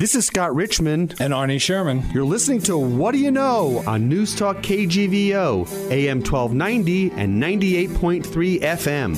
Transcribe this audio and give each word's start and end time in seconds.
This 0.00 0.14
is 0.14 0.24
Scott 0.24 0.54
Richmond. 0.54 1.16
And 1.20 1.34
Arnie 1.34 1.60
Sherman. 1.60 2.02
You're 2.14 2.24
listening 2.24 2.62
to 2.62 2.78
What 2.78 3.12
Do 3.12 3.18
You 3.18 3.30
Know 3.30 3.82
on 3.86 4.08
News 4.08 4.34
Talk 4.34 4.56
KGVO, 4.62 5.90
AM 5.90 6.22
1290 6.22 7.10
and 7.10 7.42
98.3 7.42 8.60
FM. 8.62 9.14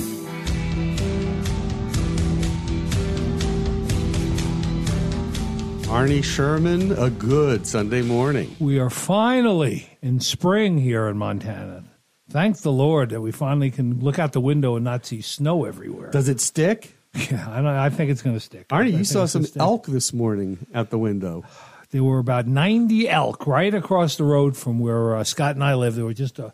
Arnie 5.85 6.21
Sherman, 6.21 6.91
a 6.91 7.09
good 7.09 7.65
Sunday 7.65 8.01
morning. 8.01 8.53
We 8.59 8.77
are 8.77 8.89
finally 8.89 9.97
in 10.01 10.19
spring 10.19 10.79
here 10.79 11.07
in 11.07 11.17
Montana. 11.17 11.85
Thank 12.29 12.57
the 12.57 12.73
Lord 12.73 13.11
that 13.11 13.21
we 13.21 13.31
finally 13.31 13.71
can 13.71 14.01
look 14.01 14.19
out 14.19 14.33
the 14.33 14.41
window 14.41 14.75
and 14.75 14.83
not 14.83 15.05
see 15.05 15.21
snow 15.21 15.63
everywhere. 15.63 16.11
Does 16.11 16.27
it 16.27 16.41
stick? 16.41 16.92
Yeah, 17.15 17.47
I, 17.49 17.55
don't, 17.57 17.67
I 17.67 17.89
think 17.89 18.09
it's 18.11 18.21
going 18.23 18.35
to 18.35 18.39
stick. 18.39 18.67
Arnie, 18.69 18.93
I 18.95 18.97
you 18.97 19.03
saw 19.03 19.25
some 19.25 19.45
elk 19.57 19.85
this 19.85 20.13
morning 20.13 20.65
at 20.73 20.89
the 20.89 20.97
window. 20.97 21.43
There 21.91 22.03
were 22.03 22.17
about 22.17 22.47
90 22.47 23.07
elk 23.07 23.45
right 23.45 23.73
across 23.73 24.15
the 24.15 24.23
road 24.23 24.57
from 24.57 24.79
where 24.79 25.15
uh, 25.17 25.23
Scott 25.23 25.53
and 25.55 25.63
I 25.63 25.75
live. 25.75 25.93
There 25.95 26.05
were 26.05 26.13
just 26.15 26.39
a 26.39 26.53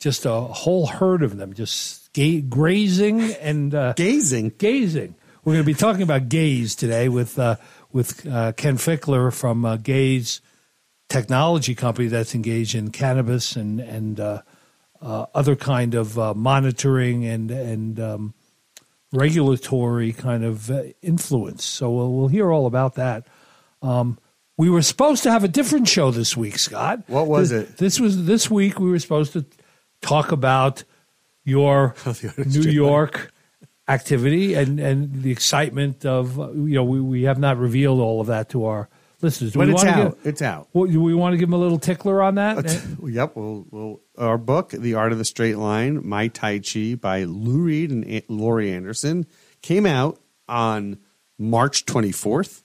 just 0.00 0.24
a 0.24 0.32
whole 0.40 0.86
herd 0.86 1.22
of 1.22 1.36
them 1.36 1.52
just 1.54 2.12
ga- 2.14 2.40
grazing 2.40 3.20
and 3.34 3.74
uh, 3.74 3.92
Gazing. 3.92 4.54
gazing. 4.58 5.14
We're 5.44 5.52
going 5.52 5.62
to 5.64 5.66
be 5.66 5.74
talking 5.74 6.02
about 6.02 6.28
gaze 6.30 6.74
today 6.74 7.08
with 7.10 7.38
uh, 7.38 7.56
with 7.92 8.26
uh, 8.26 8.52
Ken 8.52 8.78
Fichtler 8.78 9.32
from 9.32 9.64
uh, 9.64 9.76
Gaize 9.76 10.40
Technology 11.08 11.74
Company 11.74 12.08
that's 12.08 12.34
engaged 12.34 12.74
in 12.74 12.90
cannabis 12.90 13.56
and 13.56 13.78
and 13.78 14.18
uh, 14.18 14.42
uh, 15.02 15.26
other 15.34 15.54
kind 15.54 15.94
of 15.94 16.18
uh, 16.18 16.32
monitoring 16.32 17.26
and 17.26 17.50
and 17.50 18.00
um, 18.00 18.34
regulatory 19.12 20.12
kind 20.12 20.44
of 20.44 20.70
uh, 20.70 20.82
influence. 21.02 21.64
So 21.64 21.90
we'll, 21.90 22.12
we'll 22.12 22.28
hear 22.28 22.50
all 22.50 22.66
about 22.66 22.94
that. 22.94 23.26
Um, 23.82 24.18
we 24.56 24.70
were 24.70 24.82
supposed 24.82 25.22
to 25.24 25.30
have 25.30 25.44
a 25.44 25.48
different 25.48 25.88
show 25.88 26.10
this 26.10 26.36
week, 26.36 26.58
Scott. 26.58 27.00
What 27.08 27.26
was 27.26 27.50
This- 27.50 27.70
it? 27.70 27.76
This 27.78 28.00
was 28.00 28.26
this 28.26 28.50
week. 28.50 28.78
We 28.78 28.90
were 28.90 28.98
supposed 28.98 29.32
to 29.34 29.44
talk 30.00 30.32
about 30.32 30.84
your 31.44 31.94
New. 32.46 32.60
York 32.70 33.32
activity 33.88 34.54
and, 34.54 34.78
and 34.78 35.22
the 35.22 35.30
excitement 35.32 36.06
of 36.06 36.38
uh, 36.38 36.52
you 36.52 36.74
know 36.76 36.84
we, 36.84 37.00
we 37.00 37.22
have 37.24 37.38
not 37.38 37.58
revealed 37.58 37.98
all 37.98 38.20
of 38.20 38.28
that 38.28 38.48
to 38.50 38.64
our 38.64 38.88
listeners. 39.20 39.52
Do 39.52 39.58
But 39.58 39.68
it's 39.70 39.84
out. 39.84 40.22
Give, 40.22 40.26
It's 40.26 40.42
out. 40.42 40.68
do 40.72 41.02
we 41.02 41.14
want 41.14 41.32
to 41.32 41.36
give 41.36 41.48
them 41.48 41.54
a 41.54 41.58
little 41.62 41.78
tickler 41.80 42.22
on 42.22 42.36
that? 42.36 42.64
yep. 43.04 43.34
Well, 43.34 43.66
well, 43.70 44.00
our 44.18 44.38
book, 44.38 44.70
The 44.70 44.94
Art 44.94 45.12
of 45.12 45.18
the 45.18 45.24
Straight 45.24 45.56
Line, 45.56 46.06
My 46.06 46.28
Tai 46.28 46.58
Chi 46.60 46.94
by 46.94 47.24
Lou 47.24 47.58
Reed 47.62 47.90
and 47.90 48.04
A- 48.04 48.24
Laurie 48.28 48.72
Anderson, 48.72 49.26
came 49.62 49.86
out 49.86 50.20
on 50.48 50.98
March 51.38 51.86
24th. 51.86 52.62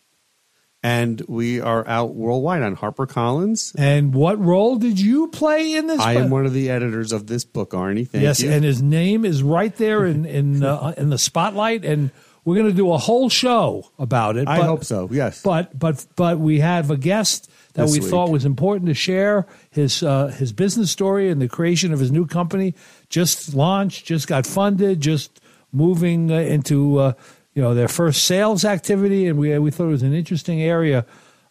And 0.84 1.22
we 1.28 1.59
are 1.59 1.86
out 1.88 2.14
worldwide 2.14 2.62
on 2.62 2.76
HarperCollins. 2.78 3.73
and 3.78 4.14
what 4.14 4.39
role 4.39 4.76
did 4.78 5.00
you 5.02 5.28
play 5.28 5.73
in 5.76 5.88
this? 5.88 6.00
I 6.00 6.14
book? 6.14 6.23
am 6.26 6.30
one 6.30 6.45
of 6.45 6.54
the 6.54 6.70
editors 6.70 7.12
of 7.12 7.26
this 7.28 7.44
book, 7.44 7.72
Arnie. 7.72 8.08
Thank 8.08 8.22
yes, 8.23 8.42
you. 8.42 8.52
and 8.52 8.64
his 8.64 8.82
name 8.82 9.26
is 9.26 9.42
right 9.42 9.76
there 9.76 10.05
in 10.05 10.26
in 10.26 10.64
uh, 10.64 10.93
in 10.98 11.10
the 11.10 11.17
spotlight, 11.17 11.83
and 11.83 12.11
we're 12.45 12.55
going 12.55 12.67
to 12.70 12.76
do 12.76 12.92
a 12.93 12.98
whole 12.98 13.27
show 13.27 13.89
about 13.98 14.38
it. 14.38 14.48
I 14.48 14.60
but- 14.60 14.66
hope 14.67 14.86
so. 14.86 15.10
Yes. 15.11 15.42
But 15.42 15.77
but 15.77 16.05
but 16.16 16.39
we 16.39 16.60
have 16.60 16.92
a 16.92 16.95
guest 16.95 17.49
that 17.77 17.83
This 17.83 17.92
we 17.93 17.99
week. 17.99 18.10
thought 18.10 18.32
was 18.32 18.43
important 18.43 18.88
to 18.88 18.95
share 18.95 19.45
his 19.70 20.02
uh, 20.02 20.27
his 20.27 20.52
business 20.52 20.89
story 20.89 21.30
and 21.30 21.39
the 21.39 21.48
creation 21.48 21.93
of 21.93 21.99
his 21.99 22.11
new 22.11 22.26
company. 22.26 22.73
Just 23.08 23.54
launched, 23.54 24.05
just 24.05 24.27
got 24.27 24.48
funded, 24.48 24.99
just 24.99 25.39
moving 25.71 26.32
uh, 26.32 26.39
into 26.39 26.98
uh, 26.98 27.14
you 27.54 27.61
know 27.61 27.76
their 27.76 27.87
first 27.87 28.26
sales 28.26 28.66
activity, 28.66 29.27
and 29.27 29.37
we 29.37 29.58
we 29.60 29.70
thought 29.70 29.86
it 29.86 29.92
was 29.92 30.02
an 30.02 30.14
interesting 30.14 30.60
area 30.60 31.05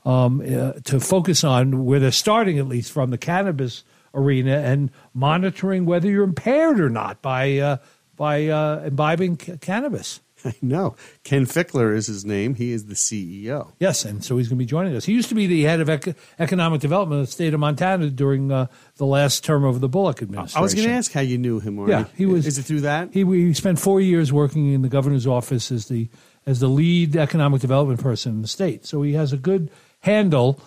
um, 0.04 0.40
uh, 0.40 0.72
to 0.84 0.98
focus 0.98 1.44
on 1.44 1.84
where 1.84 2.00
they're 2.00 2.10
starting 2.10 2.58
at 2.58 2.66
least 2.66 2.90
from 2.90 3.10
the 3.10 3.18
cannabis 3.18 3.84
arena 4.12 4.58
and 4.58 4.90
monitoring 5.14 5.86
whether 5.86 6.10
you're 6.10 6.24
impaired 6.24 6.80
or 6.80 6.90
not 6.90 7.22
by 7.22 7.58
uh, 7.58 7.76
by 8.16 8.48
uh, 8.48 8.82
imbibing 8.84 9.36
ca- 9.36 9.58
cannabis. 9.60 10.20
I 10.44 10.54
know. 10.62 10.96
Ken 11.24 11.46
Fichtler 11.46 11.94
is 11.94 12.06
his 12.06 12.24
name. 12.24 12.54
He 12.54 12.72
is 12.72 12.86
the 12.86 12.94
CEO. 12.94 13.72
Yes, 13.80 14.04
and 14.04 14.24
so 14.24 14.36
he's 14.36 14.48
going 14.48 14.58
to 14.58 14.62
be 14.62 14.66
joining 14.66 14.94
us. 14.94 15.04
He 15.04 15.12
used 15.12 15.28
to 15.30 15.34
be 15.34 15.46
the 15.46 15.62
head 15.62 15.80
of 15.80 15.88
ec- 15.88 16.16
economic 16.38 16.80
development 16.80 17.20
of 17.22 17.26
the 17.26 17.32
state 17.32 17.54
of 17.54 17.60
Montana 17.60 18.10
during 18.10 18.52
uh, 18.52 18.66
the 18.96 19.06
last 19.06 19.44
term 19.44 19.64
of 19.64 19.80
the 19.80 19.88
Bullock 19.88 20.22
administration. 20.22 20.58
I 20.58 20.62
was 20.62 20.74
going 20.74 20.88
to 20.88 20.94
ask 20.94 21.12
how 21.12 21.20
you 21.20 21.38
knew 21.38 21.60
him, 21.60 21.76
Arnie. 21.76 21.88
Yeah, 21.88 22.04
he 22.16 22.26
was. 22.26 22.46
Is 22.46 22.58
it 22.58 22.62
through 22.64 22.82
that? 22.82 23.12
He, 23.12 23.24
he 23.24 23.54
spent 23.54 23.78
four 23.78 24.00
years 24.00 24.32
working 24.32 24.72
in 24.72 24.82
the 24.82 24.88
governor's 24.88 25.26
office 25.26 25.72
as 25.72 25.86
the 25.86 26.08
as 26.44 26.60
the 26.60 26.68
lead 26.68 27.16
economic 27.16 27.60
development 27.60 28.00
person 28.00 28.32
in 28.32 28.42
the 28.42 28.48
state. 28.48 28.86
So 28.86 29.02
he 29.02 29.14
has 29.14 29.32
a 29.32 29.36
good 29.36 29.70
handle 30.00 30.60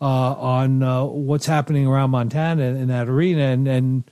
uh, 0.00 0.04
on 0.04 0.82
uh, 0.82 1.04
what's 1.04 1.46
happening 1.46 1.86
around 1.86 2.10
Montana 2.10 2.64
in 2.64 2.88
that 2.88 3.08
arena, 3.08 3.42
and, 3.42 3.68
and 3.68 4.10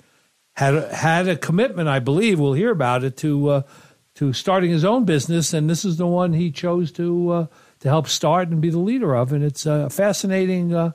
had 0.54 0.74
a, 0.74 0.94
had 0.94 1.28
a 1.28 1.36
commitment, 1.36 1.88
I 1.88 1.98
believe. 1.98 2.38
We'll 2.38 2.52
hear 2.52 2.70
about 2.70 3.04
it 3.04 3.16
to 3.18 3.48
uh, 3.48 3.62
to 4.18 4.32
starting 4.32 4.70
his 4.70 4.84
own 4.84 5.04
business, 5.04 5.52
and 5.52 5.68
this 5.68 5.84
is 5.84 5.96
the 5.96 6.06
one 6.06 6.32
he 6.32 6.50
chose 6.50 6.92
to 6.92 7.30
uh, 7.30 7.46
to 7.80 7.88
help 7.88 8.08
start 8.08 8.48
and 8.48 8.60
be 8.60 8.70
the 8.70 8.78
leader 8.78 9.14
of. 9.16 9.32
And 9.32 9.42
it's 9.44 9.64
a 9.66 9.88
fascinating 9.90 10.74
uh, 10.74 10.92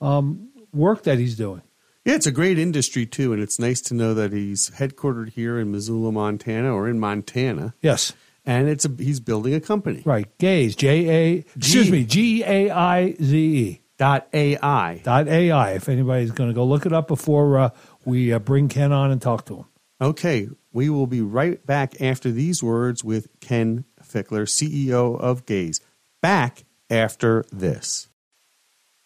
um, 0.00 0.48
work 0.72 1.02
that 1.04 1.18
he's 1.18 1.36
doing. 1.36 1.62
Yeah, 2.04 2.14
it's 2.16 2.26
a 2.26 2.32
great 2.32 2.58
industry 2.58 3.06
too, 3.06 3.32
and 3.32 3.42
it's 3.42 3.58
nice 3.58 3.80
to 3.82 3.94
know 3.94 4.12
that 4.14 4.32
he's 4.32 4.70
headquartered 4.70 5.30
here 5.30 5.58
in 5.58 5.70
Missoula, 5.70 6.12
Montana, 6.12 6.74
or 6.74 6.88
in 6.88 7.00
Montana, 7.00 7.74
Yes. 7.80 8.12
and 8.44 8.68
it's 8.68 8.84
a 8.84 8.90
he's 8.98 9.20
building 9.20 9.54
a 9.54 9.60
company. 9.60 10.02
Right, 10.04 10.26
Gaize, 10.38 10.76
J 10.76 11.08
A, 11.08 11.44
excuse 11.56 11.90
me, 11.90 12.04
G 12.04 12.42
A 12.44 12.70
I 12.70 13.14
Z 13.22 13.36
E 13.38 13.80
Dot 13.96 14.26
AI. 14.34 15.00
dot 15.04 15.28
A 15.28 15.50
I. 15.52 15.70
If 15.74 15.88
anybody's 15.88 16.32
going 16.32 16.50
to 16.50 16.54
go 16.54 16.64
look 16.64 16.84
it 16.84 16.92
up 16.92 17.06
before 17.06 17.58
uh, 17.58 17.70
we 18.04 18.32
uh, 18.32 18.40
bring 18.40 18.68
Ken 18.68 18.90
on 18.92 19.12
and 19.12 19.22
talk 19.22 19.44
to 19.46 19.58
him. 19.58 19.64
Okay, 20.00 20.48
we 20.72 20.90
will 20.90 21.06
be 21.06 21.20
right 21.20 21.64
back 21.64 22.00
after 22.00 22.30
these 22.30 22.62
words 22.62 23.04
with 23.04 23.28
Ken 23.40 23.84
Fichtler, 24.02 24.42
CEO 24.46 25.18
of 25.18 25.46
Gaize. 25.46 25.80
Back 26.20 26.64
after 26.90 27.44
this. 27.52 28.08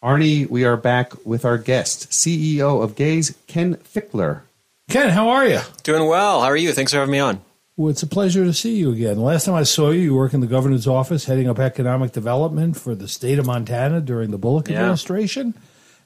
Arnie, 0.03 0.49
we 0.49 0.63
are 0.63 0.77
back 0.77 1.25
with 1.25 1.45
our 1.45 1.57
guest, 1.57 2.09
CEO 2.09 2.81
of 2.81 2.95
Gaize, 2.95 3.35
Ken 3.47 3.75
Fichtler. 3.75 4.41
Ken, 4.89 5.09
how 5.09 5.29
are 5.29 5.45
you? 5.45 5.59
Doing 5.83 6.07
well. 6.07 6.41
How 6.41 6.47
are 6.47 6.55
you? 6.57 6.71
Thanks 6.71 6.91
for 6.91 6.99
having 6.99 7.11
me 7.11 7.19
on. 7.19 7.41
Well, 7.77 7.89
it's 7.91 8.03
a 8.03 8.07
pleasure 8.07 8.43
to 8.43 8.53
see 8.53 8.75
you 8.75 8.91
again. 8.91 9.19
Last 9.19 9.45
time 9.45 9.55
I 9.55 9.63
saw 9.63 9.91
you, 9.91 9.99
you 10.01 10.15
work 10.15 10.33
in 10.33 10.41
the 10.41 10.47
governor's 10.47 10.87
office 10.87 11.25
heading 11.25 11.47
up 11.47 11.59
economic 11.59 12.11
development 12.11 12.77
for 12.77 12.95
the 12.95 13.07
state 13.07 13.39
of 13.39 13.45
Montana 13.45 14.01
during 14.01 14.31
the 14.31 14.37
Bullock 14.37 14.67
Yeah. 14.69 14.77
administration. 14.79 15.53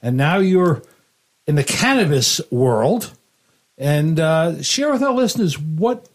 And 0.02 0.18
now 0.18 0.38
you're 0.38 0.84
in 1.48 1.56
the 1.56 1.64
cannabis 1.64 2.42
world. 2.52 3.14
And 3.78 4.20
uh, 4.20 4.62
share 4.62 4.92
with 4.92 5.02
our 5.04 5.14
listeners 5.14 5.58
what 5.60 6.08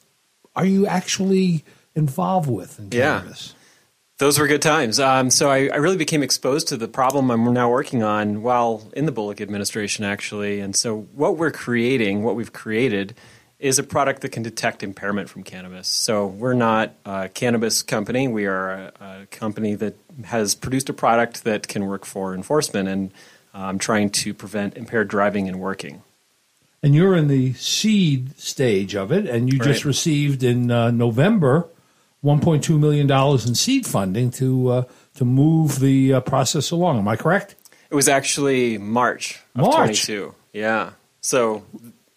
are 0.54 0.64
you 0.66 0.86
actually 0.86 1.64
involved 1.94 2.50
with 2.50 2.78
in 2.78 2.90
Yeah. 2.92 3.20
cannabis? 3.20 3.54
Those 4.18 4.38
were 4.38 4.48
good 4.48 4.62
times. 4.62 4.98
Um, 4.98 5.30
so 5.30 5.48
I, 5.48 5.68
I 5.68 5.76
really 5.76 5.96
became 5.96 6.24
exposed 6.24 6.66
to 6.68 6.76
the 6.76 6.88
problem 6.88 7.30
I'm 7.30 7.52
now 7.52 7.70
working 7.70 8.02
on 8.02 8.42
while 8.42 8.90
in 8.96 9.06
the 9.06 9.12
Bullock 9.12 9.40
administration, 9.40 10.04
actually. 10.04 10.58
And 10.58 10.74
so 10.74 11.02
what 11.14 11.36
we're 11.36 11.52
creating, 11.52 12.24
what 12.24 12.34
we've 12.34 12.52
created, 12.52 13.14
is 13.60 13.78
a 13.78 13.84
product 13.84 14.22
that 14.22 14.30
can 14.30 14.42
detect 14.42 14.82
impairment 14.82 15.28
from 15.28 15.44
cannabis. 15.44 15.86
So 15.86 16.26
we're 16.26 16.54
not 16.54 16.94
a 17.04 17.28
cannabis 17.28 17.82
company. 17.82 18.26
We 18.26 18.46
are 18.46 18.70
a, 18.70 18.92
a 19.00 19.26
company 19.26 19.76
that 19.76 19.94
has 20.24 20.56
produced 20.56 20.88
a 20.88 20.92
product 20.92 21.44
that 21.44 21.68
can 21.68 21.86
work 21.86 22.04
for 22.04 22.34
enforcement 22.34 22.88
and 22.88 23.12
um, 23.54 23.78
trying 23.78 24.10
to 24.10 24.34
prevent 24.34 24.76
impaired 24.76 25.06
driving 25.08 25.48
and 25.48 25.60
working. 25.60 26.02
And 26.82 26.94
you're 26.94 27.16
in 27.16 27.26
the 27.26 27.54
seed 27.54 28.38
stage 28.38 28.94
of 28.94 29.10
it, 29.10 29.26
and 29.26 29.52
you 29.52 29.58
just 29.58 29.84
received 29.84 30.44
in 30.44 30.70
uh, 30.70 30.90
November 30.92 31.68
1.2 32.24 32.78
million 32.78 33.06
dollars 33.06 33.46
in 33.46 33.54
seed 33.54 33.86
funding 33.86 34.30
to 34.32 34.68
uh, 34.68 34.82
to 35.14 35.24
move 35.24 35.80
the 35.80 36.14
uh, 36.14 36.20
process 36.20 36.70
along. 36.70 36.98
Am 36.98 37.08
I 37.08 37.16
correct? 37.16 37.56
It 37.90 37.94
was 37.94 38.08
actually 38.08 38.78
March 38.78 39.40
of 39.54 39.62
March? 39.62 40.04
22. 40.06 40.34
Yeah. 40.52 40.92
So 41.20 41.64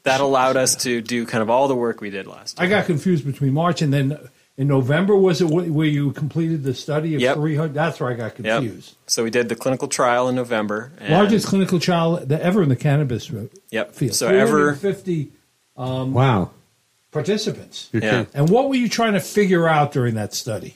that 0.04 0.22
allowed 0.22 0.58
us 0.58 0.75
to 0.78 1.02
do 1.02 1.25
kind 1.25 1.42
of 1.42 1.50
all 1.50 1.68
the 1.68 1.75
work 1.75 2.02
we 2.02 2.10
did 2.10 2.28
last 2.28 2.60
I 2.60 2.68
got 2.68 2.86
confused 2.86 3.25
between 3.25 3.54
March 3.54 3.81
and 3.81 3.94
then 3.94 4.18
in 4.62 4.68
November 4.68 5.16
was 5.16 5.42
it 5.42 5.46
where 5.50 5.88
you 5.88 6.12
completed 6.12 6.62
the 6.62 6.75
study 6.75 7.16
of 7.16 7.22
Yep. 7.22 7.36
300? 7.38 7.74
That's 7.74 8.00
where 8.00 8.12
I 8.12 8.13
got 8.13 8.38
Yep. 8.40 8.62
confused. 8.62 8.96
So 9.08 9.24
we 9.24 9.31
did 9.31 9.50
the 9.50 9.56
clinical 9.56 9.88
trial 9.88 10.30
in 10.30 10.36
November. 10.36 10.92
and- 11.00 11.12
Largest 11.16 11.48
clinical 11.48 11.80
trial 11.80 12.22
that 12.24 12.42
ever 12.42 12.62
in 12.62 12.69
the 12.69 12.75
cannabis 12.75 13.31
Yep. 13.72 13.96
field. 13.96 14.13
So 14.13 14.28
ever 14.28 14.75
350 14.75 15.31
um, 15.75 16.13
Wow. 16.13 16.52
participants. 17.12 17.90
Yeah. 17.92 18.25
And 18.36 18.50
what 18.50 18.69
were 18.69 18.75
you 18.75 18.88
trying 18.88 19.13
to 19.13 19.19
figure 19.19 19.68
out 19.68 19.94
during 19.94 20.13
that 20.13 20.36
study? 20.36 20.75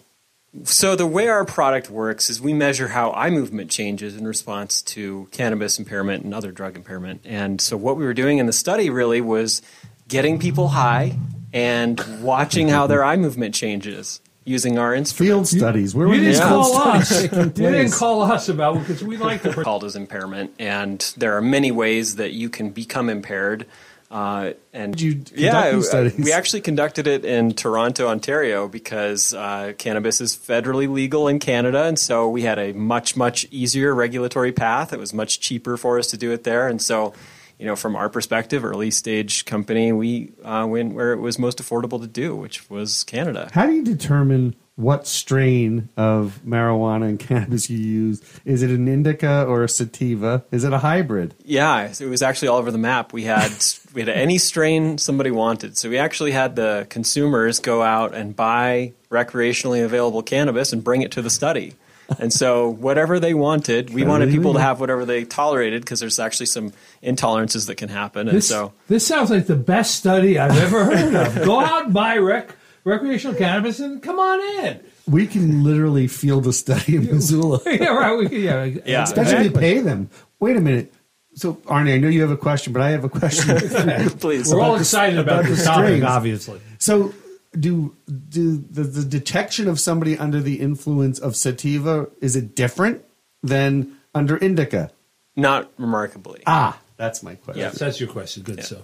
So 0.64 0.96
the 0.96 1.06
way 1.06 1.28
our 1.28 1.46
product 1.46 1.92
works 1.92 2.28
is 2.28 2.42
we 2.42 2.54
measure 2.54 2.88
how 2.88 3.12
eye 3.12 3.30
movement 3.30 3.70
changes 3.70 4.16
in 4.16 4.26
response 4.26 4.82
to 4.84 5.28
cannabis 5.32 5.78
impairment 5.78 6.24
and 6.24 6.34
other 6.34 6.52
drug 6.52 6.76
impairment. 6.76 7.22
And 7.24 7.62
so 7.62 7.78
what 7.78 7.98
we 7.98 8.06
were 8.06 8.16
doing 8.16 8.40
in 8.40 8.48
the 8.48 8.54
study 8.54 8.90
really 8.90 9.22
was 9.22 9.62
getting 10.08 10.40
people 10.40 10.70
high 10.70 11.18
and 11.56 12.22
watching 12.22 12.68
how 12.68 12.86
their 12.86 13.04
eye 13.04 13.16
movement 13.16 13.56
changes 13.56 14.20
using 14.44 14.78
our 14.78 14.94
instrument 14.94 15.28
Field 15.30 15.48
studies. 15.48 15.96
Where 15.96 16.06
You 16.06 16.12
were 16.12 16.16
didn't 16.18 16.30
these 16.34 16.40
call 16.40 16.76
us. 16.78 17.10
studies 17.10 17.32
You 17.34 17.72
didn't 17.72 17.92
call 17.94 18.22
us 18.22 18.50
about 18.50 18.80
because 18.80 19.04
we 19.04 19.18
like 19.18 19.42
to. 19.42 19.54
called 19.64 19.84
as 19.84 19.96
impairment. 19.96 20.54
And 20.60 21.00
there 21.18 21.36
are 21.36 21.42
many 21.42 21.72
ways 21.72 22.18
that 22.18 22.34
you 22.34 22.50
can 22.50 22.70
become 22.70 23.10
impaired. 23.10 23.66
Uh, 24.12 24.52
and 24.72 24.96
Did 24.96 25.02
you 25.32 25.46
yeah, 25.46 25.80
studies? 25.82 26.16
we 26.18 26.32
actually 26.32 26.62
conducted 26.62 27.08
it 27.08 27.26
in 27.26 27.54
Toronto, 27.54 28.08
Ontario, 28.08 28.68
because 28.68 29.34
uh, 29.34 29.74
cannabis 29.80 30.22
is 30.22 30.36
federally 30.36 30.88
legal 30.88 31.28
in 31.28 31.40
Canada, 31.40 31.86
and 31.86 31.98
so 31.98 32.30
we 32.30 32.44
had 32.44 32.60
a 32.60 32.72
much 32.74 33.18
much 33.18 33.48
easier 33.50 33.96
regulatory 33.96 34.52
path. 34.52 34.94
It 34.94 35.00
was 35.00 35.12
much 35.12 35.40
cheaper 35.40 35.76
for 35.76 35.98
us 35.98 36.08
to 36.08 36.18
do 36.18 36.32
it 36.32 36.44
there, 36.44 36.68
and 36.68 36.82
so. 36.82 37.14
You 37.60 37.66
know, 37.66 37.76
from 37.76 37.96
our 37.96 38.10
perspective, 38.10 38.66
early 38.66 38.92
stage 38.92 39.46
company, 39.46 39.92
we 39.92 40.34
uh, 40.44 40.66
went 40.68 40.94
where 40.94 41.14
it 41.14 41.20
was 41.20 41.40
most 41.40 41.62
affordable 41.62 42.02
to 42.02 42.08
do, 42.08 42.36
which 42.36 42.70
was 42.70 43.04
Canada. 43.04 43.50
How 43.54 43.66
do 43.66 43.74
you 43.74 43.84
determine 43.84 44.56
what 44.76 45.08
strain 45.08 45.88
of 45.96 46.42
marijuana 46.46 47.08
and 47.08 47.20
cannabis 47.28 47.70
you 47.70 47.78
use? 47.78 48.22
Is 48.44 48.62
it 48.62 48.70
an 48.70 48.88
indica 48.88 49.46
or 49.46 49.64
a 49.64 49.70
sativa? 49.70 50.44
Is 50.52 50.64
it 50.64 50.74
a 50.74 50.80
hybrid? 50.80 51.34
Yeah, 51.44 51.92
it 52.00 52.06
was 52.06 52.22
actually 52.22 52.50
all 52.50 52.58
over 52.58 52.72
the 52.72 52.78
map. 52.78 53.14
We 53.14 53.24
had 53.24 53.52
we 53.94 54.02
had 54.02 54.10
any 54.10 54.38
strain 54.38 54.98
somebody 54.98 55.32
wanted. 55.32 55.78
So 55.78 55.90
we 55.90 55.98
actually 55.98 56.32
had 56.32 56.56
the 56.56 56.88
consumers 56.90 57.60
go 57.60 57.82
out 57.82 58.14
and 58.14 58.36
buy 58.36 58.94
recreationally 59.10 59.84
available 59.84 60.22
cannabis 60.22 60.74
and 60.74 60.84
bring 60.84 61.02
it 61.02 61.12
to 61.14 61.22
the 61.22 61.30
study. 61.30 61.74
And 62.20 62.32
so 62.32 62.70
whatever 62.70 63.20
they 63.20 63.34
wanted, 63.34 63.94
we 63.94 64.04
wanted 64.04 64.30
people 64.30 64.54
to 64.54 64.60
have 64.60 64.80
whatever 64.80 65.06
they 65.06 65.26
tolerated 65.26 65.82
because 65.82 66.00
there's 66.00 66.20
actually 66.20 66.46
some 66.48 66.72
intolerances 67.04 67.68
that 67.68 67.76
can 67.76 67.90
happen. 67.90 68.28
And 68.28 68.38
This, 68.38 68.48
so 68.48 68.74
this 68.88 69.06
sounds 69.06 69.30
like 69.32 69.48
the 69.48 69.56
best 69.56 69.96
study 69.96 70.38
I've 70.40 70.58
ever 70.58 70.86
heard 70.86 71.16
of. 71.16 71.46
Go 71.46 71.60
out 71.60 71.86
and 71.86 71.94
buy 71.94 72.18
rec- 72.18 72.56
recreational 72.84 73.36
cannabis 73.36 73.80
and 73.80 74.02
come 74.02 74.20
on 74.20 74.66
in. 74.66 74.80
We 75.08 75.28
can 75.28 75.64
literally 75.64 76.08
field 76.08 76.48
a 76.48 76.54
study 76.54 76.96
in 76.96 77.06
Missoula. 77.06 77.60
yeah, 77.66 77.88
right. 77.88 78.18
We, 78.30 78.38
yeah, 78.46 78.64
Yeah. 78.86 79.04
Especially 79.04 79.48
exactly. 79.48 79.62
pay 79.62 79.80
them. 79.80 80.10
Wait 80.40 80.58
a 80.58 80.62
minute. 80.62 80.94
So, 81.36 81.56
Arnie, 81.66 81.94
I 81.94 81.98
know 81.98 82.08
you 82.08 82.22
have 82.22 82.32
a 82.32 82.38
question, 82.38 82.72
but 82.72 82.82
I 82.82 82.92
have 82.92 83.04
a 83.04 83.10
question. 83.10 83.58
please. 84.20 84.52
We're 84.54 84.62
all 84.62 84.78
excited 84.78 85.20
about, 85.20 85.42
about 85.42 85.44
the 85.50 85.56
this 85.56 85.66
topic, 85.66 85.86
strains. 85.86 86.04
obviously. 86.06 86.62
so, 86.80 87.14
do 87.60 87.96
do 88.08 88.58
the, 88.58 88.84
the 88.84 89.04
detection 89.04 89.68
of 89.68 89.80
somebody 89.80 90.18
under 90.18 90.42
the 90.42 90.60
influence 90.60 91.20
of 91.20 91.36
sativa 91.36 92.08
is 92.22 92.36
it 92.36 92.56
different 92.56 93.04
than 93.44 93.98
under 94.14 94.38
indica? 94.38 94.92
Not 95.36 95.72
remarkably. 95.78 96.44
Ah, 96.46 96.80
that's 96.98 97.22
my 97.24 97.36
question. 97.36 97.64
Yeah. 97.64 97.70
That's 97.70 98.00
your 98.00 98.10
question. 98.10 98.44
Good. 98.44 98.64
So, 98.64 98.84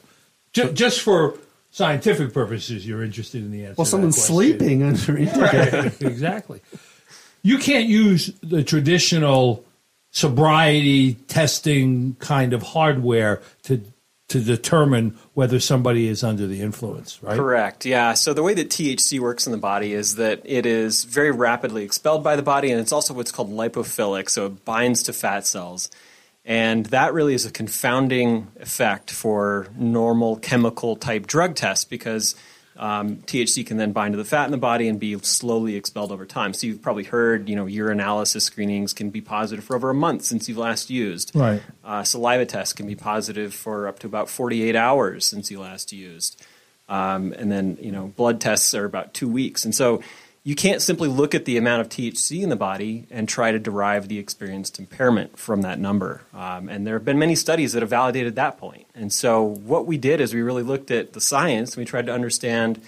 ju- 0.54 0.74
just 0.74 1.02
for 1.02 1.38
scientific 1.70 2.34
purposes, 2.34 2.86
you're 2.86 3.04
interested 3.04 3.42
in 3.42 3.52
the 3.52 3.66
answer. 3.66 3.76
Well, 3.78 3.86
someone's 3.86 4.22
sleeping 4.22 4.84
under 4.88 5.18
indica. 5.18 5.70
Right, 5.72 6.02
exactly. 6.02 6.62
You 7.42 7.58
can't 7.58 7.88
use 7.88 8.34
the 8.42 8.64
traditional 8.64 9.66
sobriety 10.12 11.14
testing 11.14 12.16
kind 12.20 12.54
of 12.54 12.62
hardware 12.62 13.42
to 13.64 13.82
to 14.32 14.40
determine 14.40 15.18
whether 15.34 15.60
somebody 15.60 16.08
is 16.08 16.24
under 16.24 16.48
the 16.48 16.62
influence, 16.62 17.22
right? 17.22 17.36
Correct. 17.36 17.86
Yeah. 17.86 18.14
So 18.14 18.34
the 18.34 18.44
way 18.44 18.54
that 18.54 18.70
THC 18.70 19.20
works 19.20 19.46
in 19.46 19.52
the 19.52 19.58
body 19.58 19.94
is 19.94 20.16
that 20.16 20.42
it 20.46 20.66
is 20.66 21.04
very 21.04 21.32
rapidly 21.32 21.84
expelled 21.84 22.24
by 22.24 22.36
the 22.36 22.42
body, 22.42 22.72
and 22.72 22.80
it's 22.80 22.92
also 22.92 23.14
what's 23.14 23.32
called 23.32 23.52
lipophilic. 23.52 24.30
So 24.30 24.46
it 24.46 24.64
binds 24.64 25.04
to 25.04 25.14
fat 25.14 25.46
cells, 25.46 25.90
and 26.46 26.86
that 26.88 27.14
really 27.14 27.34
is 27.34 27.46
a 27.46 27.52
confounding 27.52 28.48
effect 28.60 29.12
for 29.12 29.68
normal 29.78 30.38
chemical 30.38 30.96
type 30.96 31.28
drug 31.28 31.56
tests 31.56 31.86
because 31.86 32.36
um, 32.82 33.18
THC 33.18 33.64
can 33.66 33.78
then 33.78 33.92
bind 33.92 34.14
to 34.14 34.18
the 34.18 34.26
fat 34.26 34.46
in 34.46 34.52
the 34.52 34.58
body 34.58 34.88
and 34.88 35.00
be 35.00 35.18
slowly 35.20 35.76
expelled 35.76 36.12
over 36.12 36.26
time. 36.26 36.52
So 36.52 36.66
you've 36.66 36.82
probably 36.82 37.04
heard, 37.04 37.48
you 37.48 37.56
know, 37.56 37.66
urinalysis 37.66 38.42
screenings 38.42 38.92
can 38.92 39.12
be 39.12 39.22
positive 39.22 39.64
for 39.64 39.76
over 39.76 39.92
a 39.92 39.94
month 39.94 40.24
since 40.24 40.50
you've 40.50 40.58
last 40.58 40.90
used. 40.90 41.32
Right. 41.36 41.62
Uh, 41.86 42.04
saliva 42.04 42.48
tests 42.48 42.74
can 42.74 42.88
be 42.88 42.96
positive 42.96 43.54
for 43.54 43.88
up 43.88 44.00
to 44.00 44.08
about 44.08 44.30
48 44.30 44.76
hours 44.76 45.26
since 45.26 45.52
you 45.52 45.60
last 45.60 45.94
used. 45.94 46.44
Um, 46.90 47.34
and 47.34 47.52
then, 47.52 47.78
you 47.80 47.92
know, 47.92 48.08
blood 48.08 48.42
tests 48.42 48.74
are 48.74 48.86
about 48.86 49.14
two 49.14 49.30
weeks. 49.30 49.64
And 49.64 49.76
so 49.76 50.02
you 50.44 50.56
can't 50.56 50.82
simply 50.82 51.08
look 51.08 51.36
at 51.36 51.46
the 51.46 51.58
amount 51.58 51.82
of 51.82 51.90
THC 51.90 52.42
in 52.42 52.50
the 52.50 52.56
body 52.56 53.06
and 53.12 53.30
try 53.30 53.52
to 53.52 53.60
derive 53.60 54.08
the 54.08 54.18
experienced 54.18 54.80
impairment 54.80 55.38
from 55.38 55.62
that 55.62 55.80
number. 55.80 56.22
Um, 56.34 56.68
and 56.68 56.86
there 56.86 56.96
have 56.96 57.06
been 57.06 57.20
many 57.20 57.36
studies 57.36 57.74
that 57.74 57.84
have 57.84 57.92
validated 57.92 58.36
that 58.36 58.58
point. 58.58 58.88
And 58.96 59.14
so 59.14 59.44
what 59.44 59.86
we 59.86 59.98
did 59.98 60.20
is 60.20 60.34
we 60.34 60.42
really 60.42 60.64
looked 60.64 60.90
at 60.90 61.14
the 61.14 61.22
science 61.22 61.72
and 61.72 61.78
we 61.78 61.86
tried 61.86 62.08
to 62.08 62.14
understand 62.14 62.82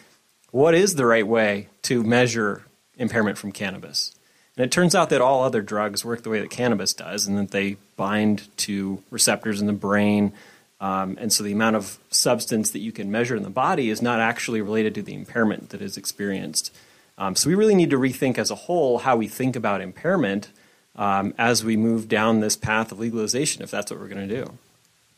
what 0.50 0.73
is 0.73 0.95
the 0.95 1.05
right 1.05 1.27
way 1.27 1.67
to 1.83 2.03
measure 2.03 2.63
impairment 2.97 3.38
from 3.38 3.51
cannabis. 3.51 4.15
And 4.55 4.63
it 4.63 4.71
turns 4.71 4.95
out 4.95 5.09
that 5.09 5.21
all 5.21 5.44
other 5.44 5.61
drugs 5.61 6.05
work 6.05 6.23
the 6.23 6.29
way 6.29 6.39
that 6.39 6.51
cannabis 6.51 6.94
does, 6.94 7.25
and 7.25 7.38
that 7.38 7.51
they 7.51 7.77
bind 7.95 8.55
to 8.57 9.01
receptors 9.09 9.59
in 9.59 9.67
the 9.67 9.73
brain. 9.73 10.31
Um, 10.79 11.17
and 11.19 11.33
so 11.33 11.44
the 11.44 11.53
amount 11.53 11.75
of 11.75 11.97
substance 12.11 12.69
that 12.71 12.79
you 12.79 12.91
can 12.91 13.09
measure 13.09 13.35
in 13.35 13.41
the 13.41 13.50
body 13.50 13.89
is 13.89 14.01
not 14.01 14.19
actually 14.19 14.61
related 14.61 14.94
to 14.95 15.01
the 15.01 15.15
impairment 15.15 15.69
that 15.69 15.81
is 15.81 15.97
experienced. 15.97 16.75
Um, 17.18 17.36
so 17.36 17.50
we 17.50 17.56
really 17.56 17.75
need 17.75 17.89
to 17.92 17.98
rethink 17.98 18.38
as 18.38 18.50
a 18.50 18.56
whole 18.56 19.00
how 19.00 19.15
we 19.15 19.27
think 19.27 19.56
about 19.56 19.81
impairment 19.81 20.50
um, 20.95 21.33
as 21.38 21.63
we 21.63 21.77
move 21.77 22.07
down 22.07 22.39
this 22.39 22.56
path 22.56 22.92
of 22.92 23.00
legalization, 23.00 23.63
if 23.63 23.71
that's 23.71 23.92
what 23.92 24.00
we're 24.00 24.07
going 24.07 24.27
to 24.27 24.45
do. 24.45 24.54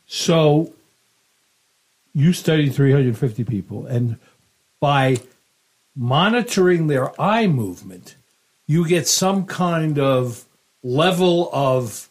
So 0.06 0.72
you 2.14 2.32
studied 2.32 2.74
350 2.74 3.44
people, 3.44 3.86
and 3.86 4.18
by 4.80 5.18
monitoring 5.94 6.86
their 6.86 7.18
eye 7.20 7.46
movement, 7.46 8.16
you 8.66 8.86
get 8.86 9.06
some 9.06 9.46
kind 9.46 9.98
of 9.98 10.44
level 10.82 11.50
of 11.52 12.08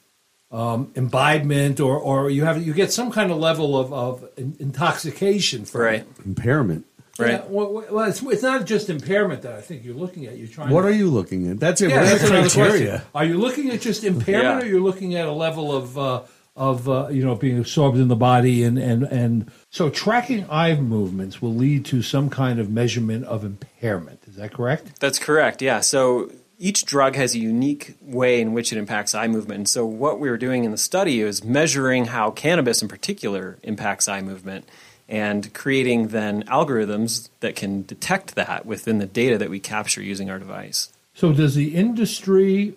um, 0.51 0.91
imbibement, 0.95 1.79
or, 1.79 1.97
or 1.97 2.29
you 2.29 2.45
have 2.45 2.65
you 2.65 2.73
get 2.73 2.91
some 2.91 3.11
kind 3.11 3.31
of 3.31 3.37
level 3.37 3.77
of, 3.77 3.91
of 3.93 4.29
intoxication 4.37 5.65
from 5.65 5.81
Right. 5.81 6.07
Impairment. 6.25 6.85
Right. 7.17 7.31
Yeah, 7.31 7.43
well, 7.47 7.85
well 7.89 8.09
it's, 8.09 8.21
it's 8.21 8.43
not 8.43 8.65
just 8.65 8.89
impairment 8.89 9.43
that 9.43 9.53
I 9.53 9.61
think 9.61 9.85
you're 9.85 9.95
looking 9.95 10.25
at. 10.25 10.37
You're 10.37 10.47
trying. 10.47 10.69
What 10.69 10.81
to, 10.81 10.89
are 10.89 10.91
you 10.91 11.09
looking 11.09 11.49
at? 11.49 11.59
That's 11.59 11.79
your 11.79 11.89
Yeah, 11.89 12.03
that's 12.03 12.27
criteria. 12.27 12.49
question. 12.49 13.01
Are 13.15 13.23
you 13.23 13.37
looking 13.37 13.69
at 13.71 13.79
just 13.81 14.03
impairment, 14.03 14.61
Yeah. 14.61 14.67
or 14.67 14.69
you're 14.69 14.81
looking 14.81 15.15
at 15.15 15.25
a 15.25 15.31
level 15.31 15.73
of 15.73 15.97
uh, 15.97 16.21
of 16.57 16.89
uh, 16.89 17.07
you 17.09 17.23
know 17.23 17.35
being 17.35 17.57
absorbed 17.57 17.97
in 17.97 18.09
the 18.09 18.15
body, 18.17 18.63
and 18.63 18.77
and 18.77 19.03
and 19.03 19.49
so 19.69 19.89
tracking 19.89 20.45
eye 20.49 20.75
movements 20.75 21.41
will 21.41 21.55
lead 21.55 21.85
to 21.85 22.01
some 22.01 22.29
kind 22.29 22.59
of 22.59 22.69
measurement 22.69 23.23
of 23.25 23.45
impairment. 23.45 24.21
Is 24.27 24.35
that 24.35 24.53
correct? 24.53 24.99
That's 24.99 25.19
correct. 25.19 25.61
Yeah. 25.61 25.79
So 25.79 26.29
each 26.57 26.85
drug 26.85 27.15
has 27.15 27.35
a 27.35 27.39
unique 27.39 27.95
way 28.01 28.39
in 28.39 28.53
which 28.53 28.71
it 28.71 28.77
impacts 28.77 29.13
eye 29.13 29.27
movement. 29.27 29.57
And 29.57 29.69
so 29.69 29.85
what 29.85 30.19
we 30.19 30.29
were 30.29 30.37
doing 30.37 30.63
in 30.63 30.71
the 30.71 30.77
study 30.77 31.21
is 31.21 31.43
measuring 31.43 32.05
how 32.05 32.31
cannabis 32.31 32.81
in 32.81 32.87
particular 32.87 33.57
impacts 33.63 34.07
eye 34.07 34.21
movement 34.21 34.67
and 35.07 35.53
creating 35.53 36.07
then 36.07 36.43
algorithms 36.43 37.29
that 37.39 37.55
can 37.55 37.83
detect 37.83 38.35
that 38.35 38.65
within 38.65 38.97
the 38.97 39.05
data 39.05 39.37
that 39.37 39.49
we 39.49 39.59
capture 39.59 40.01
using 40.01 40.29
our 40.29 40.39
device. 40.39 40.91
So 41.13 41.31
does 41.31 41.55
the 41.55 41.75
industry 41.75 42.75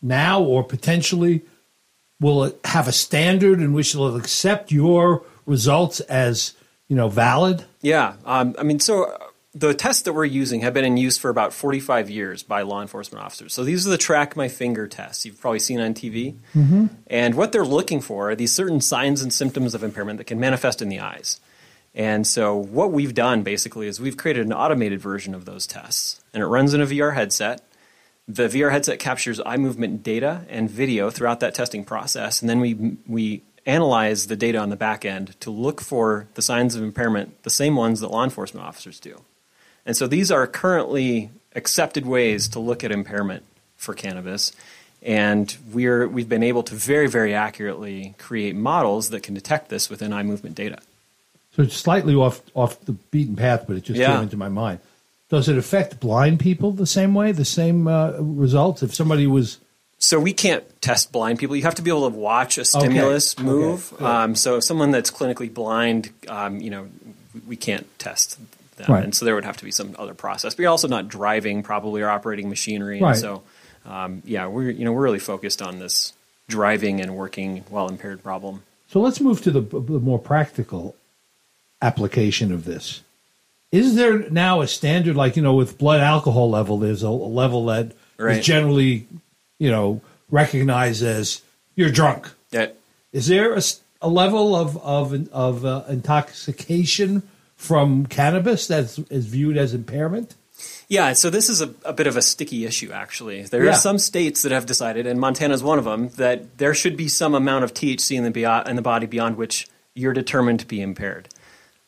now 0.00 0.42
or 0.42 0.62
potentially 0.62 1.42
will 2.20 2.44
it 2.44 2.58
have 2.64 2.88
a 2.88 2.92
standard 2.92 3.60
in 3.60 3.72
which 3.72 3.92
they'll 3.92 4.16
accept 4.16 4.70
your 4.70 5.24
results 5.46 6.00
as 6.00 6.54
you 6.88 6.96
know 6.96 7.08
valid? 7.08 7.64
Yeah. 7.80 8.14
Um, 8.24 8.54
I 8.58 8.62
mean, 8.62 8.80
so 8.80 9.04
uh, 9.04 9.18
the 9.54 9.74
tests 9.74 10.02
that 10.02 10.12
we're 10.12 10.24
using 10.24 10.60
have 10.60 10.72
been 10.72 10.84
in 10.84 10.96
use 10.96 11.18
for 11.18 11.28
about 11.28 11.52
45 11.52 12.08
years 12.08 12.42
by 12.42 12.62
law 12.62 12.80
enforcement 12.80 13.24
officers. 13.24 13.52
So 13.52 13.64
these 13.64 13.86
are 13.86 13.90
the 13.90 13.98
track 13.98 14.36
my 14.36 14.48
finger 14.48 14.86
tests 14.86 15.26
you've 15.26 15.40
probably 15.40 15.58
seen 15.58 15.80
on 15.80 15.94
TV. 15.94 16.36
Mm-hmm. 16.54 16.86
And 17.08 17.34
what 17.34 17.52
they're 17.52 17.64
looking 17.64 18.00
for 18.00 18.30
are 18.30 18.36
these 18.36 18.52
certain 18.52 18.80
signs 18.80 19.20
and 19.20 19.32
symptoms 19.32 19.74
of 19.74 19.82
impairment 19.82 20.18
that 20.18 20.26
can 20.26 20.38
manifest 20.38 20.80
in 20.80 20.88
the 20.88 21.00
eyes. 21.00 21.40
And 21.94 22.26
so 22.26 22.56
what 22.56 22.90
we've 22.90 23.14
done 23.14 23.42
basically 23.42 23.86
is 23.86 24.00
we've 24.00 24.16
created 24.16 24.46
an 24.46 24.52
automated 24.52 25.00
version 25.00 25.34
of 25.34 25.44
those 25.44 25.66
tests. 25.66 26.22
And 26.32 26.42
it 26.42 26.46
runs 26.46 26.72
in 26.72 26.80
a 26.80 26.86
VR 26.86 27.14
headset. 27.14 27.62
The 28.26 28.48
VR 28.48 28.70
headset 28.70 28.98
captures 28.98 29.40
eye 29.44 29.56
movement 29.56 30.02
data 30.02 30.46
and 30.48 30.70
video 30.70 31.10
throughout 31.10 31.40
that 31.40 31.54
testing 31.54 31.84
process, 31.84 32.40
and 32.40 32.48
then 32.48 32.60
we 32.60 32.96
we 33.06 33.42
analyze 33.66 34.26
the 34.26 34.36
data 34.36 34.58
on 34.58 34.70
the 34.70 34.76
back 34.76 35.04
end 35.04 35.38
to 35.40 35.50
look 35.50 35.80
for 35.80 36.26
the 36.34 36.42
signs 36.42 36.74
of 36.74 36.82
impairment, 36.82 37.42
the 37.42 37.50
same 37.50 37.76
ones 37.76 38.00
that 38.00 38.08
law 38.08 38.24
enforcement 38.24 38.66
officers 38.66 38.98
do. 38.98 39.22
And 39.84 39.96
so 39.96 40.06
these 40.06 40.30
are 40.30 40.46
currently 40.46 41.30
accepted 41.54 42.06
ways 42.06 42.48
to 42.48 42.58
look 42.58 42.82
at 42.84 42.92
impairment 42.92 43.44
for 43.76 43.94
cannabis. 43.94 44.52
And 45.02 45.54
we're, 45.72 46.06
we've 46.06 46.28
been 46.28 46.44
able 46.44 46.62
to 46.64 46.74
very, 46.74 47.08
very 47.08 47.34
accurately 47.34 48.14
create 48.18 48.54
models 48.54 49.10
that 49.10 49.22
can 49.22 49.34
detect 49.34 49.68
this 49.68 49.90
within 49.90 50.12
eye 50.12 50.22
movement 50.22 50.54
data. 50.54 50.78
So 51.54 51.62
it's 51.62 51.76
slightly 51.76 52.14
off 52.14 52.40
off 52.54 52.80
the 52.86 52.92
beaten 52.92 53.36
path, 53.36 53.64
but 53.66 53.76
it 53.76 53.84
just 53.84 54.00
Yeah. 54.00 54.14
came 54.14 54.22
into 54.22 54.36
my 54.36 54.48
mind. 54.48 54.78
Does 55.28 55.48
it 55.48 55.56
affect 55.56 56.00
blind 56.00 56.40
people 56.40 56.72
the 56.72 56.86
same 56.86 57.14
way, 57.14 57.32
the 57.32 57.44
same 57.44 57.88
uh, 57.88 58.12
results? 58.18 58.82
If 58.82 58.94
somebody 58.94 59.26
was 59.26 59.58
So 59.98 60.18
we 60.18 60.32
can't 60.32 60.64
test 60.82 61.12
blind 61.12 61.38
people. 61.38 61.54
You 61.54 61.62
have 61.62 61.76
to 61.76 61.82
be 61.82 61.88
able 61.90 62.10
to 62.10 62.16
watch 62.16 62.58
a 62.58 62.64
stimulus 62.64 63.34
Okay. 63.34 63.44
move. 63.44 63.92
Okay. 63.94 64.04
Um, 64.04 64.34
so 64.34 64.56
if 64.56 64.64
someone 64.64 64.90
that's 64.90 65.10
clinically 65.12 65.52
blind, 65.52 66.10
um, 66.28 66.60
you 66.60 66.70
know, 66.70 66.88
we- 67.46 67.54
can't 67.56 67.86
test 68.00 68.36
them, 68.76 68.86
Right. 68.90 69.04
and 69.04 69.14
so 69.14 69.24
there 69.24 69.34
would 69.36 69.44
have 69.44 69.56
to 69.58 69.64
be 69.64 69.70
some 69.70 69.94
other 69.98 70.12
process. 70.14 70.54
But 70.54 70.62
you're 70.62 70.70
also 70.72 70.88
not 70.88 71.06
driving 71.06 71.62
probably 71.62 72.02
or 72.02 72.08
operating 72.10 72.48
machinery, 72.48 73.00
and 73.00 73.16
so 73.16 73.42
um, 73.86 74.22
yeah, 74.24 74.46
we're 74.48 74.70
you 74.70 74.84
know 74.84 74.92
we're 74.92 75.02
really 75.02 75.18
focused 75.20 75.60
on 75.62 75.78
this 75.78 76.12
driving 76.48 77.00
and 77.00 77.14
working 77.16 77.64
while 77.70 77.88
impaired 77.88 78.22
problem. 78.24 78.62
So 78.88 79.00
let's 79.00 79.20
move 79.20 79.40
to 79.42 79.50
the, 79.50 79.60
the 79.60 80.00
more 80.00 80.18
practical 80.18 80.94
application 81.82 82.52
of 82.52 82.64
this. 82.64 83.02
Is 83.70 83.94
there 83.94 84.28
now 84.30 84.60
a 84.60 84.66
standard, 84.68 85.16
like, 85.16 85.36
you 85.36 85.42
know, 85.42 85.54
with 85.54 85.78
blood 85.78 86.00
alcohol 86.00 86.48
level, 86.50 86.78
there's 86.78 87.02
a, 87.02 87.08
a 87.08 87.08
level 87.08 87.66
that 87.66 87.86
is 87.86 87.94
Right. 88.18 88.42
generally, 88.42 89.06
you 89.58 89.70
know, 89.70 90.00
recognized 90.30 91.02
as 91.02 91.42
you're 91.74 91.90
drunk. 91.90 92.30
Yeah. 92.52 92.68
Is 93.12 93.26
there 93.26 93.58
a 94.00 94.08
level 94.08 94.54
of, 94.54 94.76
of, 94.78 95.28
of 95.32 95.64
uh, 95.64 95.82
intoxication 95.88 97.22
from 97.56 98.06
cannabis 98.06 98.66
that 98.68 98.98
is 99.10 99.26
viewed 99.26 99.56
as 99.56 99.74
impairment? 99.74 100.34
Yeah, 100.88 101.14
so 101.14 101.30
this 101.30 101.48
is 101.48 101.60
a, 101.62 101.74
a 101.84 101.92
bit 101.92 102.06
of 102.06 102.16
a 102.16 102.22
sticky 102.22 102.64
issue, 102.66 102.92
actually. 102.92 103.42
There 103.42 103.64
Yeah. 103.64 103.70
are 103.70 103.74
some 103.76 103.98
states 103.98 104.42
that 104.42 104.52
have 104.52 104.66
decided, 104.66 105.06
and 105.06 105.18
Montana 105.18 105.54
is 105.54 105.62
one 105.62 105.78
of 105.78 105.84
them, 105.84 106.10
that 106.10 106.58
there 106.58 106.74
should 106.74 106.96
be 106.96 107.08
some 107.08 107.34
amount 107.34 107.64
of 107.64 107.72
THC 107.74 108.16
in 108.16 108.24
the, 108.24 108.30
beyond, 108.30 108.68
in 108.68 108.76
the 108.76 108.82
body 108.82 109.06
beyond 109.06 109.36
which 109.36 109.66
you're 109.94 110.12
determined 110.12 110.60
to 110.60 110.66
be 110.66 110.80
impaired. 110.82 111.28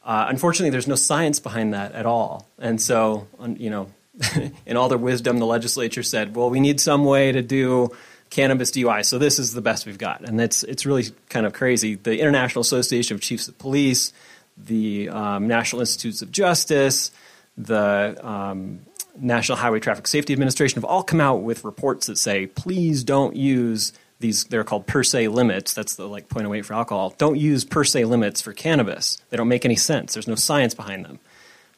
Uh, 0.04 0.26
unfortunately, 0.28 0.70
there's 0.70 0.86
no 0.86 0.94
science 0.94 1.40
behind 1.40 1.72
that 1.72 1.92
at 1.92 2.04
all. 2.04 2.46
And 2.58 2.80
so, 2.80 3.26
you 3.56 3.70
know, 3.70 3.90
in 4.66 4.76
all 4.76 4.88
their 4.88 4.98
wisdom, 4.98 5.38
the 5.38 5.46
legislature 5.46 6.02
said, 6.02 6.36
well, 6.36 6.50
we 6.50 6.60
need 6.60 6.80
some 6.80 7.04
way 7.04 7.32
to 7.32 7.42
do 7.42 7.90
cannabis 8.30 8.70
DUI. 8.70 9.04
So 9.04 9.18
this 9.18 9.38
is 9.38 9.54
the 9.54 9.62
best 9.62 9.86
we've 9.86 9.98
got. 9.98 10.22
And 10.22 10.40
it's, 10.40 10.62
it's 10.62 10.84
really 10.84 11.04
kind 11.30 11.46
of 11.46 11.52
crazy. 11.52 11.94
The 11.94 12.20
International 12.20 12.60
Association 12.60 13.14
of 13.14 13.22
Chiefs 13.22 13.48
of 13.48 13.56
Police, 13.58 14.12
the 14.56 15.08
um, 15.08 15.48
National 15.48 15.80
Institutes 15.80 16.20
of 16.20 16.30
Justice, 16.30 17.10
the 17.56 18.16
um, 18.26 18.80
National 19.16 19.56
Highway 19.56 19.80
Traffic 19.80 20.06
Safety 20.06 20.32
Administration 20.32 20.76
have 20.76 20.84
all 20.84 21.02
come 21.02 21.20
out 21.20 21.42
with 21.42 21.64
reports 21.64 22.08
that 22.08 22.18
say, 22.18 22.46
please 22.46 23.04
don't 23.04 23.36
use 23.36 23.92
these. 24.20 24.44
They're 24.44 24.64
called 24.64 24.86
per 24.86 25.02
se 25.02 25.28
limits. 25.28 25.74
That's 25.74 25.94
the 25.96 26.06
like 26.08 26.28
point 26.28 26.46
oh 26.46 26.54
eight 26.54 26.66
for 26.66 26.74
alcohol. 26.74 27.14
Don't 27.18 27.36
use 27.38 27.64
per 27.64 27.84
se 27.84 28.04
limits 28.04 28.40
for 28.40 28.52
cannabis. 28.52 29.18
They 29.30 29.36
don't 29.36 29.48
make 29.48 29.64
any 29.64 29.76
sense. 29.76 30.14
There's 30.14 30.28
no 30.28 30.34
science 30.34 30.74
behind 30.74 31.04
them. 31.04 31.18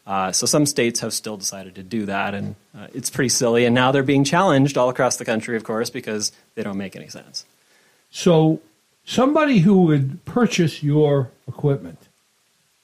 Uh, 0.06 0.30
so 0.30 0.46
some 0.46 0.66
states 0.66 1.00
have 1.00 1.12
still 1.12 1.36
decided 1.36 1.74
to 1.74 1.82
do 1.82 2.06
that, 2.06 2.32
and 2.32 2.54
uh, 2.78 2.86
it's 2.94 3.10
pretty 3.10 3.28
silly. 3.28 3.64
And 3.64 3.74
now 3.74 3.90
they're 3.90 4.04
being 4.04 4.22
challenged 4.22 4.78
all 4.78 4.88
across 4.88 5.16
the 5.16 5.24
country, 5.24 5.56
of 5.56 5.64
course, 5.64 5.90
because 5.90 6.30
they 6.54 6.62
don't 6.62 6.78
make 6.78 6.94
any 6.94 7.08
sense. 7.08 7.44
So, 8.10 8.60
somebody 9.04 9.58
who 9.58 9.82
would 9.82 10.24
purchase 10.24 10.80
your 10.80 11.32
equipment, 11.48 11.98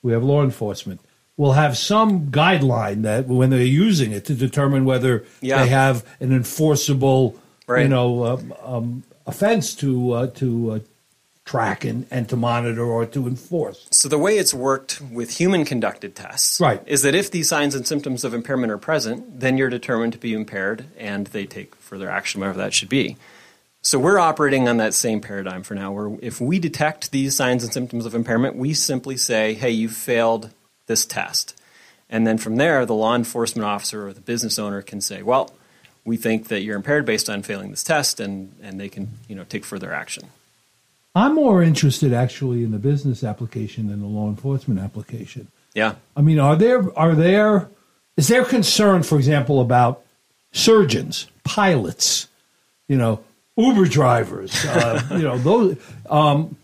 we 0.03 0.11
have 0.13 0.25
law 0.25 0.43
enforcement, 0.43 1.01
will 1.37 1.53
have 1.53 1.77
some 1.79 2.27
guideline 2.27 3.03
that 3.03 3.27
when 3.29 3.51
they're 3.51 3.63
using 3.63 4.11
it 4.11 4.25
to 4.25 4.35
determine 4.35 4.85
whether 4.85 5.25
Yeah. 5.41 5.63
they 5.63 5.69
have 5.71 6.05
an 6.19 6.33
enforceable, 6.33 7.37
you 7.69 7.89
know, 7.89 8.25
um, 8.27 8.55
um, 8.65 9.03
offense 9.27 9.75
to 9.77 10.13
uh, 10.13 10.27
to 10.29 10.73
uh, 10.73 10.79
track 11.45 11.85
and, 11.85 12.07
and 12.11 12.29
to 12.29 12.37
monitor 12.37 12.85
or 12.85 13.05
to 13.05 13.27
enforce. 13.27 13.89
So 13.91 14.09
the 14.09 14.19
way 14.19 14.39
it's 14.39 14.55
worked 14.55 15.01
with 15.11 15.39
human 15.39 15.65
conducted 15.65 16.15
tests 16.15 16.61
Right. 16.61 16.81
is 16.87 17.03
that 17.03 17.17
if 17.17 17.33
these 17.33 17.49
signs 17.49 17.75
and 17.75 17.85
symptoms 17.87 18.23
of 18.23 18.33
impairment 18.33 18.71
are 18.71 18.79
present, 18.79 19.41
then 19.41 19.59
you're 19.59 19.69
determined 19.69 20.13
to 20.13 20.21
be 20.21 20.35
impaired 20.35 20.85
and 20.97 21.27
they 21.29 21.45
take 21.47 21.75
further 21.77 22.09
action, 22.09 22.41
whatever 22.41 22.59
that 22.59 22.73
should 22.73 22.89
be. 22.89 23.17
So 23.85 23.99
we're 23.99 24.21
operating 24.21 24.69
on 24.69 24.77
that 24.77 24.95
same 24.95 25.21
paradigm 25.21 25.65
for 25.65 25.75
now, 25.75 25.91
where 25.91 26.17
if 26.23 26.41
we 26.41 26.61
detect 26.61 27.11
these 27.11 27.35
signs 27.35 27.65
and 27.65 27.73
symptoms 27.73 28.07
of 28.07 28.15
impairment, 28.15 28.55
we 28.55 28.73
simply 28.75 29.17
say, 29.17 29.55
hey, 29.55 29.71
you 29.73 29.89
failed 29.89 30.51
this 30.87 31.05
test. 31.05 31.61
And 32.09 32.25
then 32.25 32.39
from 32.39 32.55
there, 32.57 32.87
the 32.87 32.95
law 32.95 33.17
enforcement 33.17 33.67
officer 33.67 34.07
or 34.07 34.13
the 34.13 34.21
business 34.21 34.57
owner 34.61 34.83
can 34.83 35.01
say, 35.01 35.23
well, 35.23 35.51
we 36.05 36.17
think 36.17 36.49
that 36.49 36.63
you're 36.63 36.77
impaired 36.77 37.05
based 37.05 37.31
on 37.31 37.43
failing 37.43 37.71
this 37.71 37.85
test, 37.85 38.21
and, 38.21 38.55
and 38.63 38.81
they 38.81 38.89
can 38.89 39.11
you 39.29 39.37
know, 39.37 39.45
take 39.45 39.65
further 39.65 39.93
action. 39.93 40.25
I'm 41.15 41.35
more 41.35 41.63
interested 41.63 42.13
actually 42.13 42.65
in 42.65 42.71
the 42.71 42.79
business 42.79 43.23
application 43.23 43.89
than 43.89 44.01
the 44.01 44.07
law 44.07 44.29
enforcement 44.29 44.81
application. 44.81 45.49
Yeah. 45.75 45.97
I 46.17 46.23
mean, 46.23 46.39
are 46.39 46.57
there 46.57 46.99
are 46.99 47.15
there 47.15 47.69
is 48.17 48.29
there 48.29 48.45
concern, 48.45 49.03
for 49.03 49.17
example, 49.17 49.61
about 49.61 50.03
surgeons, 50.53 51.29
pilots, 51.45 52.29
you 52.89 52.97
know, 52.97 53.23
Uber 53.57 53.87
drivers, 53.87 54.65
uh, 54.65 55.07
you 55.13 55.23
know, 55.23 55.39
those, 55.39 55.77
um, 56.09 56.57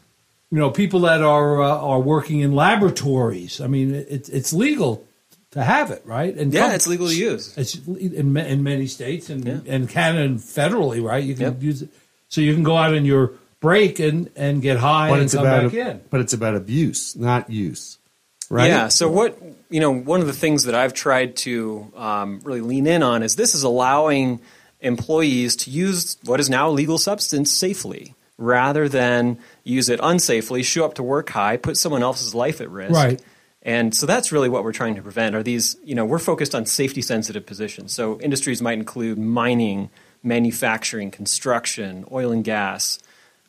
you 0.51 0.59
know, 0.59 0.71
people 0.71 1.01
that 1.01 1.23
are 1.23 1.63
uh, 1.63 1.79
are 1.79 2.01
working 2.01 2.41
in 2.41 2.55
laboratories. 2.55 3.61
I 3.61 3.67
mean, 3.67 3.95
it's 3.95 4.29
it's 4.31 4.53
legal 4.53 5.07
to 5.53 5.63
have 5.65 5.91
it, 5.91 6.03
right? 6.05 6.35
And 6.37 6.53
Yeah, 6.53 6.67
com- 6.67 6.75
it's 6.75 6.87
legal 6.87 7.09
to 7.09 7.15
use. 7.17 7.57
It's 7.57 7.75
in, 7.87 8.37
in 8.37 8.63
many 8.63 8.87
states 8.87 9.31
and 9.31 9.45
Yeah. 9.45 9.61
and 9.67 9.89
Canada 9.89 10.25
and 10.25 10.39
federally, 10.39 11.03
right? 11.03 11.23
You 11.25 11.35
can 11.35 11.45
Yep. 11.45 11.63
use 11.63 11.83
it, 11.83 11.89
so 12.29 12.41
you 12.41 12.53
can 12.55 12.63
go 12.63 12.77
out 12.77 12.95
on 12.95 13.05
your 13.05 13.33
break 13.61 13.99
and 13.99 14.31
and 14.37 14.61
get 14.63 14.77
high 14.79 15.09
But 15.09 15.15
and 15.15 15.23
it's 15.25 15.35
come 15.35 15.47
about 15.47 15.73
back 15.73 15.75
in. 15.75 16.01
but 16.11 16.21
it's 16.21 16.33
about 16.33 16.55
abuse, 16.55 17.17
not 17.17 17.51
use. 17.51 17.99
Right? 18.51 18.69
Yeah. 18.69 18.89
So 18.89 19.11
what 19.11 19.39
you 19.71 19.81
know, 19.81 19.91
one 19.91 20.21
of 20.23 20.27
the 20.27 20.33
things 20.33 20.65
that 20.65 20.75
I've 20.75 20.95
tried 20.95 21.37
to 21.39 21.93
um, 21.97 22.41
really 22.45 22.63
lean 22.63 22.87
in 22.87 23.03
on 23.03 23.23
is 23.23 23.37
this 23.37 23.55
is 23.55 23.63
allowing 23.63 24.41
employees 24.81 25.57
to 25.57 25.71
use 25.71 26.17
what 26.25 26.41
is 26.41 26.49
now 26.49 26.69
a 26.69 26.73
legal 26.73 26.97
substance 26.99 27.53
safely, 27.53 28.15
rather 28.39 28.89
than 28.89 29.39
use 29.65 29.89
it 29.89 30.01
unsafely, 30.01 30.65
show 30.65 30.85
up 30.85 30.95
to 30.95 31.03
work 31.03 31.29
high, 31.31 31.57
put 31.57 31.77
someone 31.77 32.03
else's 32.03 32.35
life 32.35 32.61
at 32.61 32.71
risk. 32.71 32.95
Right. 32.95 33.21
And 33.69 33.95
so 33.95 34.07
that's 34.07 34.33
really 34.33 34.49
what 34.49 34.65
we're 34.65 34.73
trying 34.73 34.95
to 34.95 35.03
prevent. 35.03 35.37
Are 35.37 35.43
these 35.43 35.77
you 35.85 35.95
know 35.95 36.05
we're 36.07 36.19
focused 36.19 36.55
on 36.55 36.65
safety 36.67 37.03
sensitive 37.03 37.45
positions. 37.45 37.93
So 37.93 38.19
industries 38.21 38.63
might 38.63 38.79
include 38.79 39.19
mining, 39.19 39.91
manufacturing, 40.23 41.11
construction, 41.11 42.05
oil 42.11 42.33
and 42.33 42.43
gas. 42.43 42.99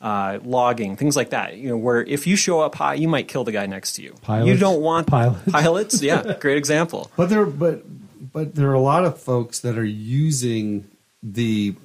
Uh, 0.02 0.40
logging, 0.46 0.96
things 0.96 1.18
like 1.18 1.32
that. 1.32 1.58
You 1.58 1.68
know, 1.68 1.78
where 1.78 2.02
if 2.02 2.26
you 2.26 2.38
show 2.38 2.62
up 2.62 2.76
high, 2.76 2.94
you 2.94 3.10
might 3.10 3.28
kill 3.28 3.44
the 3.44 3.52
guy 3.52 3.66
next 3.66 3.94
to 3.98 4.02
you. 4.02 4.16
Pilots, 4.22 4.48
you 4.48 4.56
don't 4.58 4.80
want 4.82 5.08
Pilots. 5.08 5.52
Pilots, 5.52 6.02
yeah, 6.02 6.38
great 6.40 6.56
example. 6.58 7.12
But 7.18 7.28
there, 7.30 7.46
but 7.46 7.84
but 8.32 8.56
there 8.56 8.70
are 8.70 8.74
a 8.74 8.80
lot 8.80 9.04
of 9.04 9.20
folks 9.22 9.60
that 9.60 9.78
are 9.78 9.84
using 9.84 10.86
the 11.22 11.76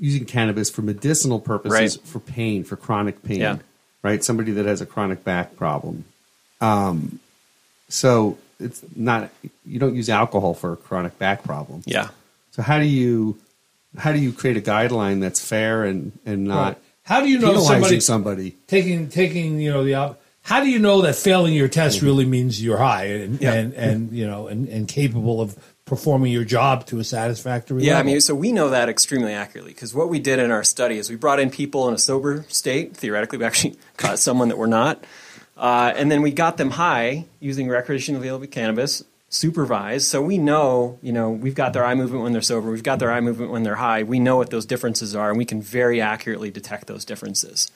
using 0.00 0.24
cannabis 0.24 0.68
for 0.68 0.82
medicinal 0.82 1.38
purposes 1.38 1.96
Right. 1.96 2.06
for 2.08 2.18
pain, 2.18 2.64
for 2.64 2.74
chronic 2.76 3.22
pain. 3.22 3.40
Yeah. 3.40 3.58
Right. 4.02 4.24
Somebody 4.24 4.50
that 4.52 4.66
has 4.66 4.80
a 4.80 4.86
chronic 4.86 5.22
back 5.22 5.54
problem. 5.56 6.04
Um, 6.60 7.20
so 7.88 8.38
it's 8.60 8.82
not 8.94 9.30
you 9.64 9.78
don't 9.78 9.94
use 9.94 10.08
alcohol 10.08 10.54
for 10.54 10.72
a 10.72 10.76
chronic 10.76 11.18
back 11.18 11.42
problem. 11.44 11.82
Yeah, 11.86 12.08
So 12.52 12.62
how 12.62 12.78
do 12.78 12.86
you 12.86 13.38
how 13.96 14.12
do 14.12 14.18
you 14.18 14.32
create 14.32 14.56
a 14.56 14.60
guideline 14.60 15.20
that's 15.20 15.46
fair 15.46 15.84
and 15.84 16.12
and 16.24 16.44
not 16.44 16.64
Right. 16.64 16.78
How 17.04 17.20
do 17.20 17.28
you 17.28 17.38
know 17.38 17.60
somebody 17.60 18.00
somebody? 18.00 18.56
taking 18.66 19.08
taking 19.08 19.60
you 19.60 19.70
know 19.70 19.84
the 19.84 20.16
how 20.42 20.62
do 20.62 20.68
you 20.68 20.78
know 20.78 21.02
that 21.02 21.16
failing 21.16 21.54
your 21.54 21.68
test 21.68 21.98
mm-hmm. 21.98 22.06
really 22.06 22.24
means 22.24 22.62
you're 22.62 22.78
high 22.78 23.04
and 23.04 23.40
Yeah. 23.40 23.52
and, 23.52 23.74
and 23.74 24.06
mm-hmm. 24.06 24.16
you 24.16 24.26
know 24.26 24.46
and, 24.46 24.68
and 24.68 24.88
capable 24.88 25.40
of 25.40 25.56
performing 25.84 26.32
your 26.32 26.44
job 26.44 26.86
to 26.86 26.98
a 26.98 27.04
satisfactory 27.04 27.84
yeah. 27.84 27.98
I 27.98 28.02
mean, 28.02 28.20
so 28.20 28.34
we 28.34 28.52
know 28.52 28.70
that 28.70 28.88
extremely 28.88 29.32
accurately 29.32 29.72
because 29.72 29.94
what 29.94 30.08
we 30.08 30.18
did 30.18 30.38
in 30.38 30.50
our 30.50 30.64
study 30.64 30.96
is 30.96 31.10
we 31.10 31.16
brought 31.16 31.40
in 31.40 31.50
people 31.50 31.88
in 31.88 31.94
a 31.94 31.98
sober 31.98 32.44
state. 32.48 32.96
Theoretically, 32.96 33.38
we 33.38 33.44
actually 33.44 33.76
caught 33.96 34.18
someone 34.18 34.48
that 34.48 34.56
we're 34.56 34.66
not, 34.66 35.04
uh, 35.56 35.92
and 35.96 36.10
then 36.10 36.22
we 36.22 36.32
got 36.32 36.56
them 36.56 36.70
high 36.70 37.26
using 37.40 37.68
recreational 37.68 38.20
available 38.20 38.46
cannabis, 38.46 39.04
supervised. 39.28 40.06
So 40.06 40.22
we 40.22 40.38
know, 40.38 40.98
you 41.02 41.12
know, 41.12 41.30
we've 41.30 41.54
got 41.54 41.72
their 41.72 41.84
eye 41.84 41.94
movement 41.94 42.22
when 42.22 42.32
they're 42.32 42.42
sober, 42.42 42.70
we've 42.70 42.82
got 42.82 42.98
their 42.98 43.12
eye 43.12 43.20
movement 43.20 43.50
when 43.50 43.62
they're 43.62 43.76
high. 43.76 44.02
We 44.02 44.18
know 44.18 44.36
what 44.36 44.50
those 44.50 44.66
differences 44.66 45.14
are, 45.14 45.28
and 45.28 45.38
we 45.38 45.44
can 45.44 45.60
very 45.60 46.00
accurately 46.00 46.50
detect 46.50 46.86
those 46.86 47.04
differences. 47.04 47.70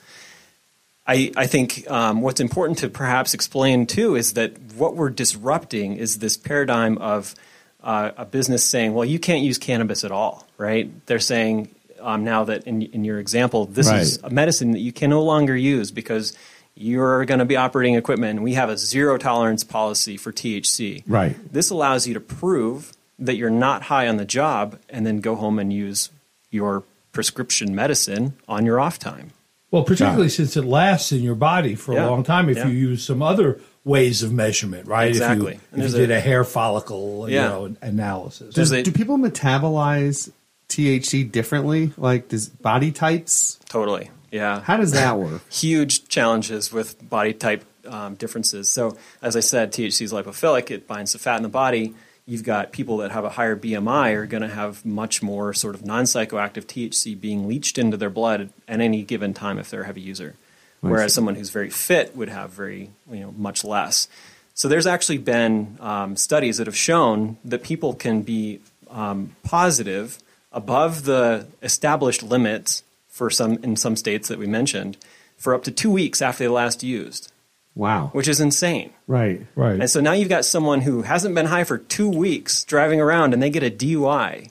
I, 1.07 1.33
I 1.37 1.47
think 1.47 1.91
um, 1.91 2.21
what's 2.21 2.39
important 2.39 2.79
to 2.81 2.91
perhaps 2.91 3.33
explain 3.33 3.87
too 3.87 4.15
is 4.15 4.35
that 4.35 4.59
what 4.75 4.95
we're 4.95 5.09
disrupting 5.09 5.97
is 5.97 6.19
this 6.19 6.37
paradigm 6.37 6.99
of 6.99 7.35
uh, 7.83 8.11
a 8.17 8.27
business 8.27 8.63
saying, 8.63 8.93
well, 8.93 9.07
you 9.07 9.19
can't 9.19 9.43
use 9.43 9.57
cannabis 9.57 10.05
at 10.05 10.13
all, 10.13 10.47
right? 10.59 10.91
They're 11.07 11.19
saying 11.19 11.75
um, 12.01 12.25
now 12.25 12.45
that 12.45 12.65
in, 12.65 12.83
in 12.83 13.05
your 13.05 13.19
example, 13.19 13.65
this 13.65 13.89
is 13.91 14.19
a 14.23 14.31
medicine 14.31 14.73
that 14.73 14.81
you 14.81 14.93
can 14.93 15.09
no 15.09 15.23
longer 15.23 15.57
use 15.57 15.91
because 15.91 16.37
you're 16.81 17.25
going 17.25 17.41
to 17.41 17.45
be 17.45 17.57
operating 17.57 17.95
equipment 17.97 18.31
and 18.37 18.43
we 18.45 18.55
have 18.55 18.69
a 18.71 18.79
zero 18.79 19.19
tolerance 19.19 19.65
policy 19.65 20.17
for 20.17 20.33
THC. 20.33 21.03
Right. 21.07 21.37
This 21.53 21.71
allows 21.71 22.07
you 22.07 22.15
to 22.15 22.21
prove 22.21 22.93
that 23.19 23.37
you're 23.37 23.51
not 23.51 23.83
high 23.83 24.07
on 24.07 24.17
the 24.17 24.25
job 24.25 24.79
and 24.89 25.05
then 25.05 25.21
go 25.21 25.35
home 25.35 25.59
and 25.59 25.73
use 25.73 26.11
your 26.51 26.85
prescription 27.13 27.75
medicine 27.75 28.35
on 28.49 28.65
your 28.65 28.79
off 28.79 28.99
time. 28.99 29.31
Well, 29.71 29.83
particularly 29.85 30.29
since 30.29 30.57
it 30.57 30.65
lasts 30.65 31.13
in 31.13 31.21
your 31.23 31.35
body 31.35 31.75
for 31.75 31.95
Yeah. 31.95 32.07
a 32.07 32.11
long 32.11 32.23
time, 32.23 32.49
if 32.49 32.57
Yeah. 32.59 32.69
you 32.69 32.73
use 32.91 33.03
some 33.05 33.21
other 33.23 33.61
ways 33.85 34.23
of 34.23 34.33
measurement, 34.33 34.87
right? 34.87 35.09
Exactly. 35.09 35.55
If 35.55 35.61
you, 35.61 35.61
if 35.73 35.79
there's 35.79 35.93
you 35.95 35.99
did 36.01 36.11
a- 36.11 36.19
a 36.19 36.21
hair 36.21 36.45
follicle, 36.45 37.27
Yeah. 37.29 37.43
you 37.43 37.49
know, 37.49 37.77
analysis. 37.83 38.55
There's 38.55 38.71
Do, 38.71 38.83
do 38.83 38.93
people 38.93 39.19
metabolize 39.19 40.31
THC 40.69 41.25
differently? 41.25 41.93
Like, 41.97 42.29
does 42.29 42.49
body 42.49 42.93
types? 42.93 43.59
Totally. 43.69 44.11
Yeah. 44.31 44.61
How 44.61 44.77
does 44.77 44.93
that 44.93 45.19
work? 45.19 45.43
huge 45.51 46.09
challenges 46.09 46.73
with 46.73 47.09
body 47.09 47.33
type 47.33 47.65
um, 47.87 48.15
differences. 48.15 48.69
So, 48.69 48.97
as 49.23 49.37
I 49.37 49.41
said, 49.41 49.73
THC 49.73 50.03
is 50.03 50.13
lipophilic; 50.13 50.71
it 50.71 50.87
binds 50.87 51.13
to 51.13 51.19
fat 51.19 51.37
in 51.37 51.43
the 51.43 51.49
body. 51.49 51.95
You've 52.27 52.45
got 52.45 52.73
people 52.73 52.99
that 52.99 53.11
have 53.13 53.25
a 53.25 53.31
higher 53.31 53.57
BMI 53.57 54.15
are 54.15 54.27
going 54.27 54.43
to 54.43 54.49
have 54.49 54.85
much 54.85 55.23
more 55.23 55.55
sort 55.55 55.75
of 55.75 55.87
non-psychoactive 55.87 56.67
THC 56.67 57.19
being 57.19 57.49
leached 57.49 57.79
into 57.79 57.97
their 57.97 58.11
blood 58.11 58.51
at 58.69 58.81
any 58.81 59.03
given 59.03 59.33
time 59.33 59.59
if 59.59 59.71
they're 59.71 59.81
a 59.81 59.87
heavy 59.87 60.03
user, 60.03 60.35
whereas 60.81 61.15
someone 61.15 61.37
who's 61.37 61.49
very 61.49 61.71
fit 61.71 62.15
would 62.15 62.29
have 62.29 62.51
very 62.51 62.91
you 63.11 63.21
know 63.21 63.33
much 63.33 63.65
less. 63.65 64.09
So 64.53 64.69
there's 64.69 64.87
actually 64.87 65.19
been 65.19 65.79
um, 65.81 66.17
studies 66.17 66.59
that 66.59 66.67
have 66.67 66.77
shown 66.77 67.39
that 67.45 67.63
people 67.63 67.95
can 67.95 68.23
be 68.23 68.61
um, 68.91 69.37
positive 69.45 70.19
above 70.53 71.05
the 71.05 71.47
established 71.63 72.23
limits 72.23 72.83
for 73.19 73.29
some 73.31 73.59
in 73.65 73.77
some 73.77 73.97
states 73.97 74.29
that 74.29 74.39
we 74.39 74.47
mentioned 74.47 74.97
for 75.37 75.55
up 75.55 75.65
to 75.65 75.71
two 75.71 75.91
weeks 75.91 76.23
after 76.23 76.45
they 76.45 76.49
last 76.49 76.83
used, 76.83 77.33
Wow. 77.75 78.11
which 78.13 78.29
is 78.29 78.41
insane. 78.41 78.93
Right. 79.07 79.47
right. 79.55 79.81
And 79.81 79.91
so 79.91 80.01
now 80.01 80.13
you've 80.13 80.29
got 80.29 80.45
someone 80.45 80.81
who 80.81 81.03
hasn't 81.03 81.35
been 81.35 81.47
high 81.47 81.65
for 81.65 81.79
two 81.79 82.09
weeks 82.09 82.65
driving 82.65 83.01
around 83.01 83.35
and 83.35 83.43
they 83.43 83.51
get 83.51 83.63
a 83.63 83.71
DUI 83.71 84.51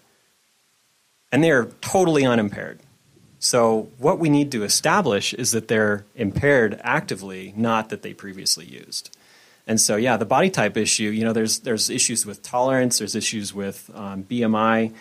and 1.31 1.43
they 1.43 1.51
are 1.51 1.65
totally 1.81 2.25
unimpaired. 2.25 2.79
So 3.39 3.89
what 3.97 4.17
we 4.19 4.29
need 4.29 4.51
to 4.53 4.63
establish 4.63 5.33
is 5.33 5.51
that 5.51 5.67
they're 5.67 6.05
impaired 6.15 6.79
actively, 6.83 7.53
not 7.55 7.89
that 7.89 8.01
they 8.01 8.13
previously 8.13 8.65
used. 8.65 9.15
And 9.67 9.79
so, 9.81 9.97
yeah, 9.97 10.15
the 10.15 10.25
body 10.25 10.49
type 10.49 10.77
issue, 10.77 11.09
you 11.09 11.25
know, 11.25 11.33
there's, 11.33 11.59
there's 11.59 11.89
issues 11.89 12.25
with 12.25 12.41
tolerance, 12.41 12.99
there's 12.99 13.15
issues 13.15 13.53
with 13.53 13.91
um, 13.93 14.23
BMI. 14.23 14.93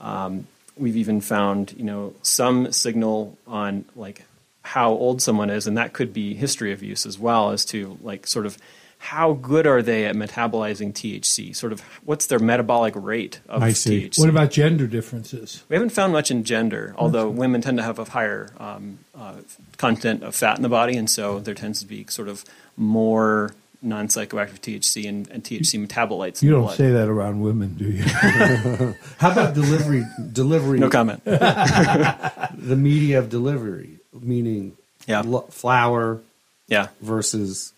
Um, 0.00 0.46
we've 0.76 0.96
even 0.96 1.20
found, 1.20 1.74
you 1.76 1.84
know, 1.84 2.14
some 2.22 2.72
signal 2.72 3.36
on 3.46 3.84
like 3.96 4.24
how 4.62 4.90
old 4.90 5.22
someone 5.22 5.50
is, 5.50 5.66
and 5.66 5.76
that 5.76 5.92
could 5.92 6.12
be 6.12 6.34
history 6.34 6.72
of 6.72 6.82
use 6.82 7.06
as 7.06 7.18
well 7.18 7.50
as 7.50 7.64
to 7.66 7.98
like 8.02 8.26
sort 8.26 8.46
of 8.46 8.58
how 8.98 9.32
good 9.32 9.66
are 9.66 9.80
they 9.80 10.04
at 10.04 10.14
metabolizing 10.14 10.92
THC? 10.92 11.56
Sort 11.56 11.72
of 11.72 11.80
what's 12.04 12.26
their 12.26 12.38
metabolic 12.38 12.92
rate 12.94 13.40
of 13.48 13.62
I 13.62 13.72
see. 13.72 14.08
THC? 14.08 14.18
what 14.18 14.28
about 14.28 14.50
gender 14.50 14.86
differences? 14.86 15.64
We 15.70 15.74
haven't 15.74 15.90
found 15.90 16.12
much 16.12 16.30
in 16.30 16.44
gender, 16.44 16.94
although 16.98 17.30
women 17.30 17.62
tend 17.62 17.78
to 17.78 17.82
have 17.82 17.98
a 17.98 18.04
higher 18.04 18.50
um, 18.58 18.98
uh, 19.14 19.36
content 19.78 20.22
of 20.22 20.34
fat 20.34 20.56
in 20.56 20.62
the 20.62 20.68
body, 20.68 20.98
and 20.98 21.08
so 21.08 21.40
there 21.40 21.54
tends 21.54 21.80
to 21.80 21.86
be 21.86 22.04
sort 22.08 22.28
of 22.28 22.44
more 22.76 23.54
non-psychoactive 23.82 24.60
THC 24.60 25.08
and, 25.08 25.28
and 25.30 25.42
THC 25.42 25.86
metabolites. 25.86 26.42
You 26.42 26.50
the 26.50 26.56
don't 26.56 26.64
blood. 26.64 26.76
say 26.76 26.90
that 26.90 27.08
around 27.08 27.40
women, 27.40 27.74
do 27.74 27.84
you? 27.90 28.02
How 29.18 29.30
about 29.32 29.54
delivery? 29.54 30.04
Delivery. 30.32 30.78
No 30.78 30.88
comment. 30.90 31.22
The 31.24 32.76
media 32.76 33.18
of 33.18 33.30
delivery, 33.30 33.90
meaning 34.12 34.76
Yeah. 35.06 35.22
lo- 35.24 35.46
flour 35.50 36.20
Yeah, 36.68 36.88
versus 37.00 37.72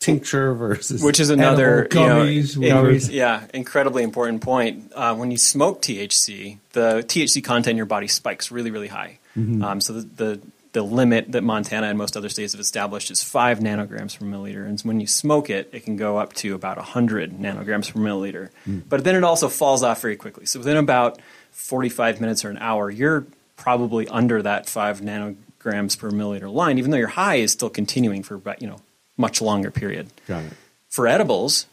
tincture 0.00 0.52
versus 0.54 1.02
which 1.02 1.18
is 1.20 1.30
another 1.30 1.86
gummies, 1.90 2.60
you 2.60 2.68
know, 2.70 2.86
in- 2.86 3.00
yeah, 3.10 3.44
incredibly 3.54 4.02
important 4.02 4.42
point. 4.42 4.92
Uh, 4.94 5.14
when 5.14 5.30
you 5.30 5.36
smoke 5.38 5.80
THC, 5.82 6.58
the 6.72 7.02
THC 7.06 7.42
content 7.42 7.68
in 7.72 7.76
your 7.76 7.86
body 7.86 8.08
spikes 8.08 8.50
really, 8.50 8.70
really 8.70 8.88
high. 8.88 9.18
Um, 9.36 9.80
so 9.80 9.94
the, 9.94 10.00
the 10.24 10.40
the 10.74 10.82
limit 10.82 11.32
that 11.32 11.42
Montana 11.42 11.86
and 11.86 11.96
most 11.96 12.16
other 12.16 12.28
states 12.28 12.52
have 12.52 12.60
established 12.60 13.10
is 13.10 13.22
five 13.22 13.60
nanograms 13.60 14.18
per 14.18 14.26
milliliter, 14.26 14.66
and 14.66 14.78
when 14.80 15.00
you 15.00 15.06
smoke 15.06 15.48
it, 15.48 15.70
it 15.72 15.84
can 15.84 15.96
go 15.96 16.18
up 16.18 16.32
to 16.34 16.54
about 16.54 16.76
hundred 16.78 17.32
nanograms 17.38 17.90
per 17.90 18.00
milliliter. 18.00 18.50
Hmm. 18.64 18.80
But 18.88 19.04
then 19.04 19.14
it 19.14 19.24
also 19.24 19.48
falls 19.48 19.82
off 19.82 20.02
very 20.02 20.16
quickly. 20.16 20.46
So 20.46 20.58
within 20.58 20.76
about 20.76 21.20
forty-five 21.52 22.20
minutes 22.20 22.44
or 22.44 22.50
an 22.50 22.58
hour, 22.58 22.90
you're 22.90 23.24
probably 23.56 24.08
under 24.08 24.42
that 24.42 24.68
five 24.68 25.00
nanograms 25.00 25.96
per 25.96 26.10
milliliter 26.10 26.52
line, 26.52 26.78
even 26.78 26.90
though 26.90 26.98
your 26.98 27.08
high 27.08 27.36
is 27.36 27.52
still 27.52 27.70
continuing 27.70 28.24
for 28.24 28.34
about 28.34 28.60
you 28.60 28.68
know 28.68 28.80
much 29.16 29.40
longer 29.40 29.70
period 29.70 30.08
Got 30.26 30.42
it. 30.42 30.52
for 30.88 31.06
edibles, 31.06 31.66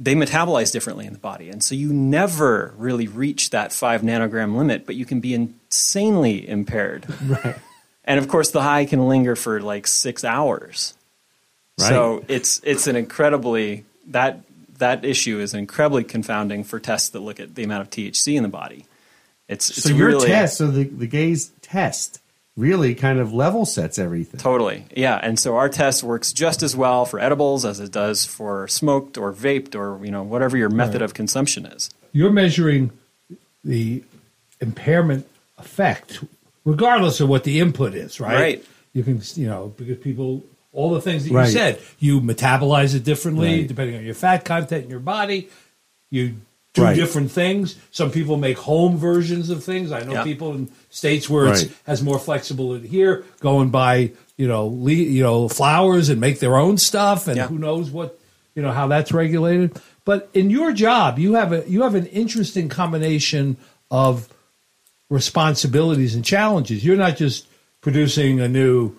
they 0.00 0.16
metabolize 0.16 0.72
differently 0.72 1.06
in 1.06 1.12
the 1.12 1.18
body. 1.20 1.48
And 1.48 1.62
so 1.62 1.76
you 1.76 1.92
never 1.92 2.74
really 2.76 3.06
reach 3.06 3.50
that 3.50 3.72
five 3.72 4.02
nanogram 4.02 4.56
limit, 4.56 4.84
but 4.84 4.96
you 4.96 5.06
can 5.06 5.20
be 5.20 5.32
insanely 5.32 6.48
impaired. 6.48 7.06
Right. 7.24 7.54
And 8.04 8.18
of 8.18 8.28
course, 8.28 8.50
the 8.50 8.62
high 8.62 8.84
can 8.84 9.08
linger 9.08 9.36
for 9.36 9.60
like 9.60 9.86
six 9.86 10.24
hours. 10.24 10.94
right. 11.80 11.88
So 11.88 12.24
it's, 12.28 12.60
it's 12.64 12.86
an 12.86 12.96
incredibly, 12.96 13.84
that, 14.08 14.40
that 14.78 15.04
issue 15.04 15.38
is 15.38 15.54
incredibly 15.54 16.02
confounding 16.04 16.64
for 16.64 16.80
tests 16.80 17.10
that 17.10 17.20
look 17.20 17.38
at 17.38 17.54
the 17.54 17.62
amount 17.62 17.82
of 17.82 17.90
THC 17.90 18.36
in 18.36 18.42
the 18.42 18.48
body. 18.48 18.86
It's, 19.48 19.70
it's 19.70 19.82
So 19.82 19.90
your 19.90 20.08
really, 20.08 20.28
test, 20.28 20.56
so 20.56 20.68
the 20.68 20.84
the 20.84 21.06
gaze 21.06 21.52
test, 21.60 22.20
really 22.56 22.94
kind 22.94 23.18
of 23.18 23.32
level 23.32 23.64
sets 23.64 23.98
everything. 23.98 24.40
Totally. 24.40 24.86
Yeah. 24.96 25.18
And 25.22 25.38
so 25.38 25.56
our 25.56 25.68
test 25.68 26.02
works 26.02 26.32
just 26.32 26.62
as 26.62 26.74
well 26.74 27.04
for 27.04 27.20
edibles 27.20 27.64
as 27.64 27.78
it 27.78 27.92
does 27.92 28.24
for 28.24 28.66
smoked 28.68 29.16
or 29.18 29.32
vaped 29.32 29.74
or, 29.74 30.04
you 30.04 30.10
know, 30.10 30.22
whatever 30.22 30.56
your 30.56 30.68
method 30.70 31.02
of 31.02 31.14
consumption 31.14 31.66
is. 31.66 31.90
You're 32.12 32.30
measuring 32.32 32.90
the 33.64 34.02
impairment 34.60 35.26
effect, 35.58 36.20
regardless 36.64 37.20
of 37.20 37.28
what 37.28 37.44
the 37.44 37.60
input 37.60 37.94
is, 37.94 38.20
right? 38.20 38.34
Right. 38.34 38.64
You 38.92 39.02
can, 39.02 39.20
you 39.36 39.46
know, 39.46 39.72
because 39.76 39.96
people, 39.98 40.42
all 40.72 40.90
the 40.92 41.00
things 41.00 41.24
that 41.24 41.32
Right. 41.32 41.46
you 41.46 41.52
said, 41.52 41.80
you 41.98 42.20
metabolize 42.20 42.94
it 42.94 43.04
differently 43.04 43.58
Right. 43.60 43.68
depending 43.68 43.96
on 43.96 44.04
your 44.04 44.14
fat 44.14 44.44
content 44.44 44.84
in 44.84 44.90
your 44.90 45.00
body. 45.00 45.48
You 46.10 46.34
do 46.74 46.82
Right. 46.82 46.96
different 46.96 47.30
things. 47.30 47.76
Some 47.90 48.10
people 48.10 48.36
make 48.36 48.58
home 48.58 48.96
versions 48.96 49.50
of 49.50 49.62
things. 49.64 49.92
I 49.92 50.02
know 50.04 50.12
Yeah. 50.12 50.24
people 50.24 50.52
in 50.52 50.68
states 50.90 51.28
where 51.28 51.46
it 51.46 51.50
Right. 51.50 51.70
has 51.86 52.02
more 52.02 52.18
flexibility 52.18 52.88
here, 52.88 53.24
go 53.40 53.60
and 53.60 53.70
buy, 53.72 54.12
you 54.36 54.46
know, 54.48 54.66
le- 54.66 54.92
you 54.92 55.22
know, 55.22 55.48
flowers 55.48 56.08
and 56.08 56.20
make 56.20 56.40
their 56.40 56.56
own 56.56 56.78
stuff, 56.78 57.28
and 57.28 57.36
Yeah. 57.36 57.46
who 57.48 57.58
knows 57.58 57.90
what, 57.90 58.18
you 58.54 58.62
know, 58.62 58.72
how 58.72 58.86
that's 58.86 59.12
regulated. 59.12 59.72
But 60.04 60.28
in 60.34 60.48
your 60.50 60.72
job, 60.72 61.18
you 61.18 61.34
have 61.34 61.52
a 61.52 61.64
you 61.68 61.82
have 61.82 61.94
an 61.94 62.06
interesting 62.06 62.68
combination 62.68 63.56
of 63.90 64.28
responsibilities 65.12 66.14
and 66.14 66.24
challenges. 66.24 66.84
You're 66.84 66.96
not 66.96 67.16
just 67.16 67.46
producing 67.80 68.40
a 68.40 68.48
new, 68.48 68.92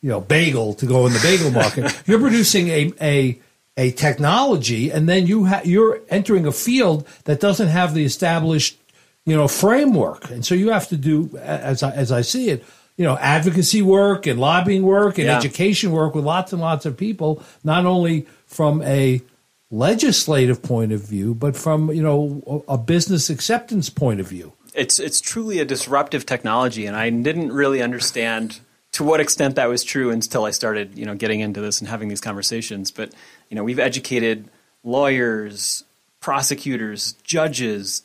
you 0.00 0.08
know, 0.08 0.20
bagel 0.20 0.74
to 0.74 0.86
go 0.86 1.06
in 1.06 1.12
the 1.12 1.20
bagel 1.20 1.50
market. 1.50 2.02
You're 2.06 2.20
producing 2.20 2.68
a 2.68 2.92
a 3.00 3.38
a 3.76 3.90
technology, 3.92 4.90
and 4.90 5.08
then 5.08 5.26
you 5.26 5.46
ha- 5.46 5.62
you're 5.64 6.00
entering 6.10 6.46
a 6.46 6.52
field 6.52 7.06
that 7.24 7.40
doesn't 7.40 7.68
have 7.68 7.94
the 7.94 8.04
established, 8.04 8.76
you 9.24 9.34
know, 9.36 9.48
framework, 9.48 10.30
and 10.30 10.44
so 10.44 10.54
you 10.54 10.70
have 10.70 10.88
to 10.88 10.96
do, 10.96 11.30
as 11.40 11.82
I, 11.82 11.90
as 11.92 12.12
I 12.12 12.20
see 12.22 12.50
it, 12.50 12.64
you 12.98 13.04
know, 13.04 13.16
advocacy 13.18 13.80
work 13.80 14.26
and 14.26 14.38
lobbying 14.38 14.82
work 14.82 15.16
and 15.18 15.26
Yeah. 15.28 15.38
education 15.38 15.92
work 15.92 16.14
with 16.14 16.24
lots 16.24 16.52
and 16.52 16.60
lots 16.60 16.84
of 16.84 16.96
people, 16.96 17.42
not 17.64 17.86
only 17.86 18.26
from 18.46 18.82
a 18.82 19.22
legislative 19.70 20.62
point 20.62 20.92
of 20.92 21.00
view, 21.02 21.32
but 21.32 21.56
from 21.56 21.90
you 21.92 22.02
know 22.02 22.64
a 22.68 22.74
a 22.74 22.78
business 22.78 23.30
acceptance 23.30 23.88
point 23.88 24.20
of 24.20 24.26
view. 24.28 24.52
It's 24.80 24.98
it's 24.98 25.20
truly 25.20 25.60
a 25.60 25.64
disruptive 25.66 26.24
technology, 26.24 26.86
and 26.86 26.96
I 26.96 27.10
didn't 27.10 27.52
really 27.52 27.82
understand 27.82 28.60
to 28.92 29.04
what 29.04 29.20
extent 29.20 29.56
that 29.56 29.68
was 29.68 29.84
true 29.84 30.10
until 30.10 30.46
I 30.46 30.50
started, 30.50 30.98
you 30.98 31.04
know, 31.04 31.14
getting 31.14 31.40
into 31.40 31.60
this 31.60 31.80
and 31.80 31.88
having 31.88 32.08
these 32.08 32.20
conversations. 32.20 32.90
But 32.90 33.12
you 33.50 33.56
know, 33.56 33.62
we've 33.62 33.78
educated 33.78 34.48
lawyers, 34.82 35.84
prosecutors, 36.20 37.12
judges, 37.22 38.04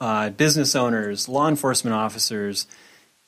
uh, 0.00 0.30
business 0.30 0.74
owners, 0.74 1.28
law 1.28 1.48
enforcement 1.48 1.94
officers, 1.94 2.66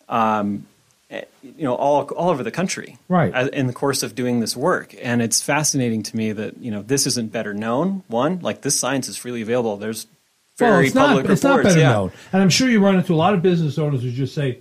um, 0.08 0.66
eh, 1.10 1.24
you 1.42 1.64
know, 1.64 1.74
all 1.74 2.04
all 2.04 2.30
over 2.30 2.42
the 2.42 2.50
country, 2.50 2.96
Right. 3.06 3.52
In 3.52 3.66
the 3.66 3.74
course 3.74 4.02
of 4.02 4.14
doing 4.14 4.40
this 4.40 4.56
work, 4.56 4.94
and 5.02 5.20
it's 5.20 5.42
fascinating 5.42 6.02
to 6.04 6.16
me 6.16 6.32
that 6.32 6.56
you 6.56 6.70
know 6.70 6.80
this 6.80 7.06
isn't 7.06 7.32
better 7.32 7.52
known. 7.52 8.02
One, 8.08 8.40
like 8.40 8.62
this 8.62 8.80
science 8.80 9.08
is 9.08 9.18
freely 9.18 9.42
available. 9.42 9.76
There's 9.76 10.06
very 10.58 10.70
well, 10.72 10.80
it's 10.80 10.92
public 10.94 11.24
not, 11.24 11.32
it's 11.32 11.42
not 11.42 11.62
better 11.62 11.78
yeah. 11.78 11.92
known. 11.92 12.12
And 12.32 12.42
I'm 12.42 12.48
sure 12.50 12.68
you 12.68 12.80
run 12.80 12.96
into 12.96 13.14
a 13.14 13.16
lot 13.16 13.34
of 13.34 13.42
business 13.42 13.78
owners 13.78 14.02
who 14.02 14.10
just 14.10 14.34
say, 14.34 14.58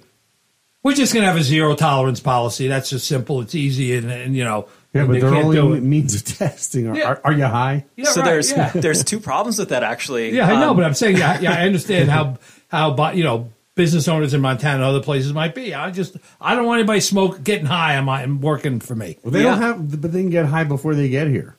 "We're 0.83 0.93
just 0.93 1.13
going 1.13 1.23
to 1.23 1.27
have 1.27 1.37
a 1.39 1.43
zero 1.43 1.75
tolerance 1.75 2.19
policy. 2.19 2.67
That's 2.67 2.89
just 2.89 3.07
simple. 3.07 3.41
It's 3.41 3.55
easy, 3.55 3.95
and, 3.95 4.09
and 4.11 4.35
you 4.35 4.43
know, 4.43 4.67
Yeah, 4.93 5.01
and 5.01 5.07
but 5.09 5.13
they 5.13 5.19
their 5.21 5.31
can't 5.31 5.57
only 5.57 5.79
means 5.81 6.15
of 6.15 6.23
testing. 6.37 6.87
Are, 6.87 6.95
Yeah. 6.97 7.05
are, 7.09 7.21
are 7.25 7.33
you 7.33 7.45
high? 7.45 7.85
Yeah, 7.95 8.05
so 8.05 8.21
right, 8.21 8.29
there's 8.29 8.51
yeah. 8.51 8.71
there's 8.73 9.03
two 9.03 9.19
problems 9.19 9.59
with 9.59 9.69
that 9.69 9.83
actually. 9.83 10.35
Yeah, 10.35 10.47
I 10.47 10.59
know, 10.59 10.69
Um, 10.71 10.77
but 10.77 10.85
I'm 10.85 10.93
saying, 10.93 11.17
yeah, 11.17 11.39
yeah, 11.39 11.53
I 11.53 11.65
understand 11.65 12.09
how 12.17 12.37
how 12.69 13.11
you 13.11 13.23
know 13.23 13.49
business 13.75 14.07
owners 14.07 14.33
in 14.33 14.41
Montana 14.41 14.75
and 14.77 14.83
other 14.83 15.01
places 15.01 15.33
might 15.33 15.53
be. 15.53 15.73
I 15.73 15.91
just 15.91 16.17
I 16.41 16.55
don't 16.55 16.65
want 16.65 16.79
anybody 16.79 16.99
smoke 16.99 17.43
getting 17.43 17.65
high. 17.67 17.95
I'm, 17.95 18.07
I'm 18.09 18.41
working 18.41 18.79
for 18.79 18.95
me. 18.95 19.17
Well, 19.23 19.31
they 19.31 19.43
Yeah. 19.43 19.51
don't 19.51 19.61
have, 19.61 20.01
but 20.01 20.11
they 20.11 20.21
can 20.21 20.29
get 20.31 20.45
high 20.45 20.63
before 20.63 20.95
they 20.95 21.09
get 21.09 21.27
here. 21.27 21.56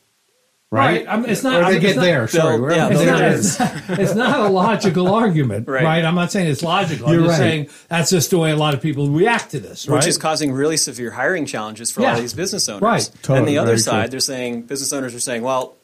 Right? 0.70 1.06
I'm, 1.08 1.24
it's 1.24 1.42
not. 1.42 1.60
Or 1.60 1.64
I'm, 1.64 1.72
they 1.74 1.80
get 1.80 1.88
it's 1.90 1.96
not- 1.96 2.02
there. 2.02 2.28
Sorry, 2.28 2.58
They'll- 2.58 2.70
yeah, 2.76 2.88
It's 2.90 3.06
not, 3.06 3.22
it 3.22 3.32
it's, 3.32 3.58
not, 3.58 3.74
it's 4.00 4.14
not 4.14 4.40
a 4.40 4.48
logical 4.48 5.08
argument, 5.14 5.68
right. 5.68 5.84
Right. 5.84 6.04
I'm 6.04 6.14
not 6.14 6.30
saying 6.32 6.48
it's 6.50 6.62
logical. 6.62 7.10
You're 7.10 7.20
I'm 7.22 7.26
just 7.28 7.40
right. 7.40 7.46
saying 7.46 7.68
that's 7.88 8.10
just 8.10 8.30
the 8.30 8.38
way 8.38 8.50
a 8.50 8.56
lot 8.56 8.74
of 8.74 8.80
people 8.82 9.08
react 9.08 9.50
to 9.52 9.60
this, 9.60 9.88
right? 9.88 9.96
which 9.96 10.06
is 10.06 10.18
causing 10.18 10.52
really 10.52 10.76
severe 10.76 11.10
hiring 11.10 11.46
challenges 11.46 11.90
for 11.90 12.00
a 12.00 12.02
lot 12.04 12.08
Yeah. 12.10 12.14
of 12.16 12.20
these 12.22 12.34
business 12.34 12.68
owners. 12.68 12.82
Right. 12.82 13.10
Totally, 13.22 13.38
and 13.38 13.48
the 13.48 13.58
other 13.58 13.66
very 13.72 13.78
side, 13.78 14.02
true. 14.04 14.10
they're 14.10 14.20
saying 14.20 14.62
business 14.62 14.92
owners 14.92 15.14
are 15.14 15.20
saying, 15.20 15.42
well, 15.42 15.74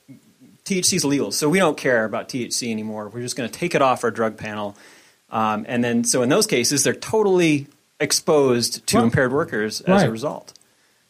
THC 0.65 0.95
is 0.95 1.05
legal, 1.05 1.31
so 1.33 1.49
we 1.49 1.59
don't 1.59 1.77
care 1.77 2.05
about 2.05 2.29
THC 2.29 2.71
anymore. 2.71 3.09
We're 3.09 3.21
just 3.23 3.37
going 3.37 3.49
to 3.51 3.59
take 3.59 3.75
it 3.75 3.83
off 3.83 4.03
our 4.05 4.11
drug 4.11 4.37
panel. 4.39 4.77
Um, 5.31 5.67
and 5.69 5.83
then, 5.85 6.05
so 6.05 6.23
in 6.23 6.29
those 6.29 6.47
cases, 6.47 6.85
they're 6.85 6.95
totally 6.95 7.67
exposed 8.01 8.87
to 8.89 8.97
Right. 8.99 9.05
impaired 9.05 9.33
workers 9.33 9.81
as 9.83 9.89
Right. 9.89 10.09
a 10.09 10.11
result. 10.11 10.53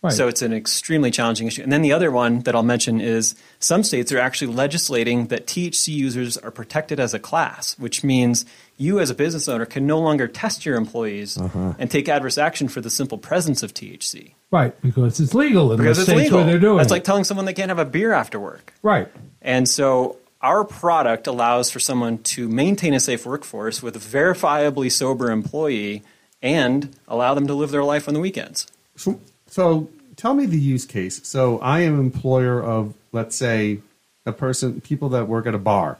Right. 0.05 0.13
So 0.13 0.29
it's 0.29 0.43
an 0.43 0.53
extremely 0.53 1.11
challenging 1.11 1.47
issue. 1.47 1.63
And 1.63 1.73
then 1.73 1.83
the 1.83 1.93
other 1.93 2.11
one 2.11 2.41
that 2.41 2.55
I'll 2.55 2.63
mention 2.63 3.01
is 3.01 3.35
some 3.59 3.83
states 3.83 4.13
are 4.13 4.19
actually 4.19 4.53
legislating 4.55 5.27
that 5.29 5.47
THC 5.47 5.89
users 5.95 6.37
are 6.37 6.51
protected 6.51 7.01
as 7.01 7.15
a 7.15 7.19
class, 7.19 7.77
which 7.79 8.05
means 8.05 8.45
you 8.77 9.01
as 9.01 9.09
a 9.11 9.15
business 9.15 9.49
owner 9.49 9.65
can 9.67 9.87
no 9.87 9.99
longer 9.99 10.29
test 10.29 10.67
your 10.67 10.77
employees 10.77 11.39
Uh-huh. 11.39 11.73
and 11.79 11.91
take 11.91 12.09
adverse 12.09 12.37
action 12.39 12.69
for 12.69 12.81
the 12.81 12.91
simple 12.91 13.19
presence 13.19 13.63
of 13.63 13.73
THC. 13.75 14.35
right 14.51 14.79
because 14.83 15.19
it's 15.21 15.35
legal 15.35 15.73
in 15.73 15.79
Because 15.79 15.97
the 15.97 16.03
it's 16.03 16.11
states 16.11 16.23
legal. 16.25 16.39
where 16.39 16.47
they're 16.47 16.59
doing 16.61 16.77
That's 16.77 16.91
it. 16.91 16.95
like 16.95 17.05
telling 17.05 17.25
someone 17.25 17.45
they 17.47 17.55
can't 17.55 17.71
have 17.71 17.79
a 17.81 17.85
beer 17.85 18.13
after 18.13 18.39
work. 18.39 18.73
right. 18.83 19.09
And 19.43 19.69
so 19.69 20.17
our 20.43 20.65
product 20.65 21.27
allows 21.27 21.71
for 21.71 21.81
someone 21.81 22.19
to 22.35 22.49
maintain 22.49 22.93
a 22.95 23.01
safe 23.01 23.25
workforce 23.25 23.83
with 23.83 23.97
a 23.97 23.99
verifiably 23.99 24.93
sober 24.93 25.31
employee 25.31 26.03
and 26.43 26.95
allow 27.09 27.33
them 27.35 27.47
to 27.47 27.55
live 27.55 27.71
their 27.71 27.83
life 27.85 28.07
on 28.09 28.13
the 28.15 28.21
weekends. 28.21 28.67
So, 28.97 29.19
so 29.55 29.89
tell 30.17 30.35
me 30.35 30.47
the 30.47 30.59
use 30.59 30.85
case. 30.85 31.21
So 31.23 31.61
I 31.61 31.83
am 31.83 32.01
employer 32.01 32.61
of, 32.61 32.93
let's 33.13 33.37
say, 33.37 33.79
a 34.27 34.33
person, 34.33 34.81
people 34.81 35.11
that 35.11 35.29
work 35.29 35.47
at 35.47 35.55
a 35.55 35.59
bar. 35.59 35.99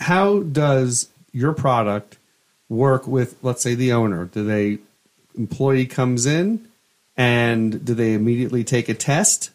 How 0.00 0.38
does 0.40 1.10
your 1.30 1.52
product 1.52 2.16
work 2.70 3.06
with, 3.06 3.36
let's 3.42 3.60
say, 3.60 3.74
the 3.74 3.92
owner? 3.92 4.24
Do 4.24 4.46
they 4.46 4.78
employee 5.36 5.84
comes 5.84 6.24
in, 6.24 6.66
and 7.18 7.84
do 7.84 7.92
they 7.92 8.14
immediately 8.14 8.64
take 8.64 8.88
a 8.88 8.94
test? 8.94 9.50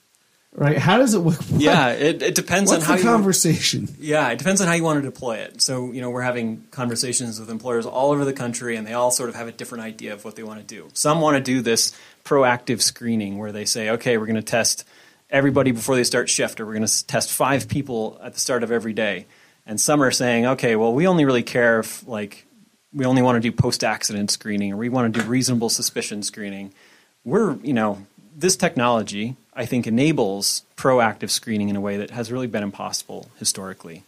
Right? 0.55 0.77
How 0.77 0.99
does 0.99 1.15
it 1.15 1.21
work? 1.21 1.39
Yeah, 1.49 1.93
it, 1.93 2.21
it 2.21 2.35
depends 2.35 2.69
What's 2.69 2.83
on 2.83 2.87
how 2.87 2.95
the 2.95 3.01
you 3.01 3.09
conversation? 3.09 3.87
Yeah, 3.99 4.29
it 4.29 4.37
depends 4.37 4.61
on 4.61 4.67
how 4.67 4.73
you 4.73 4.83
want 4.83 5.01
to 5.03 5.09
deploy 5.09 5.37
it. 5.37 5.63
So, 5.63 5.91
you 5.91 5.99
know, 5.99 6.11
we're 6.11 6.21
having 6.21 6.67
conversations 6.69 7.39
with 7.39 7.49
employers 7.49 7.87
all 7.87 8.11
over 8.11 8.23
the 8.23 8.33
country, 8.33 8.75
and 8.75 8.85
they 8.85 8.93
all 8.93 9.09
sort 9.09 9.29
of 9.29 9.35
have 9.35 9.47
a 9.47 9.51
different 9.51 9.83
idea 9.83 10.13
of 10.13 10.23
what 10.23 10.35
they 10.35 10.43
want 10.43 10.59
to 10.59 10.75
do. 10.75 10.89
Some 10.93 11.21
want 11.21 11.37
to 11.37 11.41
do 11.43 11.61
this 11.61 11.97
proactive 12.23 12.81
screening 12.81 13.37
where 13.37 13.51
they 13.51 13.65
say, 13.65 13.89
okay, 13.91 14.17
we're 14.17 14.25
going 14.25 14.35
to 14.35 14.41
test 14.41 14.85
everybody 15.29 15.71
before 15.71 15.95
they 15.95 16.03
start 16.03 16.29
shift, 16.29 16.59
or 16.59 16.65
we're 16.65 16.73
going 16.73 16.85
to 16.85 17.07
test 17.07 17.31
five 17.31 17.67
people 17.67 18.19
at 18.23 18.33
the 18.33 18.39
start 18.39 18.63
of 18.63 18.71
every 18.71 18.93
day. 18.93 19.25
And 19.65 19.79
some 19.79 20.03
are 20.03 20.11
saying, 20.11 20.45
okay, 20.45 20.75
well, 20.75 20.93
we 20.93 21.07
only 21.07 21.25
really 21.25 21.43
care 21.43 21.79
if, 21.79 22.07
like, 22.07 22.45
we 22.93 23.05
only 23.05 23.21
want 23.21 23.37
to 23.37 23.39
do 23.39 23.51
post 23.51 23.83
accident 23.83 24.29
screening, 24.29 24.73
or 24.73 24.77
we 24.77 24.89
want 24.89 25.13
to 25.13 25.21
do 25.21 25.27
reasonable 25.27 25.69
suspicion 25.69 26.21
screening. 26.21 26.71
We're, 27.25 27.55
you 27.57 27.73
know, 27.73 28.05
this 28.35 28.55
technology, 28.55 29.35
I 29.53 29.65
think, 29.65 29.87
enables 29.87 30.63
proactive 30.77 31.29
screening 31.29 31.69
in 31.69 31.75
a 31.75 31.81
way 31.81 31.97
that 31.97 32.11
has 32.11 32.31
really 32.31 32.47
been 32.47 32.63
impossible 32.63 33.29
historically. 33.39 34.03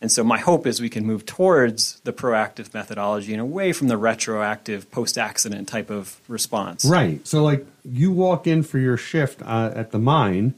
And 0.00 0.12
so, 0.12 0.22
my 0.22 0.38
hope 0.38 0.66
is 0.66 0.80
we 0.80 0.88
can 0.88 1.04
move 1.04 1.26
towards 1.26 1.98
the 2.00 2.12
proactive 2.12 2.72
methodology 2.72 3.32
and 3.32 3.40
away 3.40 3.72
from 3.72 3.88
the 3.88 3.96
retroactive 3.96 4.90
post 4.92 5.18
accident 5.18 5.66
type 5.66 5.90
of 5.90 6.20
response. 6.28 6.84
Right. 6.84 7.26
So, 7.26 7.42
like, 7.42 7.66
you 7.84 8.12
walk 8.12 8.46
in 8.46 8.62
for 8.62 8.78
your 8.78 8.96
shift 8.96 9.42
uh, 9.42 9.72
at 9.74 9.90
the 9.90 9.98
mine, 9.98 10.54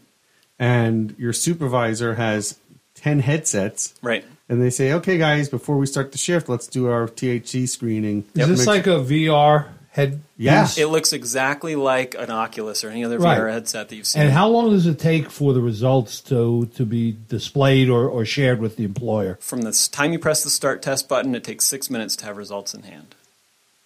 and 0.58 1.14
your 1.18 1.32
supervisor 1.32 2.16
has 2.16 2.58
10 2.96 3.20
headsets. 3.20 3.94
Right. 4.02 4.24
And 4.50 4.60
they 4.60 4.70
say, 4.70 4.92
okay, 4.92 5.16
guys, 5.16 5.48
before 5.48 5.78
we 5.78 5.86
start 5.86 6.12
the 6.12 6.18
shift, 6.18 6.48
let's 6.48 6.66
do 6.66 6.88
our 6.88 7.06
THC 7.06 7.68
screening. 7.68 8.24
Is 8.34 8.48
this 8.48 8.66
like 8.66 8.86
a 8.86 8.98
VR 8.98 9.68
head? 9.90 10.20
Yeah. 10.36 10.62
piece? 10.66 10.78
It 10.78 10.86
looks 10.86 11.12
exactly 11.12 11.74
like 11.76 12.14
an 12.18 12.30
Oculus 12.30 12.84
or 12.84 12.90
any 12.90 13.04
other 13.04 13.18
Right. 13.18 13.38
VR 13.38 13.52
headset 13.52 13.88
that 13.88 13.96
you've 13.96 14.06
seen. 14.06 14.22
And 14.22 14.30
how 14.32 14.48
long 14.48 14.70
does 14.70 14.86
it 14.86 14.98
take 14.98 15.30
for 15.30 15.52
the 15.52 15.60
results 15.60 16.20
to 16.22 16.66
to 16.76 16.84
be 16.86 17.16
displayed 17.28 17.88
or, 17.88 18.06
or 18.08 18.24
shared 18.24 18.60
with 18.60 18.76
the 18.76 18.84
employer? 18.84 19.36
From 19.40 19.62
the 19.62 19.72
time 19.92 20.12
you 20.12 20.18
press 20.18 20.42
the 20.44 20.50
start 20.50 20.82
test 20.82 21.08
button, 21.08 21.34
it 21.34 21.44
takes 21.44 21.64
six 21.66 21.90
minutes 21.90 22.16
to 22.16 22.24
have 22.26 22.36
results 22.36 22.74
in 22.74 22.82
hand. 22.84 23.14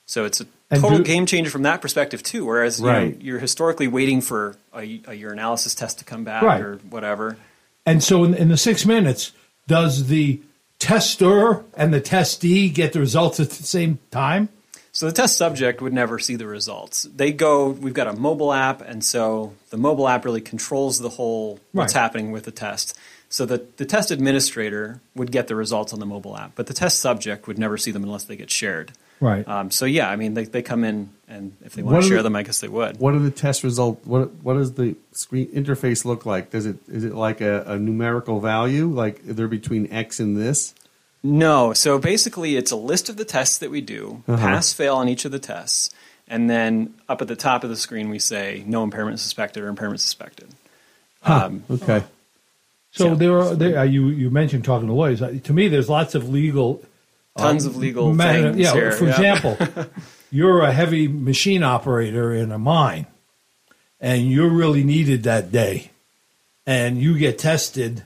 So 0.06 0.24
it's 0.26 0.40
a 0.42 0.46
And 0.70 0.82
total 0.82 0.98
do- 0.98 1.04
game 1.04 1.24
changer 1.24 1.50
from 1.50 1.62
that 1.62 1.80
perspective 1.80 2.22
too. 2.22 2.44
Whereas 2.44 2.78
you 2.78 2.86
know, 2.86 2.92
Right. 2.92 3.22
you're 3.22 3.38
historically 3.38 3.88
waiting 3.88 4.20
for 4.20 4.56
a, 4.74 4.80
a 5.06 5.18
urinalysis 5.18 5.74
test 5.76 5.98
to 6.00 6.04
come 6.04 6.24
back 6.24 6.42
Right. 6.42 6.60
or 6.60 6.76
whatever. 6.90 7.36
And 7.86 8.02
so 8.02 8.24
in, 8.24 8.34
in 8.34 8.48
the 8.48 8.56
six 8.58 8.84
minutes, 8.84 9.32
does 9.66 10.08
the 10.08 10.40
tester 10.78 11.64
and 11.76 11.92
the 11.94 12.00
testee 12.00 12.72
get 12.72 12.92
the 12.92 13.00
results 13.00 13.40
at 13.40 13.48
the 13.50 13.62
same 13.62 13.98
time? 14.10 14.50
So 14.94 15.06
the 15.06 15.12
test 15.12 15.36
subject 15.36 15.82
would 15.82 15.92
never 15.92 16.18
see 16.20 16.36
the 16.36 16.46
results. 16.46 17.02
They 17.02 17.32
go. 17.32 17.68
We've 17.70 17.92
got 17.92 18.06
a 18.06 18.12
mobile 18.12 18.52
app, 18.52 18.80
and 18.80 19.04
so 19.04 19.52
the 19.70 19.76
mobile 19.76 20.06
app 20.08 20.24
really 20.24 20.40
controls 20.40 21.00
the 21.00 21.08
whole 21.08 21.58
what's 21.72 21.94
Right. 21.94 22.00
happening 22.00 22.30
with 22.30 22.44
the 22.44 22.52
test. 22.52 22.96
So 23.28 23.44
the, 23.44 23.66
the 23.76 23.84
test 23.86 24.12
administrator 24.12 25.00
would 25.16 25.32
get 25.32 25.48
the 25.48 25.56
results 25.56 25.92
on 25.92 25.98
the 25.98 26.06
mobile 26.06 26.36
app, 26.36 26.52
but 26.54 26.68
the 26.68 26.74
test 26.74 27.00
subject 27.00 27.48
would 27.48 27.58
never 27.58 27.76
see 27.76 27.90
them 27.90 28.04
unless 28.04 28.22
they 28.24 28.36
get 28.36 28.50
shared. 28.52 28.92
Right. 29.18 29.46
Um, 29.48 29.72
so 29.72 29.84
yeah, 29.84 30.08
I 30.08 30.14
mean, 30.14 30.34
they, 30.34 30.44
they 30.44 30.62
come 30.62 30.84
in, 30.84 31.10
and 31.26 31.56
if 31.64 31.72
they 31.74 31.82
want 31.82 32.00
to 32.02 32.08
share 32.08 32.18
the- 32.18 32.24
them, 32.24 32.36
I 32.36 32.44
guess 32.44 32.60
they 32.60 32.68
would. 32.68 32.98
What 33.00 33.14
are 33.14 33.18
the 33.18 33.32
test 33.32 33.64
results? 33.64 34.06
What 34.06 34.32
what 34.44 34.54
does 34.54 34.74
the 34.74 34.94
screen 35.10 35.48
interface 35.48 36.04
look 36.04 36.24
like? 36.24 36.50
Does 36.50 36.66
it 36.66 36.76
is 36.88 37.02
it 37.02 37.14
like 37.14 37.40
a, 37.40 37.62
a 37.66 37.78
numerical 37.80 38.38
value? 38.38 38.86
Like 38.86 39.24
they're 39.24 39.48
between 39.48 39.90
X 39.92 40.20
and 40.20 40.36
this? 40.36 40.72
No. 41.24 41.72
So 41.72 41.98
basically, 41.98 42.54
it's 42.56 42.70
a 42.70 42.76
list 42.76 43.08
of 43.08 43.16
the 43.16 43.24
tests 43.24 43.58
that 43.58 43.70
we 43.70 43.80
do, 43.80 44.22
Uh-huh. 44.28 44.36
pass, 44.36 44.72
fail 44.72 44.94
on 44.96 45.08
each 45.08 45.24
of 45.24 45.32
the 45.32 45.38
tests, 45.40 45.90
and 46.28 46.48
then 46.48 46.94
up 47.08 47.20
at 47.22 47.28
the 47.28 47.34
top 47.36 47.64
of 47.64 47.70
the 47.70 47.76
screen 47.76 48.10
we 48.10 48.18
say 48.18 48.62
no 48.66 48.84
impairment 48.84 49.18
suspected 49.18 49.62
or 49.62 49.68
impairment 49.68 50.00
suspected. 50.00 50.48
Um, 51.24 51.64
Okay. 51.70 52.04
So 52.92 53.08
Yeah. 53.08 53.14
there 53.14 53.38
are 53.40 53.54
there, 53.56 53.78
uh, 53.78 53.82
you 53.82 54.08
you 54.08 54.30
mentioned 54.30 54.64
talking 54.64 54.86
to 54.86 54.92
lawyers. 54.94 55.20
Uh, 55.20 55.38
To 55.44 55.52
me, 55.52 55.66
there's 55.68 55.88
lots 55.88 56.14
of 56.14 56.28
legal 56.28 56.82
Tons 57.36 57.64
of 57.66 57.76
legal 57.76 58.14
matter- 58.14 58.52
things 58.52 58.58
Yeah, 58.58 58.72
here. 58.74 58.92
for 58.92 59.06
yeah. 59.06 59.10
example, 59.10 59.58
you're 60.30 60.60
a 60.62 60.72
heavy 60.72 61.08
machine 61.08 61.64
operator 61.64 62.32
in 62.32 62.52
a 62.52 62.58
mine, 62.58 63.06
and 64.00 64.30
you're 64.30 64.48
really 64.50 64.84
needed 64.84 65.24
that 65.24 65.50
day, 65.50 65.90
and 66.66 67.00
you 67.02 67.18
get 67.18 67.38
tested, 67.38 68.04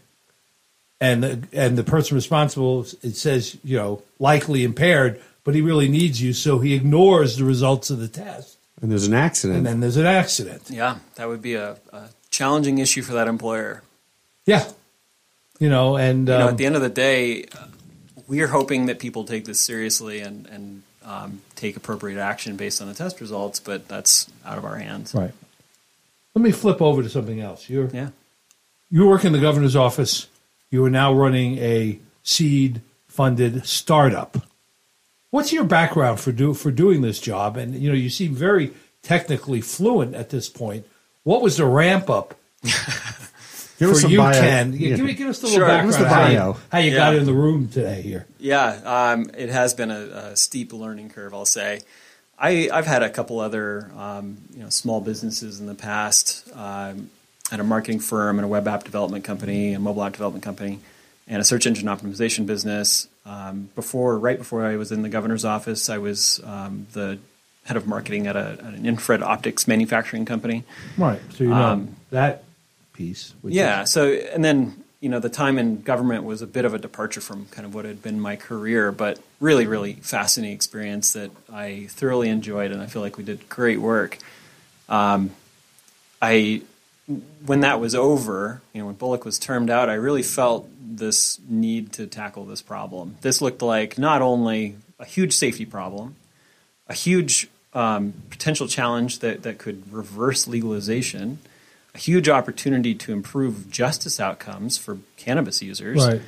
and 1.00 1.22
the, 1.22 1.42
and 1.52 1.78
the 1.78 1.84
person 1.84 2.14
responsible 2.16 2.84
it 3.02 3.14
says 3.16 3.56
you 3.64 3.76
know 3.76 4.02
likely 4.18 4.64
impaired, 4.64 5.20
but 5.44 5.54
he 5.54 5.60
really 5.60 5.88
needs 5.88 6.20
you, 6.20 6.32
so 6.32 6.58
he 6.58 6.74
ignores 6.74 7.36
the 7.36 7.44
results 7.44 7.90
of 7.90 7.98
the 8.00 8.08
test, 8.08 8.56
And 8.82 8.90
there's 8.90 9.06
an 9.06 9.14
accident. 9.14 9.58
and 9.58 9.66
then 9.66 9.80
there's 9.80 9.96
an 9.96 10.06
accident. 10.06 10.62
Yeah, 10.70 10.98
that 11.16 11.28
would 11.28 11.40
be 11.42 11.54
a, 11.54 11.76
a 11.92 12.08
challenging 12.30 12.78
issue 12.78 13.02
for 13.02 13.12
that 13.14 13.28
employer. 13.28 13.82
Yeah, 14.46 14.68
you 15.58 15.68
know, 15.68 15.96
and 15.96 16.28
You 16.28 16.34
know, 16.34 16.42
um, 16.42 16.48
at 16.50 16.56
the 16.58 16.66
end 16.66 16.76
of 16.76 16.82
the 16.82 16.88
day, 16.88 17.44
uh, 17.44 17.66
we 18.26 18.40
are 18.42 18.48
hoping 18.48 18.86
that 18.86 18.98
people 18.98 19.24
take 19.24 19.44
this 19.46 19.60
seriously 19.60 20.20
and, 20.20 20.46
and 20.48 20.82
um, 21.04 21.40
take 21.56 21.76
appropriate 21.76 22.20
action 22.20 22.56
based 22.56 22.82
on 22.82 22.88
the 22.88 22.94
test 22.94 23.20
results, 23.20 23.58
but 23.60 23.88
that's 23.88 24.28
out 24.44 24.58
of 24.58 24.64
our 24.64 24.76
hands. 24.76 25.14
right. 25.14 25.32
Let 26.34 26.42
me 26.42 26.52
flip 26.52 26.80
over 26.82 27.02
to 27.02 27.08
something 27.08 27.40
else. 27.40 27.68
You're 27.70 27.88
Yeah. 27.88 28.10
you 28.90 29.06
work 29.08 29.24
in 29.24 29.32
the 29.32 29.38
governor's 29.40 29.74
office. 29.74 30.28
You 30.70 30.84
are 30.84 30.90
now 30.90 31.12
running 31.12 31.58
a 31.58 31.98
seed 32.22 32.82
funded 33.06 33.66
startup. 33.66 34.36
What's 35.30 35.52
your 35.52 35.64
background 35.64 36.20
for 36.20 36.32
do 36.32 36.54
for 36.54 36.70
doing 36.70 37.00
this 37.02 37.20
job? 37.20 37.56
And 37.56 37.74
you 37.74 37.88
know, 37.88 37.94
you 37.94 38.10
seem 38.10 38.34
very 38.34 38.72
technically 39.02 39.60
fluent 39.60 40.14
at 40.14 40.30
this 40.30 40.48
point. 40.48 40.86
What 41.24 41.42
was 41.42 41.56
the 41.56 41.66
ramp 41.66 42.08
up 42.10 42.34
Give 42.62 43.90
us 43.90 43.96
for 43.98 44.00
some 44.02 44.10
you, 44.10 44.18
bio- 44.18 44.32
Ken? 44.32 44.72
yeah. 44.72 44.96
Give 44.96 45.04
me 45.04 45.14
give 45.14 45.28
us 45.28 45.40
a 45.42 45.46
little 45.46 45.58
Sure. 45.60 45.66
background. 45.68 45.92
Give 45.92 46.00
us 46.00 46.02
the 46.02 46.08
how 46.14 46.26
you- 46.28 46.36
bio. 46.38 46.56
How 46.72 46.78
you, 46.78 46.94
got 46.94 47.14
in 47.14 47.24
the 47.26 47.32
room 47.34 47.68
today 47.68 48.02
here? 48.02 48.26
Yeah, 48.38 48.66
um, 49.12 49.30
it 49.36 49.50
has 49.50 49.72
been 49.74 49.90
a, 49.90 50.00
a 50.32 50.36
steep 50.36 50.72
learning 50.72 51.10
curve, 51.10 51.32
I'll 51.32 51.46
say. 51.46 51.82
I, 52.38 52.68
I've 52.72 52.86
had 52.86 53.02
a 53.02 53.10
couple 53.10 53.38
other 53.40 53.90
um, 53.96 54.38
you 54.54 54.62
know, 54.62 54.68
small 54.70 55.00
businesses 55.00 55.60
in 55.60 55.66
the 55.66 55.74
past. 55.74 56.48
Um, 56.54 57.10
at 57.50 57.60
a 57.60 57.64
marketing 57.64 58.00
firm 58.00 58.38
and 58.38 58.44
a 58.44 58.48
web 58.48 58.68
app 58.68 58.84
development 58.84 59.24
company, 59.24 59.72
a 59.74 59.78
mobile 59.78 60.04
app 60.04 60.12
development 60.12 60.44
company, 60.44 60.80
and 61.26 61.40
a 61.40 61.44
search 61.44 61.66
engine 61.66 61.86
optimization 61.88 62.46
business. 62.46 63.08
Um, 63.26 63.68
before, 63.74 64.18
right 64.18 64.38
before 64.38 64.64
I 64.64 64.76
was 64.76 64.92
in 64.92 65.02
the 65.02 65.08
governor's 65.08 65.44
office, 65.44 65.88
I 65.90 65.98
was 65.98 66.40
um, 66.44 66.86
the 66.92 67.18
head 67.64 67.76
of 67.76 67.86
marketing 67.86 68.26
at, 68.26 68.36
a, 68.36 68.52
at 68.52 68.74
an 68.74 68.86
infrared 68.86 69.22
optics 69.22 69.68
manufacturing 69.68 70.24
company. 70.24 70.64
Right. 70.96 71.20
So 71.34 71.44
you 71.44 71.50
know 71.50 71.56
Um, 71.56 71.96
that 72.10 72.44
piece. 72.94 73.34
which 73.42 73.54
Yeah. 73.54 73.82
is- 73.82 73.92
So, 73.92 74.08
and 74.12 74.42
then 74.44 74.84
you 75.00 75.08
know, 75.08 75.20
the 75.20 75.28
time 75.28 75.58
in 75.58 75.82
government 75.82 76.24
was 76.24 76.42
a 76.42 76.46
bit 76.46 76.64
of 76.64 76.74
a 76.74 76.78
departure 76.78 77.20
from 77.20 77.46
kind 77.52 77.64
of 77.64 77.72
what 77.72 77.84
had 77.84 78.02
been 78.02 78.18
my 78.18 78.34
career, 78.34 78.90
but 78.90 79.20
really, 79.38 79.64
really 79.64 79.92
fascinating 80.02 80.52
experience 80.56 81.12
that 81.12 81.30
I 81.52 81.86
thoroughly 81.90 82.28
enjoyed, 82.28 82.72
and 82.72 82.82
I 82.82 82.86
feel 82.86 83.00
like 83.00 83.16
we 83.16 83.22
did 83.22 83.48
great 83.48 83.78
work. 83.78 84.18
Um, 84.88 85.30
I 86.20 86.62
when 87.46 87.60
that 87.60 87.80
was 87.80 87.94
over, 87.94 88.60
you 88.72 88.80
know, 88.80 88.86
when 88.86 88.94
Bullock 88.94 89.24
was 89.24 89.38
termed 89.38 89.70
out, 89.70 89.88
I 89.88 89.94
really 89.94 90.22
felt 90.22 90.68
this 90.80 91.38
need 91.48 91.92
to 91.94 92.06
tackle 92.06 92.44
this 92.44 92.60
problem. 92.62 93.16
This 93.22 93.40
looked 93.40 93.62
like 93.62 93.96
not 93.98 94.20
only 94.20 94.76
a 94.98 95.04
huge 95.04 95.32
safety 95.34 95.64
problem, 95.64 96.16
a 96.88 96.94
huge 96.94 97.48
um, 97.72 98.14
potential 98.30 98.66
challenge 98.66 99.20
that, 99.20 99.42
that 99.44 99.58
could 99.58 99.90
reverse 99.92 100.46
legalization, 100.48 101.38
a 101.94 101.98
huge 101.98 102.28
opportunity 102.28 102.94
to 102.94 103.12
improve 103.12 103.70
justice 103.70 104.18
outcomes 104.20 104.76
for 104.76 104.98
cannabis 105.16 105.62
users, 105.62 106.04
Right. 106.06 106.20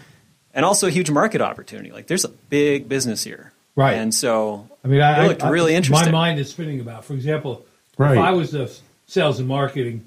and 0.54 0.64
also 0.64 0.86
a 0.86 0.90
huge 0.90 1.10
market 1.10 1.40
opportunity. 1.40 1.90
Like 1.92 2.06
there's 2.06 2.24
a 2.24 2.28
big 2.30 2.88
business 2.88 3.22
here, 3.24 3.52
Right. 3.76 3.94
And 3.94 4.12
so 4.14 4.68
I 4.84 4.88
mean, 4.88 5.00
I, 5.00 5.24
it 5.24 5.28
looked 5.28 5.42
I- 5.44 5.50
really 5.50 5.74
interesting. 5.74 6.12
My 6.12 6.18
mind 6.28 6.40
is 6.40 6.50
spinning 6.50 6.80
about. 6.80 7.04
For 7.04 7.14
example, 7.14 7.64
Right. 7.98 8.12
if 8.12 8.18
I 8.18 8.30
was 8.32 8.50
the 8.50 8.74
sales 9.06 9.38
and 9.38 9.48
marketing 9.48 10.06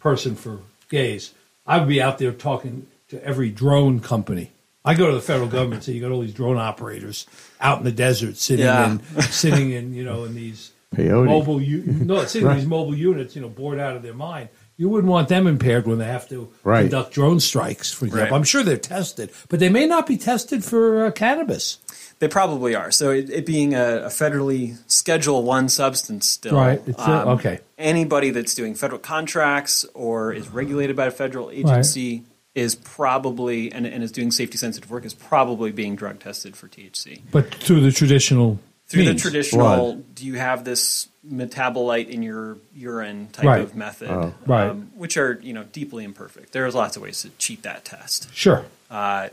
person 0.00 0.34
for 0.36 0.60
Gaize, 0.88 1.32
I 1.66 1.78
would 1.78 1.88
be 1.88 2.00
out 2.00 2.18
there 2.18 2.32
talking 2.32 2.86
to 3.08 3.22
every 3.24 3.50
drone 3.50 4.00
company. 4.00 4.52
I 4.84 4.94
go 4.94 5.06
to 5.08 5.12
the 5.14 5.20
federal 5.20 5.48
government, 5.48 5.82
so 5.82 5.90
you 5.92 6.00
got 6.00 6.12
all 6.12 6.20
these 6.20 6.32
drone 6.34 6.58
operators 6.58 7.26
out 7.60 7.78
in 7.78 7.84
the 7.84 7.92
desert, 7.92 8.36
sitting 8.36 8.64
Yeah. 8.66 8.92
in, 8.92 9.22
sitting 9.22 9.70
in, 9.72 9.94
you 9.94 10.04
know, 10.04 10.24
in 10.24 10.34
these 10.36 10.70
Peyote. 10.94 11.26
mobile, 11.26 11.60
u- 11.60 11.82
no, 11.86 12.24
sitting 12.26 12.48
in 12.48 12.56
these 12.56 12.66
mobile 12.66 12.94
units, 12.96 13.34
you 13.34 13.42
know, 13.42 13.48
bored 13.48 13.80
out 13.80 13.96
of 13.96 14.02
their 14.02 14.14
mind. 14.14 14.48
You 14.78 14.88
wouldn't 14.90 15.10
want 15.10 15.28
them 15.28 15.46
impaired 15.46 15.86
when 15.86 15.98
they 15.98 16.04
have 16.04 16.28
to 16.28 16.52
Right. 16.62 16.82
conduct 16.82 17.12
drone 17.14 17.40
strikes, 17.40 17.92
for 17.92 18.04
example. 18.04 18.30
Right. 18.30 18.36
I'm 18.36 18.44
sure 18.44 18.62
they're 18.62 18.76
tested, 18.76 19.30
but 19.48 19.58
they 19.58 19.70
may 19.70 19.86
not 19.86 20.06
be 20.06 20.16
tested 20.18 20.62
for 20.64 21.06
uh, 21.06 21.10
cannabis. 21.10 21.78
They 22.18 22.28
probably 22.28 22.74
are. 22.74 22.90
So 22.90 23.10
it, 23.10 23.28
it 23.28 23.44
being 23.46 23.74
a, 23.74 24.04
a 24.04 24.08
federally 24.08 24.76
Schedule 24.90 25.42
One 25.42 25.68
substance 25.68 26.28
still, 26.28 26.56
um, 26.56 26.66
Right. 26.66 26.82
It's, 26.86 26.98
uh, 26.98 27.24
okay. 27.34 27.60
Anybody 27.76 28.30
that's 28.30 28.54
doing 28.54 28.74
federal 28.74 28.98
contracts 29.00 29.84
or 29.92 30.32
is 30.32 30.48
regulated 30.48 30.96
by 30.96 31.06
a 31.06 31.10
federal 31.10 31.50
agency 31.50 32.22
is 32.54 32.74
probably 32.74 33.70
and, 33.70 33.86
and 33.86 34.02
is 34.02 34.10
doing 34.10 34.30
safety 34.30 34.56
sensitive 34.56 34.90
work 34.90 35.04
is 35.04 35.12
probably 35.12 35.70
being 35.72 35.94
drug 35.94 36.18
tested 36.18 36.56
for 36.56 36.68
THC 36.68 37.20
But 37.30 37.54
through 37.54 37.80
the 37.82 37.92
traditional 37.92 38.58
through 38.88 39.04
means. 39.04 39.22
the 39.22 39.28
traditional. 39.30 39.66
Blood. 39.94 40.14
Do 40.14 40.24
you 40.26 40.34
have 40.36 40.64
this 40.64 41.08
metabolite 41.30 42.08
in 42.08 42.22
your 42.22 42.56
urine 42.74 43.28
type 43.32 43.44
Right. 43.44 43.60
of 43.60 43.74
method, 43.76 44.08
Oh. 44.08 44.32
Right. 44.46 44.68
um, 44.70 44.90
which 44.94 45.16
are 45.18 45.38
you 45.42 45.52
know 45.52 45.64
deeply 45.64 46.02
imperfect. 46.04 46.52
There's 46.52 46.74
lots 46.74 46.96
of 46.96 47.02
ways 47.02 47.20
to 47.22 47.28
cheat 47.36 47.62
that 47.64 47.84
test. 47.84 48.34
Sure. 48.34 48.64
Uh, 48.90 49.28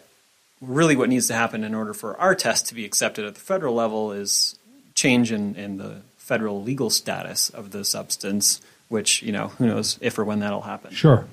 really, 0.64 0.96
what 0.96 1.10
needs 1.10 1.28
to 1.28 1.34
happen 1.34 1.64
in 1.64 1.74
order 1.76 1.94
for 1.94 2.18
our 2.18 2.36
test 2.36 2.68
to 2.68 2.76
be 2.76 2.86
accepted 2.86 3.26
at 3.26 3.36
the 3.36 3.42
federal 3.42 3.76
level 3.76 4.12
is 4.12 4.58
change 4.96 5.32
in, 5.32 5.56
in 5.56 5.78
the 5.78 5.98
federal 6.18 6.62
legal 6.62 6.90
status 6.90 7.50
of 7.50 7.72
the 7.72 7.84
substance, 7.84 8.62
which, 8.88 9.22
you 9.22 9.32
know, 9.32 9.50
who 9.58 9.68
knows 9.68 9.98
if 10.02 10.18
or 10.18 10.24
when 10.24 10.40
that'll 10.40 10.62
happen. 10.62 10.92
Sure. 10.94 11.26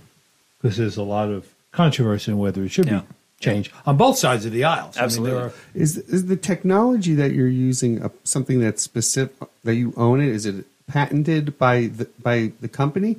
Because 0.61 0.77
there's 0.77 0.97
a 0.97 1.03
lot 1.03 1.29
of 1.29 1.47
controversy 1.73 2.33
on 2.33 2.39
whether 2.39 2.63
it 2.65 2.71
should 2.71 2.87
Yeah. 2.87 3.01
be 3.01 3.07
changed 3.41 3.73
on 3.87 3.97
both 3.97 4.19
sides 4.19 4.45
of 4.45 4.53
the 4.53 4.65
aisle. 4.65 4.93
Absolutely. 4.97 5.39
I 5.39 5.43
mean, 5.45 5.53
Is 5.75 5.97
is 5.97 6.27
the 6.27 6.37
technology 6.37 7.15
that 7.15 7.33
you're 7.33 7.49
using 7.49 8.03
a, 8.03 8.11
something 8.25 8.61
that's 8.61 8.83
specific 8.83 9.35
that 9.65 9.77
you 9.77 9.95
own 9.97 10.21
it? 10.21 10.29
Is 10.29 10.45
it 10.47 10.67
patented 10.89 11.57
by 11.59 11.87
the 11.87 12.09
by 12.23 12.53
the 12.61 12.69
company? 12.69 13.17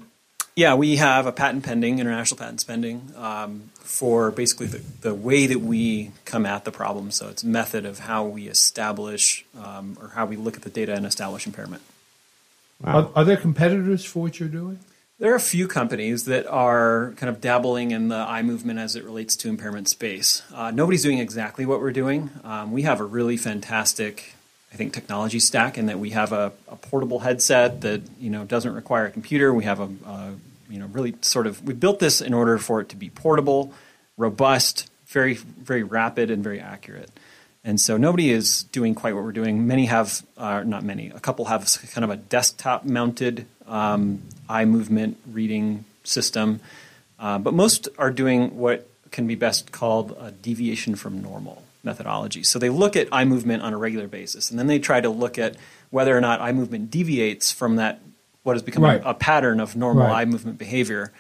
Yeah, 0.56 0.76
we 0.76 0.98
have 0.98 1.28
a 1.28 1.32
patent 1.32 1.64
pending, 1.64 2.00
international 2.00 2.38
patent 2.38 2.66
pending, 2.68 3.14
um, 3.16 3.70
for 3.76 4.32
basically 4.32 4.68
the, 4.68 4.82
the 5.02 5.16
way 5.16 5.48
that 5.48 5.60
we 5.60 6.12
come 6.26 6.46
at 6.46 6.66
the 6.66 6.72
problem. 6.72 7.12
So 7.12 7.30
it's 7.30 7.44
method 7.44 7.86
of 7.86 8.00
how 8.00 8.26
we 8.26 8.48
establish 8.48 9.46
um, 9.58 9.98
or 10.02 10.10
how 10.10 10.26
we 10.26 10.36
look 10.36 10.58
at 10.58 10.64
the 10.64 10.70
data 10.70 10.94
and 10.94 11.06
establish 11.06 11.48
impairment. 11.48 11.84
there 12.82 12.94
are, 12.94 13.10
are 13.16 13.26
there 13.26 13.38
competitors 13.38 14.04
for 14.04 14.24
what 14.24 14.40
you're 14.40 14.50
doing? 14.50 14.80
There 15.22 15.32
are 15.32 15.36
a 15.36 15.40
few 15.40 15.68
companies 15.68 16.26
that 16.26 16.48
are 16.48 17.14
kind 17.16 17.30
of 17.30 17.40
dabbling 17.40 17.92
in 17.92 18.08
the 18.08 18.16
eye 18.16 18.42
movement 18.42 18.80
as 18.80 18.96
it 18.96 19.04
relates 19.04 19.36
to 19.38 19.50
impairment 19.50 19.88
space. 19.88 20.42
Uh, 20.52 20.72
nobody's 20.72 21.04
doing 21.04 21.20
exactly 21.20 21.64
what 21.64 21.80
we're 21.80 21.92
doing. 21.92 22.32
Um, 22.44 22.72
we 22.72 22.82
have 22.82 23.00
a 23.00 23.04
really 23.04 23.38
fantastic, 23.38 24.34
I 24.72 24.78
think, 24.78 24.94
technology 24.94 25.40
stack 25.40 25.78
in 25.78 25.88
that 25.88 26.00
we 26.00 26.12
have 26.12 26.32
a, 26.32 26.54
a 26.68 26.76
portable 26.78 27.20
headset 27.20 27.82
that 27.82 28.02
you 28.20 28.30
know 28.30 28.46
doesn't 28.46 28.74
require 28.74 29.06
a 29.06 29.12
computer. 29.12 29.54
We 29.54 29.66
have 29.66 29.80
a, 29.80 29.90
a 30.06 30.34
you 30.70 30.80
know 30.80 30.86
really 30.88 31.16
sort 31.22 31.48
of 31.48 31.64
we 31.64 31.74
built 31.74 32.00
this 32.00 32.22
in 32.22 32.34
order 32.34 32.58
for 32.58 32.82
it 32.82 32.90
to 32.90 32.96
be 32.96 33.10
portable, 33.10 33.74
robust, 34.18 34.90
very 35.08 35.34
very 35.34 35.84
rapid, 35.84 36.32
and 36.32 36.44
very 36.44 36.60
accurate. 36.60 37.12
And 37.64 37.80
so 37.80 37.98
nobody 37.98 38.32
is 38.32 38.64
doing 38.64 38.96
quite 38.96 39.14
what 39.14 39.24
we're 39.24 39.32
doing. 39.32 39.68
Many 39.68 39.86
have, 39.86 40.26
uh, 40.36 40.64
not 40.64 40.84
many, 40.84 41.10
a 41.10 41.20
couple 41.20 41.46
have 41.46 41.68
kind 41.94 42.04
of 42.04 42.10
a 42.10 42.16
desktop 42.18 42.86
mounted 42.86 43.46
um, 43.68 44.24
eye 44.50 44.66
movement 44.66 45.18
reading 45.32 45.86
system. 46.04 46.60
Uh, 47.20 47.38
but 47.38 47.54
most 47.54 47.88
are 48.00 48.10
doing 48.10 48.58
what 48.58 48.90
can 49.12 49.28
be 49.28 49.36
best 49.36 49.72
called 49.72 50.18
a 50.20 50.32
deviation 50.32 50.96
from 50.96 51.22
normal 51.22 51.62
methodology. 51.84 52.44
So 52.44 52.60
they 52.60 52.70
look 52.70 52.96
at 52.96 53.08
eye 53.12 53.26
movement 53.26 53.64
on 53.64 53.74
a 53.74 53.78
regular 53.78 54.08
basis, 54.08 54.50
and 54.50 54.60
then 54.60 54.68
they 54.68 54.80
try 54.80 55.02
to 55.02 55.10
look 55.10 55.38
at 55.38 55.56
whether 55.90 56.16
or 56.18 56.22
not 56.22 56.42
eye 56.42 56.52
movement 56.52 56.92
deviates 56.92 57.52
from 57.52 57.76
that, 57.78 58.02
what 58.44 58.54
has 58.54 58.62
become 58.64 58.84
Right. 58.84 59.02
a, 59.04 59.10
a 59.10 59.14
pattern 59.14 59.60
of 59.60 59.76
normal 59.76 60.04
Right. 60.08 60.22
eye 60.22 60.26
movement 60.26 60.58
behavior. 60.58 61.12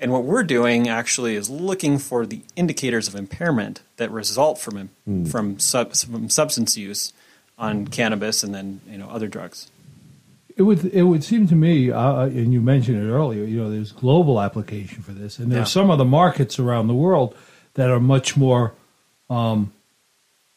And 0.00 0.10
what 0.12 0.24
we're 0.24 0.42
doing 0.42 0.88
actually 0.88 1.36
is 1.36 1.48
looking 1.48 1.98
for 1.98 2.26
the 2.26 2.42
indicators 2.56 3.06
of 3.06 3.14
impairment 3.14 3.82
that 3.98 4.10
result 4.10 4.58
from 4.58 4.90
from, 5.30 5.58
sub, 5.60 5.94
from 5.94 6.28
substance 6.28 6.76
use 6.76 7.12
on 7.56 7.86
cannabis 7.86 8.42
and 8.42 8.52
then 8.52 8.80
you 8.90 8.98
know 8.98 9.08
other 9.08 9.28
drugs. 9.28 9.70
It 10.56 10.62
would 10.62 10.84
it 10.86 11.04
would 11.04 11.22
seem 11.22 11.46
to 11.48 11.54
me, 11.54 11.92
uh, 11.92 12.24
and 12.24 12.52
you 12.52 12.60
mentioned 12.60 12.98
it 12.98 13.08
earlier. 13.10 13.44
You 13.44 13.58
know, 13.62 13.70
there's 13.70 13.92
global 13.92 14.40
application 14.40 15.02
for 15.02 15.12
this, 15.12 15.38
and 15.38 15.50
there 15.50 15.58
Yeah. 15.58 15.62
are 15.62 15.66
some 15.66 15.88
other 15.90 16.04
markets 16.04 16.58
around 16.58 16.88
the 16.88 16.94
world 16.94 17.34
that 17.74 17.88
are 17.88 18.00
much 18.00 18.36
more 18.36 18.72
um, 19.30 19.72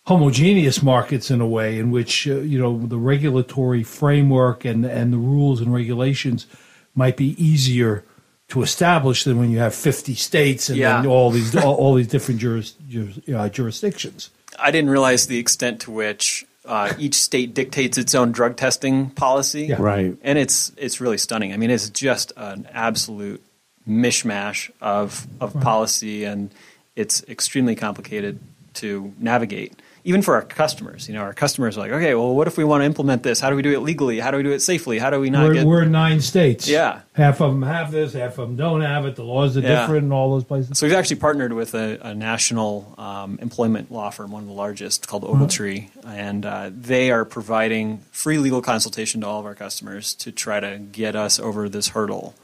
homogeneous 0.05 0.81
markets 0.83 1.31
in 1.31 1.41
a 1.41 1.47
way, 1.47 1.79
in 1.79 1.91
which 1.91 2.27
uh, 2.27 2.35
you 2.37 2.59
know 2.59 2.85
the 2.85 2.97
regulatory 2.97 3.83
framework 3.83 4.65
and 4.65 4.85
and 4.85 5.11
the 5.13 5.17
rules 5.17 5.61
and 5.61 5.73
regulations 5.73 6.47
might 6.95 7.17
be 7.17 7.35
easier 7.43 8.03
to 8.47 8.61
establish 8.61 9.23
than 9.23 9.37
when 9.39 9.49
you 9.49 9.57
have 9.57 9.73
50 9.73 10.13
states 10.13 10.69
and 10.69 10.79
then 10.79 11.03
Yeah. 11.03 11.09
all 11.09 11.31
these 11.31 11.55
all, 11.63 11.75
all 11.75 11.95
these 11.95 12.07
different 12.07 12.39
juris, 12.39 12.71
juris, 12.87 13.19
uh, 13.33 13.49
jurisdictions. 13.49 14.29
I 14.59 14.71
didn't 14.71 14.89
realize 14.91 15.27
the 15.27 15.39
extent 15.39 15.81
to 15.81 15.91
which 15.91 16.45
uh, 16.65 16.93
each 16.97 17.15
state 17.15 17.53
dictates 17.53 17.97
its 17.97 18.15
own 18.15 18.31
drug 18.31 18.55
testing 18.55 19.09
policy. 19.11 19.65
Yeah. 19.65 19.77
Right. 19.79 20.15
and 20.23 20.37
it's 20.37 20.71
it's 20.77 21.01
really 21.01 21.17
stunning. 21.17 21.53
I 21.53 21.57
mean, 21.57 21.71
it's 21.71 21.89
just 21.89 22.31
an 22.37 22.67
absolute 22.71 23.41
mishmash 23.87 24.71
of 24.81 25.25
of 25.41 25.59
policy, 25.61 26.23
and 26.23 26.51
it's 26.95 27.23
extremely 27.27 27.75
complicated 27.75 28.39
to 28.75 29.13
navigate, 29.19 29.73
even 30.05 30.21
for 30.21 30.35
our 30.35 30.43
customers. 30.43 31.07
You 31.09 31.15
know, 31.15 31.21
our 31.21 31.33
customers 31.33 31.77
are 31.77 31.81
like, 31.81 31.91
okay, 31.91 32.13
well, 32.13 32.33
what 32.35 32.45
if 32.47 32.57
we 32.57 32.63
want 32.63 32.81
to 32.81 32.85
implement 32.85 33.23
this? 33.23 33.39
How 33.39 33.49
do 33.49 33.55
we 33.55 33.63
do 33.63 33.73
it 33.73 33.79
legally? 33.79 34.19
How 34.19 34.29
do 34.29 34.37
we 34.37 34.43
do 34.43 34.51
it 34.51 34.61
safely? 34.61 34.99
How 34.99 35.09
do 35.09 35.19
we 35.19 35.31
not 35.31 35.47
We're, 35.47 35.53
get? 35.55 35.65
we're 35.65 35.81
in 35.83 35.91
nine 35.91 36.21
states. 36.21 36.69
Yeah. 36.69 37.01
half 37.13 37.41
of 37.41 37.51
them 37.51 37.63
have 37.63 37.91
this, 37.91 38.13
half 38.13 38.37
of 38.37 38.47
them 38.47 38.55
don't 38.55 38.81
have 38.81 39.07
it. 39.07 39.15
The 39.15 39.23
laws 39.23 39.57
are 39.57 39.61
Yeah. 39.61 39.81
different 39.81 40.05
in 40.05 40.11
all 40.11 40.29
those 40.31 40.43
places. 40.43 40.77
So 40.77 40.85
we've 40.85 40.95
actually 40.95 41.15
partnered 41.17 41.53
with 41.53 41.73
a, 41.73 41.97
a 42.01 42.13
national 42.13 42.93
um, 42.99 43.39
employment 43.41 43.91
law 43.91 44.11
firm, 44.11 44.31
one 44.31 44.43
of 44.43 44.47
the 44.47 44.53
largest, 44.53 45.07
called 45.07 45.23
Ogletree, 45.23 45.89
and 46.05 46.45
uh, 46.45 46.69
they 46.71 47.09
are 47.09 47.25
providing 47.25 47.97
free 48.11 48.37
legal 48.37 48.61
consultation 48.61 49.21
to 49.21 49.27
all 49.27 49.39
of 49.39 49.45
our 49.47 49.55
customers 49.55 50.13
to 50.15 50.31
try 50.31 50.59
to 50.59 50.77
get 50.77 51.15
us 51.15 51.39
over 51.39 51.67
this 51.67 51.89
hurdle. 51.89 52.35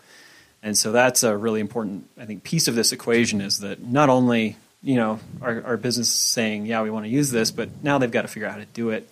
And 0.63 0.75
so 0.75 0.91
that's 0.91 1.21
a 1.21 1.37
really 1.37 1.59
important, 1.59 2.07
I 2.19 2.25
think, 2.25 2.43
piece 2.43 2.67
of 2.67 2.73
this 2.73 2.91
equation 2.91 3.39
is 3.39 3.59
that 3.59 3.83
not 3.83 4.09
only 4.09 4.57
you 4.83 4.95
know 4.95 5.19
our, 5.41 5.63
our 5.63 5.77
business 5.77 6.07
is 6.09 6.15
saying, 6.15 6.65
yeah, 6.65 6.81
we 6.81 6.89
want 6.89 7.05
to 7.05 7.09
use 7.09 7.31
this, 7.31 7.51
but 7.51 7.69
now 7.83 7.97
they've 7.97 8.11
got 8.11 8.23
to 8.23 8.27
figure 8.27 8.47
out 8.47 8.53
how 8.53 8.59
to 8.59 8.65
do 8.73 8.89
it 8.89 9.07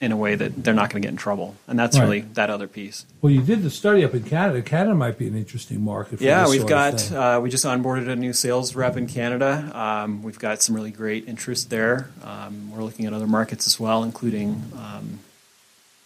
in 0.00 0.12
a 0.12 0.16
way 0.16 0.36
that 0.36 0.62
they're 0.62 0.74
not 0.74 0.90
going 0.90 1.02
to 1.02 1.06
get 1.06 1.10
in 1.10 1.16
trouble, 1.16 1.56
and 1.66 1.76
that's 1.76 1.96
Right. 1.98 2.04
really 2.04 2.20
that 2.34 2.50
other 2.50 2.68
piece. 2.68 3.04
Well, 3.20 3.32
you 3.32 3.42
did 3.42 3.62
the 3.64 3.70
study 3.70 4.04
up 4.04 4.14
in 4.14 4.22
Canada. 4.22 4.62
Canada 4.62 4.94
might 4.94 5.18
be 5.18 5.26
an 5.26 5.36
interesting 5.36 5.82
market. 5.82 6.18
For 6.18 6.24
Yeah, 6.24 6.48
we've 6.48 6.66
got. 6.68 7.10
Uh, 7.10 7.40
we 7.42 7.50
just 7.50 7.64
onboarded 7.64 8.08
a 8.08 8.14
new 8.14 8.32
sales 8.32 8.76
rep 8.76 8.96
in 8.96 9.08
Canada. 9.08 9.70
Um, 9.74 10.22
we've 10.22 10.38
got 10.38 10.62
some 10.62 10.76
really 10.76 10.92
great 10.92 11.26
interest 11.26 11.68
there. 11.70 12.10
Um, 12.22 12.70
we're 12.70 12.84
looking 12.84 13.06
at 13.06 13.12
other 13.12 13.26
markets 13.26 13.66
as 13.66 13.80
well, 13.80 14.04
including. 14.04 14.62
Um, 14.76 15.18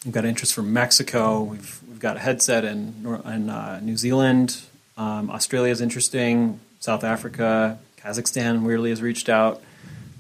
we've 0.07 0.15
got 0.15 0.25
interest 0.25 0.55
from 0.55 0.73
Mexico. 0.73 1.43
We've 1.43 1.79
we've 1.87 2.01
got 2.01 2.17
a 2.17 2.21
headset 2.21 2.65
in 2.65 3.21
in 3.27 3.51
uh, 3.51 3.81
New 3.83 3.99
Zealand. 3.99 4.59
Um, 4.97 5.31
Australia 5.31 5.71
is 5.71 5.83
interesting. 5.83 6.61
South 6.81 7.05
Africa, 7.05 7.79
Kazakhstan 8.05 8.63
weirdly 8.63 8.91
has 8.91 9.01
reached 9.03 9.29
out. 9.29 9.63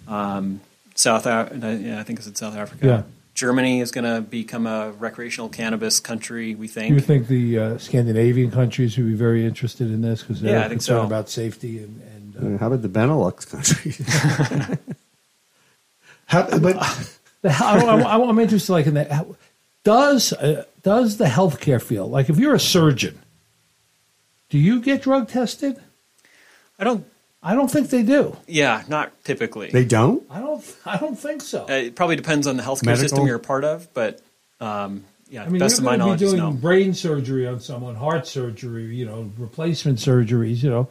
Um, 0.09 0.61
South, 0.95 1.27
yeah, 1.27 1.99
I 1.99 2.03
think 2.03 2.19
it's 2.19 2.29
in 2.29 2.35
South 2.35 2.57
Africa. 2.57 2.87
Yeah. 2.87 3.03
Germany 3.35 3.81
is 3.81 3.91
going 3.91 4.05
to 4.05 4.21
become 4.21 4.67
a 4.67 4.91
recreational 4.93 5.49
cannabis 5.49 6.01
country. 6.01 6.55
We 6.55 6.67
Do 6.67 6.73
think. 6.75 6.95
you 6.95 7.01
think 7.01 7.29
the 7.29 7.59
uh, 7.59 7.79
Scandinavian 7.79 8.51
countries 8.51 8.97
would 8.99 9.07
be 9.07 9.15
very 9.15 9.47
interested 9.47 9.87
in 9.91 10.03
this 10.03 10.21
because 10.23 10.43
they're 10.43 10.53
Yeah, 10.53 10.59
I 10.61 10.69
think 10.69 10.81
concerned 10.81 11.01
so. 11.03 11.07
about 11.07 11.31
safety 11.31 11.79
and, 11.79 12.03
and 12.37 12.57
uh, 12.57 12.59
How 12.59 12.67
about 12.67 12.83
the 12.83 12.89
Benelux 12.91 13.49
countries? 13.51 14.79
How, 16.27 16.59
but 16.59 16.77
I, 17.45 17.79
I, 17.79 18.17
I'm 18.29 18.39
interested, 18.39 18.73
like 18.73 18.87
in 18.87 18.95
that. 18.95 19.11
how- 19.11 19.35
Does 19.85 20.33
uh, 20.35 20.65
does 20.83 21.17
the 21.17 21.25
healthcare 21.27 21.81
field, 21.83 22.11
like 22.11 22.29
if 22.31 22.39
you're 22.39 22.55
a 22.55 22.61
surgeon, 22.61 23.19
Do 24.51 24.59
you 24.59 24.81
get 24.81 25.03
drug 25.03 25.29
tested? 25.29 25.81
I 26.79 26.85
don't. 26.85 27.07
I 27.43 27.55
don't 27.55 27.69
think 27.71 27.91
they 27.91 28.03
do. 28.03 28.37
Yeah, 28.47 28.83
not 28.89 29.13
typically. 29.25 29.71
They 29.71 29.85
don't? 29.85 30.23
I 30.31 30.41
don't. 30.41 30.77
I 30.87 30.97
don't 30.99 31.19
think 31.19 31.43
so. 31.43 31.65
Uh, 31.69 31.73
it 31.73 31.97
probably 31.97 32.17
depends 32.17 32.47
on 32.47 32.57
the 32.57 32.63
healthcare 32.63 32.87
Medical? 32.87 33.09
system 33.09 33.27
you're 33.27 33.37
a 33.37 33.41
part 33.41 33.65
of, 33.65 33.93
but 33.95 34.21
um, 34.61 35.05
yeah, 35.29 35.43
I 35.43 35.49
mean, 35.49 35.59
best 35.59 35.81
you're 35.81 35.81
of 35.81 35.85
my 35.85 35.91
going 35.97 35.99
to 35.99 36.05
knowledge 36.07 36.21
be 36.21 36.27
doing 36.27 36.39
no. 36.39 36.53
brain 36.53 36.95
surgery 36.95 37.47
on 37.49 37.59
someone, 37.61 37.97
heart 37.97 38.27
surgery, 38.29 38.95
you 38.95 39.05
know, 39.07 39.31
replacement 39.39 39.99
surgeries. 39.99 40.63
You 40.63 40.71
know, 40.71 40.89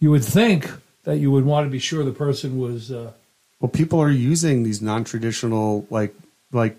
you 0.00 0.10
would 0.10 0.24
think 0.24 0.70
that 1.04 1.18
you 1.18 1.30
would 1.30 1.44
want 1.44 1.66
to 1.66 1.70
be 1.70 1.78
sure 1.78 2.04
the 2.04 2.12
person 2.12 2.58
was. 2.58 2.90
Uh, 2.90 3.12
Well, 3.60 3.68
people 3.68 4.00
are 4.00 4.10
using 4.10 4.62
these 4.62 4.80
non-traditional 4.80 5.86
like 5.90 6.14
like 6.52 6.78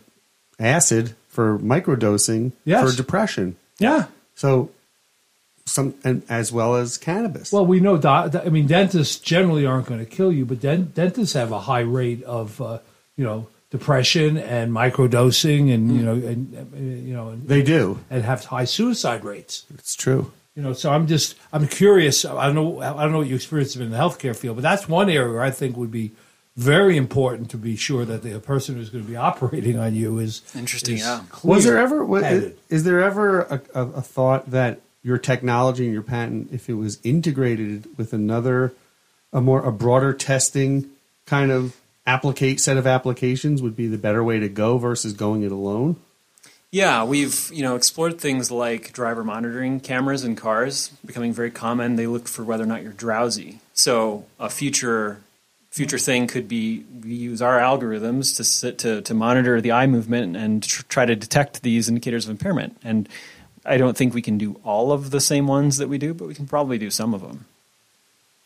acid 0.59 1.15
for 1.29 1.59
microdosing 1.59 2.51
Yes. 2.65 2.89
for 2.89 2.95
depression. 2.97 3.55
yeah. 3.79 4.05
So 4.35 4.71
some 5.65 5.95
and 6.03 6.23
as 6.29 6.51
well 6.51 6.75
as 6.75 6.97
cannabis. 6.97 7.51
Well, 7.51 7.65
we 7.65 7.79
know. 7.79 7.97
doc- 7.97 8.35
I 8.35 8.49
mean, 8.49 8.67
dentists 8.67 9.17
generally 9.17 9.65
aren't 9.65 9.87
going 9.87 9.99
to 9.99 10.05
kill 10.05 10.31
you, 10.31 10.45
but 10.45 10.59
den- 10.59 10.91
dentists 10.93 11.33
have 11.33 11.51
a 11.51 11.59
high 11.61 11.81
rate 11.81 12.23
of, 12.23 12.61
uh, 12.61 12.79
you 13.15 13.23
know, 13.23 13.47
depression 13.71 14.37
and 14.37 14.71
microdosing, 14.71 15.73
and 15.73 15.95
you 15.95 16.03
know, 16.03 16.13
and 16.13 16.55
uh, 16.55 16.77
you 16.77 17.13
know, 17.13 17.29
and, 17.29 17.47
they 17.47 17.63
do. 17.63 17.99
and 18.09 18.23
have 18.23 18.45
high 18.45 18.65
suicide 18.65 19.23
rates. 19.23 19.65
It's 19.73 19.95
true. 19.95 20.31
You 20.55 20.61
know, 20.61 20.73
so 20.73 20.91
I'm 20.91 21.07
just 21.07 21.35
I'm 21.51 21.67
curious. 21.67 22.25
I 22.25 22.45
don't 22.45 22.55
know. 22.55 22.81
I 22.81 23.01
don't 23.03 23.11
know 23.11 23.19
what 23.19 23.27
your 23.27 23.37
experience 23.37 23.73
has 23.73 23.77
been 23.77 23.87
in 23.87 23.91
the 23.91 23.97
healthcare 23.97 24.35
field, 24.35 24.57
but 24.57 24.61
that's 24.61 24.87
one 24.87 25.09
area 25.09 25.31
where 25.31 25.41
I 25.41 25.49
think 25.49 25.77
would 25.77 25.91
be 25.91 26.11
very 26.55 26.97
important 26.97 27.49
to 27.49 27.57
be 27.57 27.75
sure 27.75 28.05
that 28.05 28.21
the 28.21 28.39
person 28.39 28.75
who's 28.75 28.89
going 28.91 29.03
to 29.03 29.09
be 29.09 29.15
operating 29.15 29.79
on 29.79 29.95
you 29.95 30.19
is 30.19 30.43
Interesting, 30.53 30.95
is 30.95 31.01
yeah. 31.01 31.21
Was 31.43 31.63
there 31.63 31.79
ever 31.79 32.05
was, 32.05 32.23
headed. 32.23 32.57
is 32.69 32.83
there 32.83 33.01
ever 33.01 33.41
a, 33.41 33.61
a, 33.73 33.81
a 33.81 34.01
thought 34.03 34.51
that 34.51 34.81
your 35.03 35.17
technology 35.17 35.83
and 35.83 35.93
your 35.93 36.01
patent, 36.01 36.49
if 36.51 36.69
it 36.69 36.73
was 36.73 36.99
integrated 37.03 37.87
with 37.97 38.13
another, 38.13 38.73
a 39.31 39.41
more 39.41 39.63
a 39.63 39.71
broader 39.71 40.13
testing 40.13 40.89
kind 41.25 41.51
of 41.51 41.75
applicate 42.07 42.59
set 42.59 42.77
of 42.77 42.87
applications, 42.87 43.61
would 43.61 43.75
be 43.75 43.87
the 43.87 43.97
better 43.97 44.23
way 44.23 44.39
to 44.39 44.49
go 44.49 44.77
versus 44.77 45.13
going 45.13 45.43
it 45.43 45.51
alone? 45.51 45.97
Yeah, 46.71 47.03
we've 47.03 47.51
you 47.53 47.61
know 47.61 47.75
explored 47.75 48.19
things 48.19 48.49
like 48.49 48.93
driver 48.93 49.23
monitoring 49.23 49.79
cameras 49.79 50.23
in 50.23 50.35
cars 50.35 50.89
becoming 51.05 51.31
very 51.31 51.51
common. 51.51 51.97
They 51.97 52.07
look 52.07 52.27
for 52.27 52.43
whether 52.43 52.63
or 52.63 52.67
not 52.67 52.81
you're 52.81 52.93
drowsy. 52.93 53.59
So 53.73 54.25
a 54.39 54.49
future 54.49 55.21
future 55.69 55.99
thing 55.99 56.27
could 56.27 56.47
be 56.47 56.85
we 57.03 57.13
use 57.13 57.41
our 57.41 57.59
algorithms 57.59 58.35
to 58.37 58.43
sit, 58.43 58.77
to 58.79 59.01
to 59.03 59.13
monitor 59.13 59.61
the 59.61 59.71
eye 59.71 59.87
movement 59.87 60.35
and 60.35 60.63
tr- 60.63 60.83
try 60.89 61.05
to 61.05 61.15
detect 61.15 61.61
these 61.61 61.87
indicators 61.89 62.25
of 62.25 62.31
impairment. 62.31 62.75
And 62.83 63.07
I 63.65 63.77
don't 63.77 63.95
think 63.95 64.13
we 64.13 64.21
can 64.21 64.37
do 64.37 64.59
all 64.63 64.91
of 64.91 65.11
the 65.11 65.21
same 65.21 65.47
ones 65.47 65.77
that 65.77 65.87
we 65.87 65.97
do, 65.97 66.13
but 66.13 66.27
we 66.27 66.35
can 66.35 66.47
probably 66.47 66.77
do 66.77 66.89
some 66.89 67.13
of 67.13 67.21
them. 67.21 67.45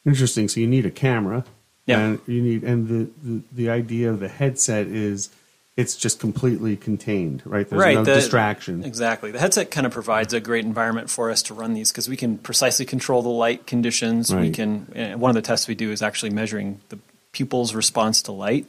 Interesting. 0.05 0.47
So 0.47 0.59
you 0.59 0.67
need 0.67 0.85
a 0.85 0.91
camera. 0.91 1.43
Yeah. 1.85 1.99
And 1.99 2.19
you 2.27 2.41
need 2.41 2.63
and 2.63 2.87
the, 2.87 3.09
the, 3.23 3.41
the 3.51 3.69
idea 3.69 4.09
of 4.11 4.19
the 4.19 4.27
headset 4.27 4.87
is 4.87 5.29
it's 5.77 5.95
just 5.95 6.19
completely 6.19 6.75
contained, 6.75 7.41
right? 7.45 7.69
There's 7.69 7.95
no 7.95 8.03
the- 8.03 8.15
distraction. 8.15 8.83
Exactly. 8.83 9.31
The 9.31 9.39
headset 9.39 9.71
kind 9.71 9.85
of 9.85 9.93
provides 9.93 10.33
a 10.33 10.39
great 10.39 10.65
environment 10.65 11.09
for 11.09 11.29
us 11.31 11.41
to 11.43 11.53
run 11.53 11.73
these 11.73 11.91
because 11.91 12.09
we 12.09 12.17
can 12.17 12.37
precisely 12.39 12.85
control 12.85 13.21
the 13.21 13.29
light 13.29 13.67
conditions. 13.67 14.33
We 14.33 14.49
can. 14.49 14.91
uh, 14.95 15.17
One 15.17 15.29
of 15.29 15.35
the 15.35 15.41
tests 15.41 15.67
we 15.67 15.75
do 15.75 15.91
is 15.91 16.01
actually 16.01 16.31
measuring 16.31 16.81
the 16.89 16.99
pupil's 17.31 17.75
response 17.75 18.21
to 18.23 18.31
light, 18.31 18.65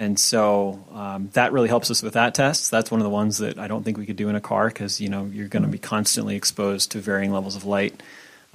and 0.00 0.18
so 0.18 0.82
um, 0.94 1.28
that 1.34 1.52
really 1.52 1.68
helps 1.68 1.90
us 1.90 2.02
with 2.02 2.14
that 2.14 2.34
test. 2.34 2.70
That's 2.70 2.90
one 2.90 3.00
of 3.00 3.04
the 3.04 3.10
ones 3.10 3.36
that 3.38 3.58
I 3.58 3.68
don't 3.68 3.84
think 3.84 3.98
we 3.98 4.06
could 4.06 4.16
do 4.16 4.30
in 4.30 4.34
a 4.34 4.40
car 4.40 4.68
because 4.68 4.98
you 4.98 5.10
know 5.10 5.26
you're 5.26 5.46
going 5.46 5.62
to 5.62 5.68
be 5.68 5.78
constantly 5.78 6.36
exposed 6.36 6.92
to 6.92 7.00
varying 7.00 7.32
levels 7.32 7.54
of 7.54 7.66
light. 7.66 8.02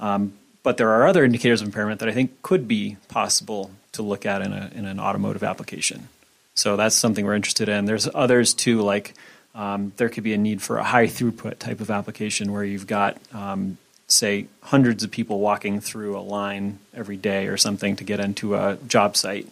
Um, 0.00 0.32
but 0.64 0.76
there 0.76 0.90
are 0.90 1.06
other 1.06 1.24
indicators 1.24 1.62
of 1.62 1.68
impairment 1.68 2.00
that 2.00 2.08
I 2.08 2.12
think 2.12 2.42
could 2.42 2.66
be 2.66 2.96
possible 3.06 3.70
to 3.92 4.02
look 4.02 4.26
at 4.26 4.42
in, 4.42 4.52
a, 4.52 4.72
in 4.74 4.86
an 4.86 4.98
automotive 4.98 5.44
application. 5.44 6.08
So 6.56 6.76
that's 6.76 6.96
something 6.96 7.24
we're 7.24 7.36
interested 7.36 7.68
in. 7.68 7.84
There's 7.84 8.08
others 8.12 8.52
too, 8.52 8.82
like 8.82 9.14
um, 9.54 9.92
there 9.98 10.08
could 10.08 10.24
be 10.24 10.32
a 10.32 10.38
need 10.38 10.60
for 10.60 10.78
a 10.78 10.84
high 10.84 11.06
throughput 11.06 11.60
type 11.60 11.80
of 11.80 11.92
application 11.92 12.52
where 12.52 12.64
you've 12.64 12.88
got, 12.88 13.16
um, 13.32 13.78
say, 14.08 14.48
hundreds 14.62 15.04
of 15.04 15.12
people 15.12 15.38
walking 15.38 15.80
through 15.80 16.18
a 16.18 16.20
line 16.20 16.80
every 16.92 17.16
day 17.16 17.46
or 17.46 17.56
something 17.56 17.94
to 17.94 18.02
get 18.02 18.18
into 18.18 18.56
a 18.56 18.76
job 18.88 19.16
site, 19.16 19.46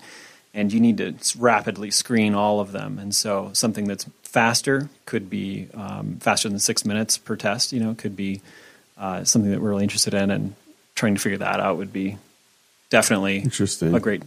and 0.55 0.73
you 0.73 0.81
need 0.81 0.99
to 0.99 1.15
rapidly 1.39 1.91
screen 1.91 2.35
all 2.35 2.61
of 2.61 2.73
them. 2.73 2.99
And 2.99 3.15
so 3.15 3.51
something 3.53 3.87
that's 3.87 4.07
faster 4.23 4.89
could 5.05 5.29
be 5.29 5.69
um, 5.75 6.17
faster 6.21 6.49
than 6.49 6.59
six 6.59 6.85
minutes 6.85 7.19
per 7.19 7.37
test. 7.37 7.73
You 7.73 7.81
know, 7.81 7.95
could 7.95 8.17
be 8.17 8.41
uh, 8.97 9.25
something 9.25 9.51
that 9.51 9.61
we're 9.61 9.71
really 9.71 9.83
interested 9.83 10.15
in, 10.15 10.31
and 10.31 10.55
trying 10.95 11.15
to 11.15 11.21
figure 11.21 11.39
that 11.39 11.59
out 11.61 11.77
would 11.77 11.93
be 11.93 12.17
definitely 12.91 13.39
Interesting. 13.39 13.95
a 13.95 14.01
great 14.01 14.23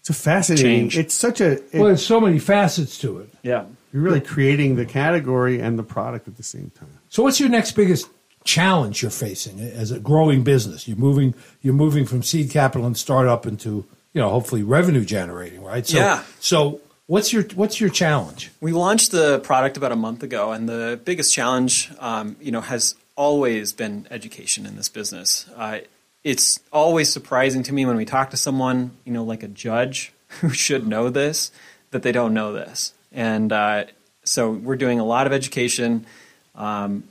It's 0.00 0.10
a 0.10 0.14
fascinating. 0.14 0.90
Change. 0.90 0.98
It's 0.98 1.14
such 1.14 1.40
a. 1.40 1.52
it- 1.52 1.64
well, 1.74 1.84
there's 1.86 2.06
so 2.06 2.20
many 2.20 2.38
facets 2.38 2.98
to 2.98 3.18
it. 3.18 3.28
yeah. 3.42 3.64
you're 3.92 4.02
really 4.02 4.20
creating 4.20 4.76
the 4.76 4.86
category 4.86 5.60
and 5.60 5.78
the 5.78 5.82
product 5.82 6.28
at 6.28 6.36
the 6.36 6.42
same 6.44 6.70
time. 6.78 6.88
So, 7.08 7.22
what's 7.24 7.40
your 7.40 7.48
next 7.48 7.72
biggest 7.72 8.08
challenge 8.44 9.02
you're 9.02 9.10
facing 9.10 9.58
as 9.60 9.90
a 9.90 9.98
growing 9.98 10.44
business? 10.44 10.86
You're 10.86 10.96
moving. 10.96 11.34
You're 11.62 11.74
moving 11.74 12.06
from 12.06 12.22
seed 12.22 12.50
capital 12.50 12.86
and 12.86 12.96
startup 12.96 13.46
into 13.46 13.84
you 14.12 14.20
know 14.20 14.30
hopefully 14.30 14.62
revenue 14.62 15.04
generating, 15.04 15.62
right? 15.62 15.86
So, 15.86 15.98
Yeah. 15.98 16.24
So, 16.40 16.80
what's 17.06 17.32
your 17.32 17.44
what's 17.54 17.80
your 17.80 17.90
challenge? 17.90 18.50
We 18.60 18.72
launched 18.72 19.10
the 19.10 19.40
product 19.40 19.76
about 19.76 19.92
a 19.92 19.96
month 19.96 20.22
ago, 20.22 20.52
and 20.52 20.68
the 20.68 21.00
biggest 21.04 21.34
challenge, 21.34 21.90
um, 21.98 22.36
you 22.40 22.52
know, 22.52 22.60
has 22.60 22.94
always 23.16 23.72
been 23.72 24.06
education 24.10 24.66
in 24.66 24.76
this 24.76 24.88
business. 24.88 25.46
Uh, 25.56 25.80
it's 26.24 26.60
always 26.72 27.10
surprising 27.12 27.62
to 27.64 27.72
me 27.72 27.86
when 27.86 27.96
we 27.96 28.04
talk 28.04 28.30
to 28.30 28.36
someone, 28.36 28.92
you 29.04 29.12
know, 29.12 29.24
like 29.24 29.42
a 29.42 29.48
judge 29.48 30.12
who 30.40 30.50
should 30.50 30.86
know 30.86 31.10
this, 31.10 31.50
that 31.90 32.02
they 32.02 32.12
don't 32.12 32.34
know 32.34 32.52
this. 32.52 32.92
And 33.12 33.52
uh, 33.52 33.84
so 34.24 34.50
we're 34.50 34.76
doing 34.76 35.00
a 35.00 35.04
lot 35.04 35.26
of 35.26 35.32
education. 35.32 36.06
Um, 36.54 37.04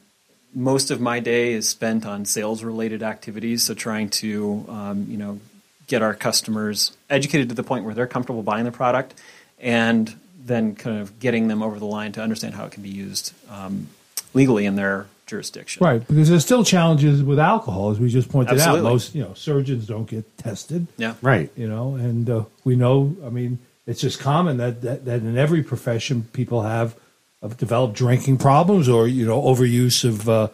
most 0.54 0.90
of 0.90 1.00
my 1.00 1.20
day 1.20 1.54
is 1.54 1.70
spent 1.70 2.06
on 2.06 2.26
sales 2.26 2.64
related 2.64 3.04
activities, 3.04 3.64
so 3.64 3.74
trying 3.74 4.10
to, 4.10 4.66
um, 4.68 5.06
you 5.10 5.18
know, 5.18 5.40
get 5.90 6.02
our 6.02 6.14
customers 6.14 6.96
educated 7.10 7.50
to 7.50 7.56
the 7.56 7.64
point 7.64 7.84
where 7.84 7.94
they're 7.94 8.08
comfortable 8.08 8.44
buying 8.44 8.64
the 8.64 8.72
product, 8.72 9.14
and 9.60 10.16
then 10.46 10.76
kind 10.76 11.00
of 11.00 11.20
getting 11.20 11.50
them 11.50 11.62
over 11.62 11.78
the 11.80 11.86
line 11.86 12.14
to 12.14 12.22
understand 12.22 12.54
how 12.54 12.66
it 12.66 12.72
can 12.72 12.82
be 12.82 12.90
used 12.90 13.34
um, 13.50 13.88
legally 14.34 14.66
in 14.66 14.76
their 14.76 15.08
jurisdiction. 15.26 15.84
Right, 15.84 16.06
because 16.08 16.30
there's 16.30 16.46
still 16.46 16.64
challenges 16.64 17.22
with 17.22 17.40
alcohol, 17.40 17.92
as 17.92 18.00
we 18.00 18.10
just 18.10 18.30
pointed 18.30 18.54
Absolutely. 18.54 18.80
out. 18.80 18.92
Most 18.92 19.16
you 19.16 19.24
know 19.24 19.34
surgeons 19.34 19.86
don't 19.88 20.08
get 20.08 20.38
tested. 20.38 20.88
Yeah. 20.98 21.16
Right. 21.22 21.52
you 21.58 21.68
know 21.68 21.96
and 21.96 22.30
uh, 22.30 22.46
we 22.64 22.76
know 22.76 23.16
i 23.26 23.30
mean 23.30 23.60
it's 23.90 24.02
just 24.02 24.20
common 24.20 24.58
that, 24.58 24.82
that 24.82 25.06
that 25.06 25.22
in 25.22 25.38
every 25.38 25.64
profession 25.64 26.24
people 26.32 26.62
have 26.62 26.96
have 27.42 27.58
developed 27.58 27.96
drinking 27.96 28.38
problems 28.38 28.88
or 28.88 29.08
you 29.08 29.26
know 29.26 29.42
overuse 29.42 30.04
of 30.06 30.30
uh, 30.30 30.48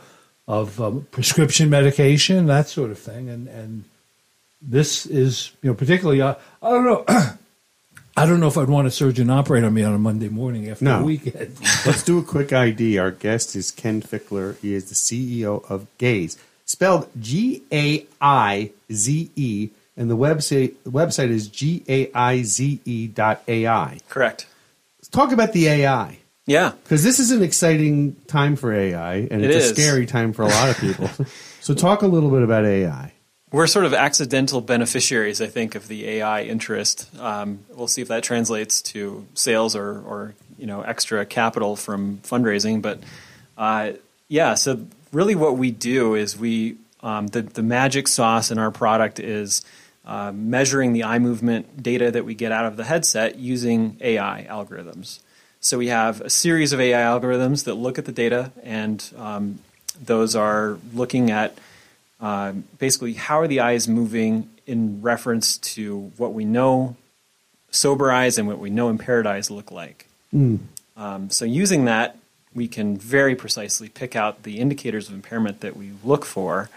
of 0.48 0.80
um, 0.80 1.08
prescription 1.12 1.70
medication 1.70 2.46
that 2.46 2.68
sort 2.68 2.92
of 2.92 2.98
thing 2.98 3.30
and 3.30 3.48
and 3.48 3.84
this 4.62 5.06
is 5.06 5.52
you 5.62 5.70
know 5.70 5.74
particularly 5.76 6.22
uh, 6.22 6.36
i 6.62 6.70
don't 6.70 6.86
know 6.86 7.04
i 8.18 8.26
don't 8.26 8.40
know 8.40 8.48
if 8.48 8.58
i'd 8.58 8.70
want 8.70 8.88
a 8.88 8.92
surgeon 8.92 9.30
operate 9.30 9.64
on 9.64 9.74
me 9.74 9.84
on 9.84 9.94
a 9.94 10.00
monday 10.00 10.30
morning 10.30 10.70
after 10.70 10.86
No. 10.86 11.00
a 11.00 11.04
weekend 11.04 11.56
Let's 11.86 12.04
do 12.04 12.18
a 12.18 12.24
quick 12.24 12.52
ID. 12.54 12.98
Our 12.98 13.12
guest 13.12 13.56
is 13.56 13.70
Ken 13.72 14.02
Fichtler. 14.02 14.58
He 14.60 14.74
is 14.74 14.90
the 14.90 14.96
CEO 14.96 15.70
of 15.70 15.86
Gaize, 16.00 16.38
spelled 16.66 17.08
G 17.20 17.62
A 17.72 18.06
I 18.20 18.72
Z 18.92 19.30
E, 19.36 19.70
and 19.96 20.10
the 20.10 20.18
website 20.18 20.74
the 20.84 20.90
website 20.92 21.30
is 21.30 21.48
G 21.48 21.84
A 21.88 22.12
I 22.14 22.42
Z 22.44 22.80
E 22.86 23.08
dot 23.08 23.44
AI. 23.48 24.00
Correct. 24.10 24.48
Let's 25.00 25.10
talk 25.10 25.32
about 25.32 25.54
the 25.54 25.68
AI 25.68 26.18
Yeah. 26.48 26.72
because 26.84 27.04
this 27.04 27.20
is 27.20 27.30
an 27.32 27.44
exciting 27.44 28.16
time 28.28 28.56
for 28.56 28.74
AI, 28.74 29.28
and 29.30 29.44
It 29.44 29.52
it's 29.52 29.70
a 29.72 29.76
scary 29.76 30.06
time 30.08 30.34
for 30.34 30.42
a 30.42 30.48
lot 30.48 30.70
of 30.70 30.78
people. 30.80 31.10
so, 31.62 31.74
talk 31.76 32.02
a 32.02 32.08
little 32.08 32.32
bit 32.32 32.42
about 32.42 32.66
AI. 32.66 33.12
We're 33.52 33.68
sort 33.68 33.86
of 33.86 33.94
accidental 33.94 34.60
beneficiaries, 34.60 35.40
I 35.40 35.48
think, 35.48 35.76
of 35.76 35.88
the 35.88 36.08
AI 36.08 36.44
interest. 36.44 37.10
Um, 37.20 37.60
we'll 37.70 37.88
see 37.88 38.02
if 38.02 38.08
that 38.08 38.24
translates 38.24 38.82
to 38.94 39.26
sales 39.34 39.76
or, 39.76 40.02
or 40.02 40.34
you 40.58 40.66
know 40.66 40.82
extra 40.82 41.26
capital 41.26 41.76
from 41.76 42.18
fundraising. 42.24 42.82
But 42.82 43.00
uh, 43.58 43.94
yeah, 44.28 44.56
so 44.56 44.86
really, 45.12 45.36
what 45.36 45.58
we 45.58 45.72
do 45.72 46.16
is 46.16 46.38
we 46.38 46.78
um, 47.02 47.28
the 47.28 47.44
the 47.44 47.64
magic 47.64 48.08
sauce 48.08 48.52
in 48.52 48.58
our 48.58 48.72
product 48.72 49.20
is 49.20 49.64
uh, 50.06 50.32
measuring 50.34 50.94
the 50.94 51.04
eye 51.04 51.20
movement 51.20 51.82
data 51.82 52.12
that 52.12 52.26
we 52.26 52.34
get 52.34 52.52
out 52.52 52.66
of 52.66 52.78
the 52.78 52.84
headset 52.84 53.38
using 53.38 53.98
AI 54.02 54.46
algorithms. 54.50 55.20
So 55.60 55.78
we 55.78 55.88
have 55.88 56.22
a 56.22 56.30
series 56.30 56.74
of 56.74 56.80
AI 56.80 57.02
algorithms 57.02 57.64
that 57.64 57.76
look 57.76 57.98
at 57.98 58.06
the 58.06 58.12
data, 58.12 58.52
and 58.64 59.04
um, 59.18 59.60
those 60.00 60.36
are 60.36 60.78
looking 60.94 61.32
at 61.32 61.58
uh, 62.20 62.54
basically 62.80 63.14
how 63.14 63.40
are 63.40 63.48
the 63.48 63.60
eyes 63.60 63.88
moving 63.88 64.50
in 64.66 65.02
reference 65.02 65.58
to 65.60 66.12
what 66.18 66.34
we 66.34 66.46
know 66.46 66.96
sober 67.72 68.12
eyes 68.12 68.38
and 68.38 68.48
what 68.48 68.60
we 68.60 68.70
know 68.70 68.90
impaired 68.90 69.28
eyes 69.28 69.52
look 69.52 69.72
like. 69.72 70.08
Um, 70.98 71.30
so 71.30 71.46
using 71.46 71.86
that, 71.86 72.18
we 72.54 72.68
can 72.68 72.98
very 72.98 73.36
precisely 73.36 73.90
pick 73.90 74.16
out 74.16 74.44
the 74.44 74.60
indicators 74.60 75.10
of 75.10 75.14
impairment 75.14 75.60
that 75.60 75.76
we 75.76 75.92
look 76.04 76.26
for 76.26 76.70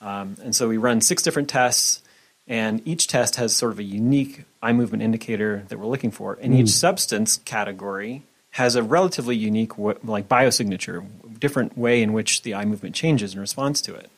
Um, 0.00 0.36
and 0.42 0.54
so 0.56 0.68
we 0.68 0.76
run 0.76 1.00
six 1.00 1.22
different 1.22 1.48
tests, 1.48 2.02
and 2.48 2.80
each 2.86 3.06
test 3.06 3.36
has 3.36 3.54
sort 3.54 3.72
of 3.72 3.78
a 3.78 3.82
unique 3.82 4.44
eye 4.62 4.72
movement 4.72 5.02
indicator 5.02 5.64
that 5.68 5.78
we're 5.78 5.86
looking 5.86 6.10
for. 6.10 6.38
And 6.40 6.54
each 6.54 6.70
substance 6.70 7.36
category 7.44 8.22
has 8.52 8.74
a 8.76 8.82
relatively 8.82 9.36
unique 9.36 9.78
like 9.78 10.28
biosignature, 10.28 11.06
different 11.38 11.76
way 11.78 12.02
in 12.02 12.12
which 12.12 12.42
the 12.42 12.54
eye 12.54 12.64
movement 12.64 12.94
changes 12.94 13.34
in 13.34 13.40
response 13.40 13.80
to 13.82 13.94
it. 13.94 14.10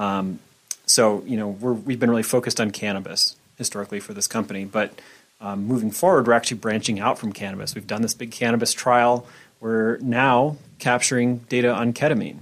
Um, 0.00 0.40
so 0.86 1.22
you 1.26 1.36
know 1.36 1.48
we 1.48 1.92
have 1.94 2.00
been 2.00 2.10
really 2.10 2.22
focused 2.24 2.60
on 2.60 2.70
cannabis 2.72 3.36
historically 3.58 4.00
for 4.00 4.14
this 4.14 4.26
company, 4.26 4.64
but 4.64 5.00
um, 5.40 5.66
moving 5.66 5.90
forward, 5.90 6.26
we're 6.26 6.32
actually 6.32 6.56
branching 6.58 6.98
out 6.98 7.18
from 7.18 7.32
cannabis. 7.32 7.74
We've 7.74 7.86
done 7.86 8.02
this 8.02 8.14
big 8.14 8.30
cannabis 8.30 8.72
trial. 8.72 9.26
We're 9.60 9.98
now 9.98 10.56
capturing 10.78 11.38
data 11.48 11.70
on 11.72 11.92
ketamine. 11.92 12.38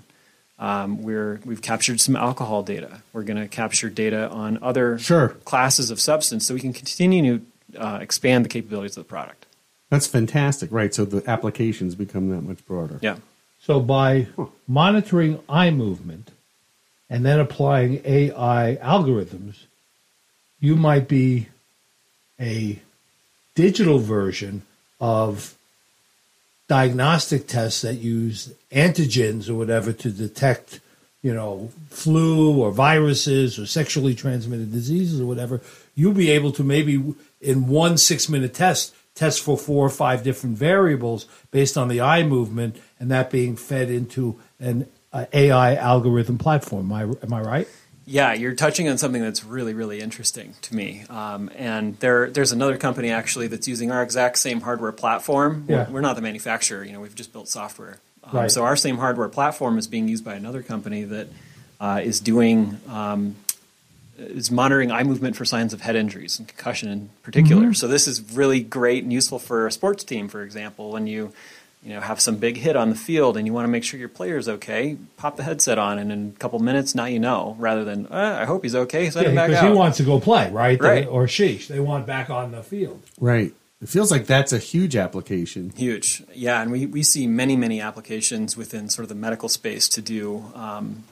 Um, 0.59 1.03
we're, 1.03 1.41
we've 1.45 1.63
captured 1.63 2.01
some 2.01 2.17
alcohol 2.17 2.63
data. 2.65 3.03
We're 3.13 3.23
going 3.23 3.37
to 3.41 3.47
capture 3.47 3.89
data 3.89 4.29
on 4.29 4.59
other 4.63 4.99
Sure. 4.99 5.29
classes 5.45 5.91
of 5.91 6.01
substance 6.01 6.47
so 6.47 6.55
we 6.55 6.61
can 6.61 6.73
continue 6.73 7.39
to 7.39 7.81
uh, 7.81 7.99
expand 8.01 8.45
the 8.45 8.49
capabilities 8.49 8.97
of 8.97 9.05
the 9.05 9.09
product. 9.09 9.47
That's 9.91 10.07
fantastic, 10.09 10.71
right? 10.73 10.93
So 10.93 11.05
the 11.05 11.29
applications 11.31 11.95
become 11.95 12.31
that 12.31 12.43
much 12.43 12.65
broader. 12.67 12.99
Yeah. 13.01 13.19
So 13.61 13.79
by 13.81 14.27
monitoring 14.67 15.41
eye 15.49 15.71
movement 15.71 16.31
and 17.11 17.25
then 17.25 17.41
applying 17.41 18.03
AI 18.05 18.79
algorithms, 18.83 19.65
you 20.61 20.77
might 20.77 21.09
be 21.09 21.49
a 22.41 22.79
digital 23.55 23.99
version 23.99 24.63
of 25.01 25.55
diagnostic 26.69 27.47
tests 27.47 27.83
that 27.83 27.95
use 27.95 28.53
antigens 28.71 29.49
or 29.49 29.55
whatever 29.55 29.93
to 29.93 30.11
detect, 30.11 30.81
you 31.23 31.33
know, 31.33 31.71
flu 31.89 32.61
or 32.61 32.71
viruses 32.71 33.59
or 33.59 33.67
sexually 33.67 34.15
transmitted 34.15 34.71
diseases 34.71 35.21
or 35.21 35.27
whatever, 35.27 35.61
you'll 35.95 36.13
be 36.13 36.31
able 36.31 36.53
to 36.53 36.63
maybe 36.63 37.03
in 37.41 37.69
one 37.69 37.97
six 37.97 38.29
minute 38.29 38.55
test 38.55 38.95
test 39.15 39.43
for 39.43 39.59
four 39.59 39.85
or 39.85 39.91
five 39.91 40.23
different 40.23 40.57
variables 40.57 41.27
based 41.51 41.77
on 41.77 41.89
the 41.89 42.01
eye 42.01 42.23
movement 42.23 42.77
and 43.01 43.11
that 43.11 43.31
being 43.31 43.57
fed 43.57 43.91
into 43.91 44.39
an 44.61 44.87
uh, 45.13 45.27
AI 45.33 45.75
algorithm 45.77 46.39
platform. 46.39 46.93
Am 46.93 46.93
I, 46.93 47.03
am 47.03 47.33
I 47.33 47.41
right? 47.41 47.69
Yeah, 48.07 48.33
you're 48.33 48.55
touching 48.55 48.89
on 48.89 48.97
something 48.97 49.21
that's 49.21 49.45
really, 49.45 49.75
really 49.75 50.01
interesting 50.01 50.55
to 50.63 50.75
me. 50.75 51.05
Um, 51.11 51.51
and 51.55 51.99
there, 52.01 52.31
there's 52.31 52.53
another 52.53 52.79
company 52.79 53.11
actually 53.11 53.49
that's 53.49 53.69
using 53.69 53.91
our 53.91 54.03
exact 54.03 54.39
same 54.39 54.63
hardware 54.63 54.93
platform. 54.93 55.67
Yeah. 55.69 55.87
We're, 55.87 55.95
we're 55.95 56.01
not 56.01 56.17
the 56.17 56.23
manufacturer. 56.23 56.83
You 56.85 56.93
know, 56.93 57.01
we've 57.01 57.15
just 57.15 57.33
built 57.33 57.49
software. 57.49 57.99
Um, 58.25 58.31
Right. 58.33 58.51
So 58.51 58.65
our 58.65 58.77
same 58.77 58.97
hardware 58.97 59.29
platform 59.29 59.77
is 59.79 59.87
being 59.87 60.09
used 60.09 60.25
by 60.25 60.35
another 60.35 60.63
company 60.63 61.05
that 61.05 61.29
uh, 61.81 62.01
is 62.03 62.21
doing 62.21 62.81
um, 62.89 63.37
is 64.19 64.51
monitoring 64.51 64.91
eye 64.91 65.05
movement 65.05 65.37
for 65.37 65.45
signs 65.45 65.73
of 65.73 65.81
head 65.81 65.97
injuries 65.97 66.39
and 66.39 66.49
concussion 66.49 66.89
in 66.91 67.11
particular. 67.23 67.65
Mm-hmm. 67.65 67.73
So 67.75 67.89
this 67.89 68.09
is 68.09 68.21
really 68.33 68.61
great 68.61 69.05
and 69.05 69.13
useful 69.13 69.39
for 69.39 69.67
a 69.67 69.73
sports 69.73 70.03
team, 70.03 70.29
for 70.29 70.43
example, 70.43 70.91
when 70.91 71.07
you 71.07 71.33
you 71.89 71.95
know 71.95 72.01
have 72.01 72.21
some 72.21 72.37
big 72.37 72.59
hit 72.59 72.77
on 72.77 72.91
the 72.91 72.95
field 72.95 73.39
and 73.39 73.47
you 73.47 73.53
want 73.55 73.65
to 73.65 73.71
make 73.71 73.83
sure 73.83 73.99
your 73.99 74.11
player's 74.11 74.47
okay. 74.47 74.99
Pop 75.17 75.39
the 75.39 75.43
headset 75.43 75.79
on, 75.79 75.99
and 75.99 76.13
in 76.13 76.35
a 76.37 76.39
couple 76.39 76.59
minutes, 76.59 76.95
now 76.95 77.07
you 77.07 77.19
know. 77.19 77.57
Rather 77.59 77.83
than 77.83 78.07
uh, 78.07 78.39
I 78.43 78.45
hope 78.45 78.63
he's 78.63 78.75
okay, 78.75 79.09
send 79.09 79.27
him 79.27 79.35
back 79.35 79.49
because 79.49 79.65
out. 79.65 79.71
he 79.71 79.75
wants 79.77 79.97
to 79.97 80.03
go 80.03 80.21
play, 80.21 80.51
right? 80.51 80.79
Right. 80.81 81.07
Or 81.07 81.27
she. 81.27 81.57
They 81.57 81.81
want 81.81 82.07
back 82.07 82.29
on 82.29 82.53
the 82.53 82.63
field. 82.63 83.03
Right. 83.19 83.55
It 83.81 83.89
feels 83.89 84.11
like 84.11 84.27
that's 84.27 84.53
a 84.53 84.59
huge 84.59 84.97
application. 84.97 85.73
Huge, 85.77 86.25
yeah, 86.35 86.61
and 86.61 86.73
we, 86.73 86.85
we 86.85 87.03
see 87.03 87.27
many 87.27 87.57
many 87.57 87.81
applications 87.81 88.55
within 88.55 88.91
sort 88.91 89.05
of 89.05 89.09
the 89.09 89.15
medical 89.15 89.49
space 89.49 89.89
to 89.91 90.03
do 90.03 90.45
um, 90.55 91.05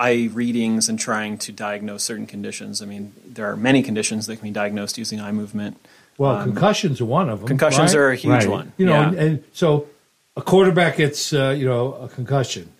eye 0.00 0.30
readings 0.32 0.88
and 0.88 0.98
trying 0.98 1.38
to 1.38 1.52
diagnose 1.52 2.02
certain 2.02 2.26
conditions. 2.26 2.82
I 2.82 2.86
mean, 2.86 3.12
there 3.24 3.48
are 3.48 3.56
many 3.56 3.84
conditions 3.84 4.26
that 4.26 4.36
can 4.36 4.48
be 4.48 4.52
diagnosed 4.52 4.98
using 4.98 5.20
eye 5.20 5.32
movement. 5.32 5.78
Well, 6.16 6.42
concussions 6.42 7.00
are 7.00 7.04
one 7.04 7.28
of 7.28 7.38
them. 7.38 7.46
Concussions 7.46 7.94
right? 7.94 8.00
are 8.00 8.10
a 8.10 8.16
huge 8.16 8.44
Right. 8.44 8.48
one. 8.48 8.72
You 8.78 8.86
know, 8.86 8.92
yeah. 8.92 9.08
and, 9.08 9.18
and 9.18 9.44
so 9.52 9.86
a 10.38 10.42
quarterback 10.42 10.96
gets 10.96 11.32
uh, 11.34 11.54
you 11.58 11.66
know 11.66 11.92
a 11.94 12.08
concussion. 12.08 12.70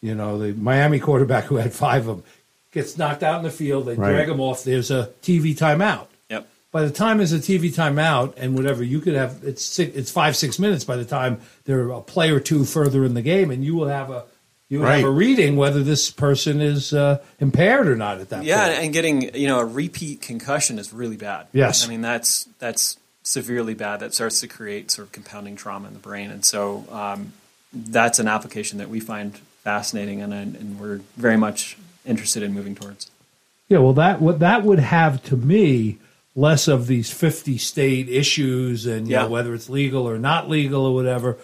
You 0.00 0.14
know, 0.14 0.38
the 0.38 0.54
Miami 0.54 0.98
quarterback 0.98 1.44
who 1.44 1.56
had 1.56 1.74
five 1.74 2.08
of 2.08 2.16
them 2.18 2.24
gets 2.72 2.96
knocked 2.96 3.22
out 3.22 3.36
in 3.38 3.44
the 3.44 3.50
field. 3.50 3.84
They 3.86 3.96
Right. 3.96 4.12
drag 4.12 4.28
him 4.30 4.40
off. 4.40 4.64
There's 4.64 4.90
a 4.90 5.10
TV 5.22 5.54
timeout. 5.54 6.06
yep. 6.30 6.48
By 6.72 6.84
the 6.84 6.90
time 6.90 7.18
there's 7.18 7.32
a 7.34 7.38
TV 7.38 7.70
timeout 7.70 8.32
and 8.38 8.54
whatever, 8.56 8.82
you 8.82 9.00
could 9.00 9.14
have 9.14 9.40
it's 9.44 9.62
six, 9.62 9.94
it's 9.94 10.10
five 10.10 10.36
six 10.36 10.58
minutes. 10.58 10.84
By 10.84 10.96
the 10.96 11.04
time 11.04 11.40
they're 11.66 11.90
a 11.90 12.00
play 12.00 12.30
or 12.30 12.40
two 12.40 12.64
further 12.64 13.04
in 13.04 13.12
the 13.14 13.22
game, 13.22 13.50
and 13.50 13.62
you 13.64 13.74
will 13.76 13.88
have 13.88 14.08
a 14.10 14.24
you 14.70 14.78
will 14.78 14.86
Right. 14.86 15.00
have 15.00 15.08
a 15.08 15.10
reading 15.10 15.56
whether 15.56 15.82
this 15.82 16.10
person 16.12 16.60
is 16.62 16.92
uh, 16.94 17.18
impaired 17.40 17.88
or 17.88 17.96
not 17.96 18.20
at 18.20 18.28
that 18.30 18.44
Yeah, 18.44 18.62
point. 18.66 18.76
Yeah, 18.76 18.82
and 18.84 18.92
getting 18.92 19.34
you 19.34 19.48
know 19.48 19.58
a 19.58 19.64
repeat 19.66 20.22
concussion 20.22 20.78
is 20.78 20.92
really 20.92 21.16
bad. 21.16 21.48
Yes. 21.52 21.84
I 21.84 21.88
mean 21.88 22.00
that's 22.02 22.46
that's 22.60 22.96
severely 23.22 23.74
bad. 23.74 24.00
That 24.00 24.14
starts 24.14 24.40
to 24.40 24.48
create 24.48 24.90
sort 24.90 25.06
of 25.08 25.12
compounding 25.12 25.56
trauma 25.56 25.88
in 25.88 25.94
the 25.94 26.00
brain, 26.00 26.30
and 26.30 26.44
so 26.44 26.84
um, 26.90 27.32
that's 27.72 28.18
an 28.18 28.28
application 28.28 28.78
that 28.78 28.88
we 28.88 29.00
find 29.00 29.36
fascinating, 29.62 30.20
and 30.22 30.32
and 30.32 30.80
we're 30.80 31.00
very 31.16 31.36
much 31.36 31.76
interested 32.06 32.42
in 32.42 32.52
moving 32.52 32.74
towards. 32.74 33.10
Yeah, 33.68 33.78
well, 33.78 33.92
that 33.94 34.20
what 34.20 34.38
that 34.40 34.62
would 34.64 34.78
have 34.80 35.22
to 35.24 35.36
me 35.36 35.98
less 36.34 36.68
of 36.68 36.86
these 36.86 37.10
fifty 37.10 37.58
state 37.58 38.08
issues 38.08 38.86
and 38.86 39.06
you 39.08 39.14
Yeah. 39.14 39.22
know, 39.22 39.28
whether 39.28 39.54
it's 39.54 39.68
legal 39.68 40.08
or 40.08 40.18
not 40.18 40.48
legal 40.48 40.86
or 40.86 40.94
whatever. 40.94 41.36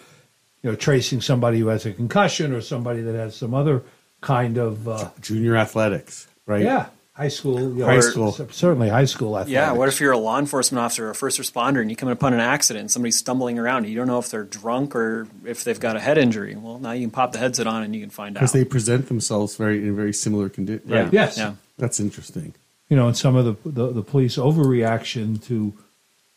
You 0.63 0.71
know, 0.71 0.75
tracing 0.75 1.21
somebody 1.21 1.59
who 1.59 1.67
has 1.67 1.85
a 1.85 1.93
concussion 1.93 2.51
or 2.51 2.61
somebody 2.61 3.01
that 3.01 3.13
has 3.15 3.35
some 3.35 3.53
other 3.53 3.83
kind 4.21 4.57
of 4.57 4.87
uh, 4.87 5.09
Junior 5.21 5.55
athletics, 5.55 6.27
right? 6.47 6.63
yeah 6.63 6.87
high 7.17 7.27
school, 7.29 7.59
you 7.59 7.79
know, 7.79 7.85
High 7.87 7.99
school. 7.99 8.31
certainly 8.51 8.89
high 8.89 9.05
school 9.05 9.29
athletics. 9.37 9.51
Yeah, 9.51 9.71
what 9.71 9.89
if 9.89 9.99
you're 9.99 10.11
a 10.11 10.17
law 10.17 10.37
enforcement 10.37 10.79
officer 10.85 11.07
or 11.07 11.09
a 11.09 11.15
first 11.15 11.39
responder 11.39 11.81
and 11.81 11.89
you 11.89 11.95
come 11.97 12.09
upon 12.09 12.33
an 12.33 12.39
accident 12.39 12.81
and 12.81 12.91
somebody's 12.91 13.17
stumbling 13.17 13.57
around 13.57 13.79
and 13.83 13.87
you 13.89 13.95
don't 13.97 14.07
know 14.07 14.19
if 14.19 14.29
they're 14.29 14.43
drunk 14.43 14.95
or 14.95 15.27
if 15.43 15.63
they've 15.63 15.79
got 15.79 15.95
a 15.95 15.99
head 15.99 16.17
injury? 16.19 16.55
Well, 16.55 16.77
now 16.79 16.91
you 16.91 17.01
can 17.01 17.11
pop 17.11 17.31
the 17.31 17.39
headset 17.39 17.65
on 17.67 17.81
and 17.83 17.95
you 17.95 18.01
can 18.01 18.11
find 18.11 18.37
out. 18.37 18.41
Because 18.41 18.51
they 18.53 18.63
present 18.65 19.07
themselves 19.07 19.55
very 19.57 19.81
in 19.81 19.89
a 19.89 19.93
very 19.93 20.13
similar 20.13 20.47
conditions. 20.47 20.89
yeah. 20.89 21.03
Right. 21.03 21.13
Yes. 21.13 21.37
Yeah. 21.37 21.55
That's 21.79 21.99
interesting. 21.99 22.53
you 22.89 22.95
know, 22.95 23.07
and 23.07 23.17
some 23.17 23.35
of 23.35 23.45
the, 23.45 23.69
the 23.69 23.91
the 23.91 24.03
police 24.03 24.37
overreaction 24.37 25.43
to 25.47 25.73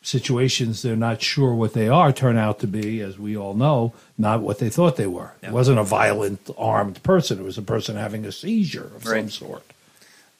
situations 0.02 0.80
they're 0.82 0.96
not 0.96 1.20
sure 1.20 1.54
what 1.54 1.74
they 1.74 1.88
are 1.88 2.12
turn 2.12 2.36
out 2.38 2.58
to 2.60 2.66
be, 2.66 3.00
as 3.00 3.18
we 3.18 3.36
all 3.36 3.54
know, 3.54 3.92
not 4.16 4.40
what 4.40 4.58
they 4.58 4.70
thought 4.70 4.96
they 4.96 5.06
were. 5.06 5.32
It 5.42 5.50
wasn't 5.50 5.78
a 5.78 5.84
violent 5.84 6.48
armed 6.56 7.02
person; 7.02 7.38
it 7.38 7.42
was 7.44 7.58
a 7.58 7.62
person 7.62 7.96
having 7.96 8.24
a 8.24 8.32
seizure 8.32 8.90
of 8.96 9.04
some 9.04 9.28
sort. 9.30 9.62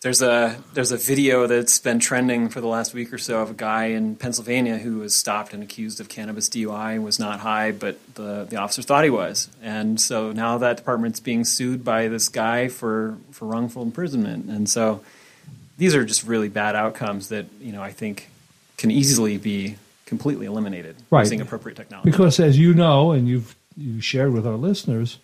There's 0.03 0.23
a 0.23 0.57
there's 0.73 0.93
a 0.93 0.97
video 0.97 1.47
that's 1.47 1.79
been 1.79 1.99
trending 1.99 2.49
for 2.49 2.63
the 2.63 2.67
last 2.67 2.95
week 2.95 3.13
or 3.13 3.19
so 3.19 3.43
of 3.43 3.51
a 3.51 3.55
guy 3.55 3.87
in 3.87 4.17
Pennsylvania 4.17 4.79
who 4.79 5.01
was 5.01 5.15
stopped 5.15 5.53
and 5.53 5.63
accused 5.63 6.01
of 6.01 6.09
cannabis 6.09 6.49
DUI 6.49 6.95
and 6.95 7.05
was 7.05 7.19
not 7.19 7.41
high, 7.41 7.71
but 7.73 7.99
the 8.15 8.47
the 8.49 8.57
officers 8.57 8.87
thought 8.87 9.05
he 9.05 9.11
was, 9.11 9.51
and 9.63 10.01
so 10.01 10.33
now 10.33 10.57
that 10.57 10.79
department's 10.79 11.21
being 11.21 11.45
sued 11.45 11.85
by 11.85 12.09
this 12.09 12.31
guy 12.31 12.69
for 12.69 13.19
for 13.31 13.45
wrongful 13.45 13.83
imprisonment, 13.83 14.47
and 14.47 14.71
so 14.71 15.03
these 15.77 15.95
are 15.95 16.05
just 16.07 16.25
really 16.25 16.49
bad 16.49 16.75
outcomes 16.75 17.29
that 17.29 17.45
you 17.61 17.71
know 17.73 17.83
I 17.83 17.93
think 17.93 18.31
can 18.79 18.91
easily 18.91 19.37
be 19.37 19.77
completely 20.07 20.47
eliminated 20.47 20.97
Right. 21.11 21.25
using 21.25 21.43
appropriate 21.43 21.77
technology. 21.77 22.11
Because, 22.11 22.41
as 22.41 22.59
you 22.59 22.73
know, 22.73 23.13
and 23.13 23.29
you've 23.29 23.55
you 23.77 24.01
shared 24.01 24.33
with 24.33 24.47
our 24.47 24.57
listeners, 24.57 25.19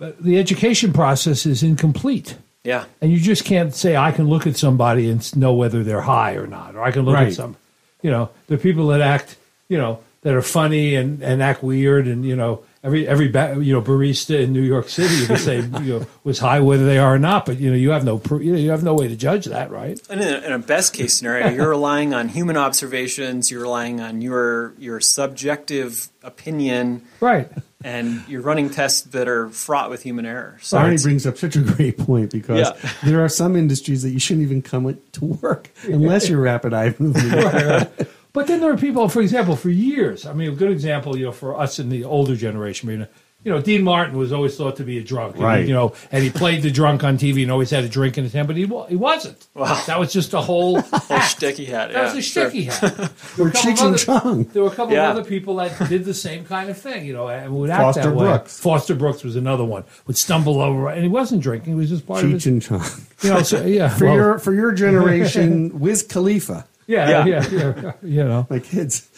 uh, 0.00 0.12
the 0.20 0.38
education 0.38 0.92
process 0.92 1.44
is 1.44 1.64
incomplete. 1.64 2.36
Yeah, 2.64 2.84
And 3.00 3.10
you 3.10 3.18
just 3.18 3.44
can't 3.44 3.74
say 3.74 3.96
I 3.96 4.12
can 4.12 4.28
look 4.28 4.46
at 4.46 4.56
somebody 4.56 5.10
and 5.10 5.36
know 5.36 5.52
whether 5.54 5.82
they're 5.82 6.02
high 6.02 6.34
or 6.34 6.46
not, 6.46 6.74
or 6.76 6.82
I 6.82 6.90
can 6.92 7.02
look 7.04 7.14
Right. 7.14 7.28
at 7.28 7.34
some, 7.34 7.56
you 8.02 8.10
know, 8.10 8.30
the 8.46 8.56
people 8.58 8.86
that 8.88 9.00
act, 9.00 9.36
you 9.68 9.78
know, 9.78 9.98
that 10.22 10.34
are 10.34 10.42
funny 10.42 10.94
and, 10.94 11.22
and 11.22 11.42
act 11.42 11.62
weird, 11.62 12.06
and 12.06 12.24
you 12.24 12.36
know, 12.36 12.62
every 12.84 13.06
every 13.06 13.28
ba- 13.28 13.56
you 13.60 13.72
know 13.72 13.80
barista 13.82 14.40
in 14.40 14.52
New 14.52 14.62
York 14.62 14.88
City 14.88 15.14
you 15.14 15.26
can 15.26 15.36
say 15.36 15.56
you 15.60 15.98
know 16.00 16.06
was 16.24 16.38
high 16.38 16.60
whether 16.60 16.84
they 16.84 16.98
are 16.98 17.14
or 17.14 17.18
not, 17.18 17.46
but 17.46 17.58
you 17.60 17.70
know 17.70 17.76
you 17.76 17.90
have 17.90 18.04
no 18.04 18.18
pr- 18.18 18.40
you, 18.42 18.52
know, 18.52 18.58
you 18.58 18.70
have 18.70 18.82
no 18.82 18.94
way 18.94 19.08
to 19.08 19.16
judge 19.16 19.46
that, 19.46 19.70
right? 19.70 20.00
And 20.10 20.20
in 20.20 20.28
a, 20.34 20.38
in 20.46 20.52
a 20.52 20.58
best 20.58 20.92
case 20.92 21.14
scenario, 21.14 21.48
you're 21.50 21.68
relying 21.80 22.12
on 22.14 22.28
human 22.28 22.56
observations, 22.56 23.50
you're 23.50 23.62
relying 23.62 24.00
on 24.00 24.20
your 24.22 24.74
your 24.78 25.00
subjective 25.00 26.08
opinion, 26.24 27.02
Right. 27.20 27.48
and 27.82 28.22
you're 28.28 28.42
running 28.42 28.70
tests 28.70 29.02
that 29.10 29.26
are 29.28 29.48
fraught 29.50 29.90
with 29.90 30.02
human 30.04 30.24
error. 30.24 30.56
So 30.62 30.78
Arnie 30.78 31.02
brings 31.02 31.26
up 31.26 31.36
such 31.36 31.56
a 31.56 31.60
great 31.60 31.98
point 31.98 32.30
because 32.30 32.58
Yeah. 32.60 32.90
there 33.04 33.24
are 33.24 33.28
some 33.28 33.56
industries 33.56 34.02
that 34.02 34.10
you 34.10 34.20
shouldn't 34.20 34.44
even 34.46 34.62
come 34.62 34.96
to 35.12 35.24
work 35.24 35.70
unless 35.84 36.28
you're 36.28 36.40
rapid 36.52 36.72
eye 36.74 36.94
movement. 37.00 37.90
But 38.32 38.46
then 38.46 38.60
there 38.60 38.70
are 38.72 38.78
people, 38.78 39.08
for 39.08 39.20
example, 39.20 39.56
for 39.56 39.68
years. 39.70 40.24
I 40.26 40.32
mean, 40.32 40.50
a 40.50 40.54
good 40.54 40.70
example, 40.70 41.18
you 41.18 41.26
know, 41.26 41.32
for 41.32 41.58
us 41.58 41.78
in 41.78 41.90
the 41.90 42.04
older 42.04 42.34
generation, 42.36 42.88
I 42.88 42.92
mean, 42.96 43.08
you 43.44 43.50
know, 43.50 43.60
Dean 43.60 43.82
Martin 43.82 44.16
was 44.16 44.32
always 44.32 44.56
thought 44.56 44.76
to 44.76 44.84
be 44.84 44.98
a 44.98 45.02
drunk, 45.02 45.34
and, 45.34 45.42
Right. 45.44 45.66
You 45.66 45.74
know, 45.74 45.94
and 46.12 46.22
he 46.22 46.30
played 46.30 46.62
the 46.62 46.70
drunk 46.70 47.02
on 47.02 47.18
TV 47.18 47.42
and 47.42 47.50
always 47.50 47.70
had 47.70 47.82
a 47.82 47.88
drink 47.88 48.16
in 48.16 48.22
his 48.22 48.32
hand, 48.32 48.46
but 48.46 48.56
he 48.56 48.64
wa- 48.66 48.86
he 48.86 48.94
wasn't. 48.94 49.48
Wow. 49.54 49.82
That 49.88 49.98
was 49.98 50.12
just 50.12 50.32
a 50.32 50.40
whole 50.40 50.80
Whole 50.80 51.20
shtick 51.20 51.56
he 51.56 51.64
had. 51.64 51.90
That 51.90 52.04
was 52.04 52.12
yeah, 52.14 52.18
a 52.20 52.22
sure. 52.22 52.50
shtick 52.50 52.52
he 52.54 52.64
had. 52.66 52.80
There 52.80 53.10
were 53.44 53.50
Cheech 53.50 53.70
and 53.70 53.80
other- 53.80 53.98
Chong. 53.98 54.44
There 54.44 54.62
were 54.62 54.68
a 54.68 54.74
couple 54.74 54.94
Yeah. 54.94 55.10
of 55.10 55.16
other 55.18 55.28
people 55.28 55.56
that 55.56 55.76
did 55.88 56.04
the 56.04 56.14
same 56.14 56.44
kind 56.44 56.70
of 56.70 56.78
thing, 56.78 57.04
you 57.04 57.12
know, 57.14 57.28
and 57.28 57.52
would 57.56 57.68
act 57.70 57.82
Foster 57.82 58.02
that 58.02 58.14
way. 58.14 58.24
Brooks. 58.26 58.60
Foster 58.60 58.94
Brooks 58.94 59.24
was 59.24 59.34
another 59.34 59.64
one. 59.64 59.82
Would 60.06 60.16
stumble 60.16 60.62
over, 60.62 60.88
and 60.88 61.02
he 61.02 61.08
wasn't 61.08 61.42
drinking; 61.42 61.72
he 61.72 61.78
was 61.78 61.90
just 61.90 62.06
part 62.06 62.22
of 62.24 62.30
Cheech 62.30 62.46
and 62.46 62.62
Chong. 62.62 62.84
You 63.24 63.30
know, 63.30 63.42
so, 63.42 63.66
yeah, 63.66 63.88
For 63.88 64.04
well, 64.06 64.14
your 64.14 64.38
for 64.38 64.54
your 64.54 64.70
generation, 64.70 65.78
Wiz 65.80 66.04
Khalifa, 66.04 66.64
yeah, 66.92 67.24
Yeah. 67.26 67.46
yeah, 67.50 67.72
yeah, 67.82 67.92
you 68.02 68.24
know. 68.24 68.46
my 68.50 68.58
kids. 68.58 69.08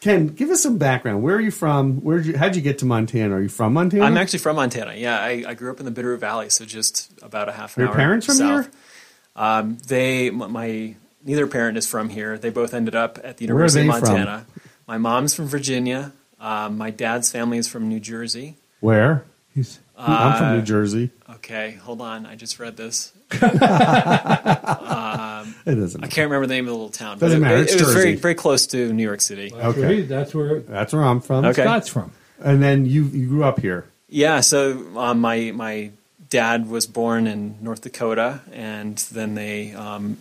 Ken, 0.00 0.28
give 0.28 0.48
us 0.50 0.62
some 0.62 0.78
background. 0.78 1.22
Where 1.22 1.36
are 1.36 1.40
you 1.40 1.50
from? 1.50 2.00
Where 2.02 2.18
you? 2.18 2.36
How'd 2.36 2.56
you 2.56 2.62
get 2.62 2.78
to 2.78 2.86
Montana? 2.86 3.34
Are 3.36 3.42
you 3.42 3.50
from 3.50 3.74
Montana? 3.74 4.04
I'm 4.04 4.16
actually 4.16 4.38
from 4.38 4.56
Montana. 4.56 4.94
Yeah, 4.94 5.20
I, 5.20 5.44
I 5.46 5.54
grew 5.54 5.70
up 5.70 5.78
in 5.78 5.84
the 5.84 5.92
Bitterroot 5.92 6.18
Valley, 6.20 6.48
so 6.48 6.64
just 6.64 7.12
about 7.22 7.48
a 7.50 7.52
half 7.52 7.76
an 7.76 7.82
Your 7.82 7.90
hour. 7.90 7.96
parents 7.96 8.24
from 8.26 8.36
south. 8.36 8.64
here? 8.64 8.72
Um, 9.36 9.76
they, 9.88 10.30
my 10.30 10.94
neither 11.24 11.46
parent 11.46 11.76
is 11.76 11.86
from 11.86 12.08
here. 12.08 12.38
They 12.38 12.48
both 12.50 12.72
ended 12.72 12.94
up 12.94 13.18
at 13.22 13.36
the 13.36 13.46
Where 13.46 13.56
are 13.56 13.58
University 13.68 13.88
of 13.88 13.94
they 13.94 14.00
from? 14.00 14.08
Montana. 14.16 14.46
My 14.88 14.96
mom's 14.98 15.34
from 15.34 15.46
Virginia. 15.48 16.12
Um, 16.40 16.78
my 16.78 16.90
dad's 16.90 17.30
family 17.30 17.58
is 17.58 17.68
from 17.68 17.88
New 17.90 18.00
Jersey. 18.00 18.56
Where? 18.80 19.24
He's, 19.54 19.80
I'm 19.98 20.38
from 20.38 20.56
New 20.56 20.62
Jersey. 20.62 21.10
Okay, 21.40 21.72
hold 21.72 22.00
on. 22.00 22.26
I 22.26 22.34
just 22.36 22.58
read 22.58 22.76
this. 22.76 23.12
It 25.66 25.74
doesn't. 25.74 26.02
I 26.02 26.06
can't 26.08 26.30
remember 26.30 26.46
the 26.46 26.54
name 26.54 26.64
of 26.64 26.68
the 26.68 26.72
little 26.74 26.88
town. 26.90 27.18
Doesn't 27.18 27.40
but 27.40 27.46
it, 27.46 27.50
matter. 27.50 27.56
It, 27.58 27.62
It's 27.62 27.74
it 27.74 27.80
was 27.80 27.92
very 27.94 28.10
Jersey. 28.12 28.20
very 28.20 28.34
close 28.34 28.66
to 28.68 28.92
New 28.92 29.02
York 29.02 29.20
City. 29.20 29.50
that's 29.50 29.76
Okay. 29.78 30.02
that's 30.02 30.34
where 30.34 30.60
That's 30.60 30.92
where 30.92 31.02
I'm 31.02 31.20
from. 31.20 31.44
Okay. 31.44 31.62
Scott's 31.62 31.88
from. 31.88 32.12
And 32.42 32.62
then 32.62 32.86
you 32.86 33.04
you 33.04 33.26
grew 33.28 33.44
up 33.44 33.60
here. 33.60 33.86
Yeah, 34.08 34.40
so 34.40 34.84
um, 34.98 35.20
my 35.20 35.52
my 35.54 35.90
dad 36.28 36.68
was 36.68 36.86
born 36.86 37.26
in 37.26 37.56
North 37.60 37.82
Dakota, 37.82 38.40
and 38.52 38.96
then 39.12 39.34
they 39.34 39.72
um, 39.74 40.16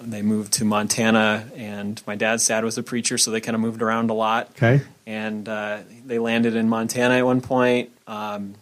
they 0.00 0.22
moved 0.22 0.52
to 0.54 0.64
Montana. 0.64 1.46
And 1.56 2.00
my 2.06 2.14
dad's 2.16 2.46
dad 2.46 2.64
was 2.64 2.76
a 2.78 2.82
preacher, 2.82 3.18
so 3.18 3.30
they 3.30 3.40
kind 3.40 3.54
of 3.54 3.60
moved 3.60 3.82
around 3.82 4.10
a 4.10 4.14
lot. 4.14 4.48
Okay. 4.52 4.82
And 5.06 5.48
uh, 5.48 5.78
they 6.06 6.18
landed 6.18 6.54
in 6.56 6.68
Montana 6.68 7.14
at 7.16 7.24
one 7.26 7.40
point. 7.40 7.90
Um, 8.06 8.54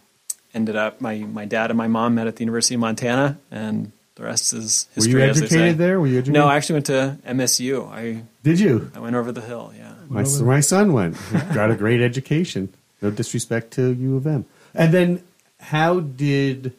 ended 0.55 0.77
up 0.77 1.01
my 1.01 1.19
my 1.19 1.45
dad 1.45 1.71
and 1.71 1.79
my 1.79 1.89
mom 1.89 2.15
met 2.15 2.27
at 2.27 2.37
the 2.37 2.43
University 2.43 2.75
of 2.75 2.81
Montana, 2.81 3.39
and 3.51 3.93
the 4.15 4.25
rest 4.25 4.53
is 4.53 4.87
Were 4.91 4.95
history. 4.97 5.13
you 5.13 5.19
they 5.19 5.33
say. 5.35 5.45
educated 5.45 5.79
there? 5.79 6.01
Were 6.01 6.07
you 6.07 6.19
educated? 6.19 6.35
No, 6.35 6.47
I 6.47 6.57
actually 6.57 6.75
went 6.75 6.87
to 6.87 7.19
MSU. 7.27 7.91
I 7.91 8.23
Did 8.43 8.61
you? 8.61 8.91
I 8.95 8.99
went 8.99 9.17
over 9.17 9.33
the 9.33 9.41
hill. 9.41 9.73
Yeah. 9.77 9.95
My, 10.09 10.25
my 10.43 10.61
son 10.61 10.93
went. 10.93 11.17
Got 11.55 11.71
a 11.71 11.77
great 11.77 12.01
education. 12.01 12.73
No 13.01 13.11
disrespect 13.11 13.71
to 13.73 13.93
U 13.93 14.17
of 14.17 14.27
M. 14.27 14.45
And 14.75 14.93
then, 14.93 15.23
how 15.59 16.01
did 16.01 16.75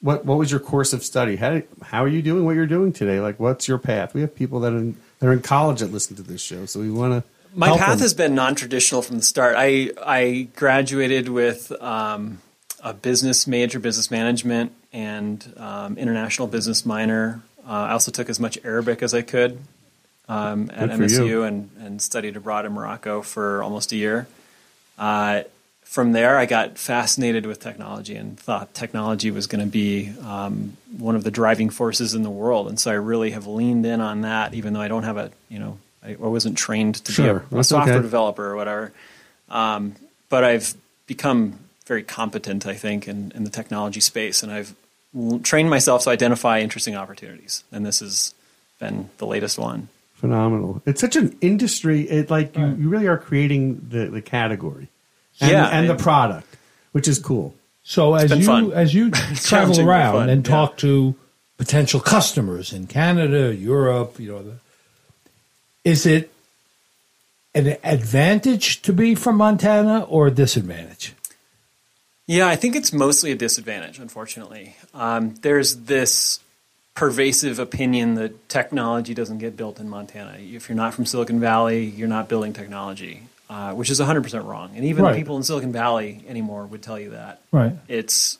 what 0.00 0.24
what 0.24 0.38
was 0.38 0.50
your 0.50 0.60
course 0.60 0.92
of 0.92 1.02
study? 1.02 1.36
How 1.36 1.50
did, 1.50 1.68
how 1.82 2.04
are 2.04 2.08
you 2.08 2.22
doing 2.22 2.44
what 2.44 2.54
you're 2.54 2.66
doing 2.66 2.92
today? 2.92 3.20
Like, 3.20 3.38
what's 3.38 3.68
your 3.68 3.78
path? 3.78 4.14
We 4.14 4.20
have 4.22 4.34
people 4.34 4.60
that 4.60 4.72
are 4.72 4.78
in, 4.78 4.96
that 5.18 5.26
are 5.26 5.32
in 5.32 5.42
college 5.42 5.80
that 5.80 5.92
listen 5.92 6.16
to 6.16 6.22
this 6.22 6.40
show, 6.40 6.66
so 6.66 6.80
we 6.80 6.90
want 6.90 7.12
to. 7.22 7.28
My 7.54 7.76
path 7.76 8.00
has 8.00 8.14
been 8.14 8.34
non-traditional 8.34 9.02
from 9.02 9.16
the 9.18 9.24
start. 9.24 9.56
I 9.58 9.90
I 10.02 10.48
graduated 10.54 11.28
with 11.28 11.72
um, 11.82 12.40
a 12.82 12.92
business 12.92 13.46
major, 13.46 13.78
business 13.78 14.10
management, 14.10 14.72
and 14.92 15.52
um, 15.56 15.98
international 15.98 16.48
business 16.48 16.86
minor. 16.86 17.42
Uh, 17.66 17.70
I 17.70 17.90
also 17.92 18.10
took 18.10 18.28
as 18.28 18.40
much 18.40 18.58
Arabic 18.64 19.02
as 19.02 19.14
I 19.14 19.22
could 19.22 19.58
um, 20.28 20.70
at 20.72 20.90
MSU 20.90 21.26
you. 21.26 21.42
and, 21.42 21.70
and 21.80 22.00
studied 22.00 22.36
abroad 22.36 22.66
in 22.66 22.72
Morocco 22.72 23.22
for 23.22 23.62
almost 23.62 23.92
a 23.92 23.96
year. 23.96 24.26
Uh, 24.98 25.42
from 25.82 26.12
there, 26.12 26.36
I 26.36 26.44
got 26.44 26.76
fascinated 26.76 27.46
with 27.46 27.60
technology 27.60 28.14
and 28.14 28.38
thought 28.38 28.74
technology 28.74 29.30
was 29.30 29.46
going 29.46 29.64
to 29.64 29.70
be 29.70 30.12
um, 30.22 30.76
one 30.98 31.16
of 31.16 31.24
the 31.24 31.30
driving 31.30 31.70
forces 31.70 32.14
in 32.14 32.22
the 32.22 32.30
world. 32.30 32.68
And 32.68 32.78
so 32.78 32.90
I 32.90 32.94
really 32.94 33.30
have 33.30 33.46
leaned 33.46 33.86
in 33.86 34.02
on 34.02 34.20
that, 34.20 34.52
even 34.52 34.74
though 34.74 34.82
I 34.82 34.88
don't 34.88 35.04
have 35.04 35.16
a, 35.16 35.30
you 35.48 35.58
know, 35.58 35.78
I, 36.02 36.10
I 36.10 36.14
wasn't 36.14 36.58
trained 36.58 36.96
to 37.06 37.12
Sure, 37.12 37.40
be 37.40 37.56
a, 37.56 37.60
a 37.60 37.64
software 37.64 37.96
okay. 37.96 38.02
developer 38.02 38.44
or 38.44 38.54
whatever. 38.54 38.92
Um, 39.48 39.94
but 40.28 40.44
I've 40.44 40.74
become 41.06 41.58
very 41.88 42.02
competent, 42.02 42.66
I 42.66 42.74
think, 42.74 43.08
in, 43.08 43.32
in 43.34 43.44
the 43.44 43.50
technology 43.50 44.00
space, 44.00 44.42
and 44.42 44.52
I've 44.52 44.74
trained 45.42 45.70
myself 45.70 46.04
to 46.04 46.10
identify 46.10 46.60
interesting 46.60 46.94
opportunities. 46.94 47.64
And 47.72 47.84
this 47.84 48.00
has 48.00 48.34
been 48.78 49.08
the 49.16 49.26
latest 49.26 49.58
one. 49.58 49.88
Phenomenal. 50.14 50.82
It's 50.84 51.00
such 51.00 51.16
an 51.16 51.36
industry. 51.40 52.02
It 52.02 52.30
like 52.30 52.56
you, 52.56 52.66
you 52.78 52.88
really 52.88 53.06
are 53.06 53.18
creating 53.18 53.86
the, 53.88 54.06
the 54.06 54.20
category, 54.20 54.88
and, 55.40 55.50
Yeah, 55.50 55.66
and 55.66 55.88
the 55.88 55.94
product, 55.94 56.56
which 56.92 57.08
is 57.08 57.18
cool. 57.18 57.54
So 57.84 58.14
as 58.14 58.30
you 58.30 58.44
fun. 58.44 58.72
as 58.72 58.92
you 58.92 59.10
travel 59.36 59.80
around 59.80 60.14
fun, 60.14 60.28
and 60.28 60.46
yeah. 60.46 60.54
talk 60.54 60.76
to 60.78 61.14
potential 61.56 62.00
customers 62.00 62.72
in 62.72 62.86
Canada, 62.86 63.54
Europe, 63.54 64.18
you 64.18 64.32
know, 64.32 64.42
the, 64.42 64.54
is 65.84 66.04
it 66.04 66.30
an 67.54 67.76
advantage 67.82 68.82
to 68.82 68.92
be 68.92 69.14
from 69.14 69.36
Montana 69.36 70.02
or 70.02 70.26
a 70.26 70.30
disadvantage? 70.30 71.14
Yeah, 72.28 72.46
I 72.46 72.56
think 72.56 72.76
it's 72.76 72.92
mostly 72.92 73.32
a 73.32 73.34
disadvantage, 73.34 73.98
unfortunately. 73.98 74.76
Um, 74.94 75.34
there's 75.40 75.74
this 75.76 76.38
pervasive 76.94 77.58
opinion 77.58 78.14
that 78.16 78.48
technology 78.50 79.14
doesn't 79.14 79.38
get 79.38 79.56
built 79.56 79.80
in 79.80 79.88
Montana. 79.88 80.36
If 80.38 80.68
you're 80.68 80.76
not 80.76 80.92
from 80.94 81.06
Silicon 81.06 81.40
Valley, 81.40 81.84
you're 81.86 82.06
not 82.08 82.28
building 82.28 82.52
technology, 82.52 83.22
uh, 83.48 83.72
which 83.72 83.88
is 83.88 83.98
100% 83.98 84.44
wrong. 84.46 84.72
And 84.76 84.84
even 84.84 85.04
Right. 85.04 85.16
people 85.16 85.36
in 85.38 85.42
Silicon 85.42 85.72
Valley 85.72 86.22
anymore 86.28 86.66
would 86.66 86.82
tell 86.82 86.98
you 87.00 87.10
that. 87.10 87.40
Right. 87.50 87.72
It's, 87.88 88.36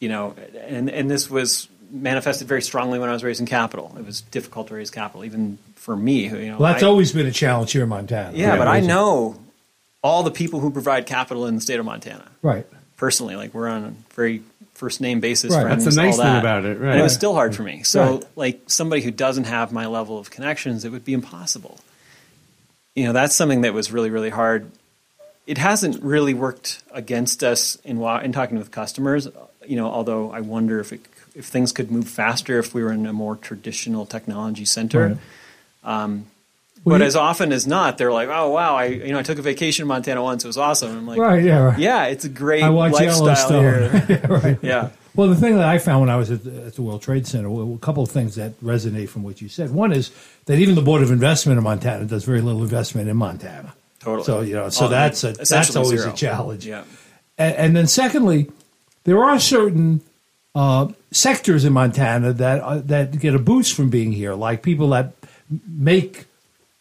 you 0.00 0.08
know, 0.10 0.34
and, 0.66 0.90
and 0.90 1.10
this 1.10 1.30
was 1.30 1.66
manifested 1.90 2.46
very 2.46 2.62
strongly 2.62 2.98
when 2.98 3.08
I 3.08 3.12
was 3.12 3.24
raising 3.24 3.46
capital. 3.46 3.94
It 3.98 4.04
was 4.04 4.20
difficult 4.20 4.68
to 4.68 4.74
raise 4.74 4.90
capital, 4.90 5.24
even 5.24 5.56
for 5.76 5.96
me. 5.96 6.24
You 6.26 6.30
know, 6.52 6.58
Well, 6.58 6.72
that's 6.72 6.82
I- 6.82 6.86
always 6.88 7.12
been 7.12 7.26
a 7.26 7.32
challenge 7.32 7.72
here 7.72 7.84
in 7.84 7.88
Montana. 7.88 8.36
yeah, 8.36 8.56
but 8.58 8.68
I 8.68 8.80
know 8.80 9.40
all 10.02 10.22
the 10.24 10.30
people 10.30 10.60
who 10.60 10.70
provide 10.70 11.06
capital 11.06 11.46
in 11.46 11.54
the 11.54 11.60
state 11.60 11.78
of 11.78 11.86
Montana 11.86 12.24
Right. 12.42 12.66
Personally. 13.00 13.34
Like 13.34 13.54
we're 13.54 13.66
on 13.66 13.84
a 13.84 14.14
very 14.14 14.42
first 14.74 15.00
name 15.00 15.20
basis. 15.20 15.52
Right. 15.52 15.62
friends, 15.62 15.84
That's 15.84 15.96
the 15.96 16.02
nice 16.02 16.18
all 16.18 16.24
thing 16.26 16.36
about 16.36 16.64
it, 16.66 16.78
right. 16.78 16.90
And 16.92 17.00
it 17.00 17.02
was 17.02 17.14
still 17.14 17.34
hard 17.34 17.56
for 17.56 17.62
me. 17.62 17.82
So, 17.82 18.16
Right. 18.16 18.24
like 18.36 18.60
somebody 18.66 19.00
who 19.02 19.10
doesn't 19.10 19.44
have 19.44 19.72
my 19.72 19.86
level 19.86 20.18
of 20.18 20.30
connections, 20.30 20.84
it 20.84 20.92
would 20.92 21.04
be 21.04 21.14
impossible. 21.14 21.80
You 22.94 23.04
know, 23.04 23.12
that's 23.12 23.34
something 23.34 23.62
that 23.62 23.72
was 23.72 23.90
really, 23.90 24.10
really 24.10 24.30
hard. 24.30 24.70
It 25.46 25.56
hasn't 25.58 26.02
really 26.02 26.34
worked 26.34 26.82
against 26.92 27.42
us 27.42 27.76
in 27.84 28.02
in 28.02 28.32
talking 28.32 28.58
with 28.58 28.70
customers. 28.70 29.26
You 29.66 29.76
know, 29.76 29.86
although 29.86 30.30
I 30.30 30.40
wonder 30.40 30.78
if 30.80 30.92
it, 30.92 31.00
if 31.34 31.46
things 31.46 31.72
could 31.72 31.90
move 31.90 32.06
faster 32.08 32.58
if 32.58 32.74
we 32.74 32.82
were 32.82 32.92
in 32.92 33.06
a 33.06 33.12
more 33.12 33.36
traditional 33.36 34.04
technology 34.06 34.66
center. 34.66 35.18
Right. 35.84 36.02
Um, 36.02 36.26
Well, 36.84 36.94
but 36.94 37.00
you- 37.00 37.06
as 37.06 37.16
often 37.16 37.52
as 37.52 37.66
not, 37.66 37.98
they're 37.98 38.12
like, 38.12 38.28
"Oh 38.30 38.50
wow, 38.50 38.74
I 38.76 38.86
you 38.86 39.12
know 39.12 39.18
I 39.18 39.22
took 39.22 39.38
a 39.38 39.42
vacation 39.42 39.82
in 39.84 39.88
Montana 39.88 40.22
once. 40.22 40.44
It 40.44 40.48
was 40.48 40.56
awesome." 40.58 40.96
I'm 40.96 41.06
like, 41.06 41.18
Right. 41.18 41.42
Yeah. 41.44 41.58
Right. 41.58 41.78
yeah, 41.78 42.04
it's 42.06 42.24
a 42.24 42.28
great 42.28 42.62
I 42.62 42.70
watch 42.70 42.92
lifestyle 42.92 43.50
here. 43.60 44.04
yeah, 44.08 44.26
right. 44.26 44.58
yeah. 44.62 44.88
Well, 45.14 45.28
the 45.28 45.34
thing 45.36 45.56
that 45.56 45.64
I 45.68 45.78
found 45.78 46.00
when 46.02 46.08
I 46.10 46.16
was 46.16 46.30
at 46.30 46.44
the, 46.44 46.66
at 46.66 46.74
the 46.76 46.82
World 46.82 47.02
Trade 47.02 47.26
Center, 47.26 47.50
well, 47.50 47.74
a 47.74 47.78
couple 47.78 48.02
of 48.02 48.10
things 48.10 48.36
that 48.36 48.58
resonate 48.62 49.08
from 49.08 49.24
what 49.24 49.42
you 49.42 49.48
said. 49.48 49.70
One 49.72 49.92
is 49.92 50.10
that 50.46 50.58
even 50.58 50.76
the 50.76 50.82
Board 50.82 51.02
of 51.02 51.10
Investment 51.10 51.58
in 51.58 51.64
Montana 51.64 52.04
does 52.04 52.24
very 52.24 52.40
little 52.40 52.62
investment 52.62 53.08
in 53.08 53.16
Montana. 53.16 53.74
Totally. 53.98 54.24
So 54.24 54.40
you 54.40 54.54
know, 54.54 54.68
so 54.70 54.86
Oh, 54.86 54.88
that's 54.88 55.22
a, 55.24 55.32
that's 55.32 55.74
always 55.76 56.00
zero. 56.00 56.12
a 56.12 56.16
challenge. 56.16 56.64
Yeah. 56.64 56.84
And, 57.36 57.54
and 57.56 57.76
then 57.76 57.86
secondly, 57.88 58.50
there 59.04 59.22
are 59.22 59.38
certain 59.40 60.00
uh, 60.54 60.88
sectors 61.10 61.64
in 61.64 61.72
Montana 61.74 62.32
that 62.32 62.62
uh, 62.62 62.78
that 62.86 63.18
get 63.18 63.34
a 63.34 63.38
boost 63.38 63.74
from 63.74 63.90
being 63.90 64.12
here, 64.12 64.32
like 64.34 64.62
people 64.62 64.88
that 64.90 65.12
make 65.68 66.24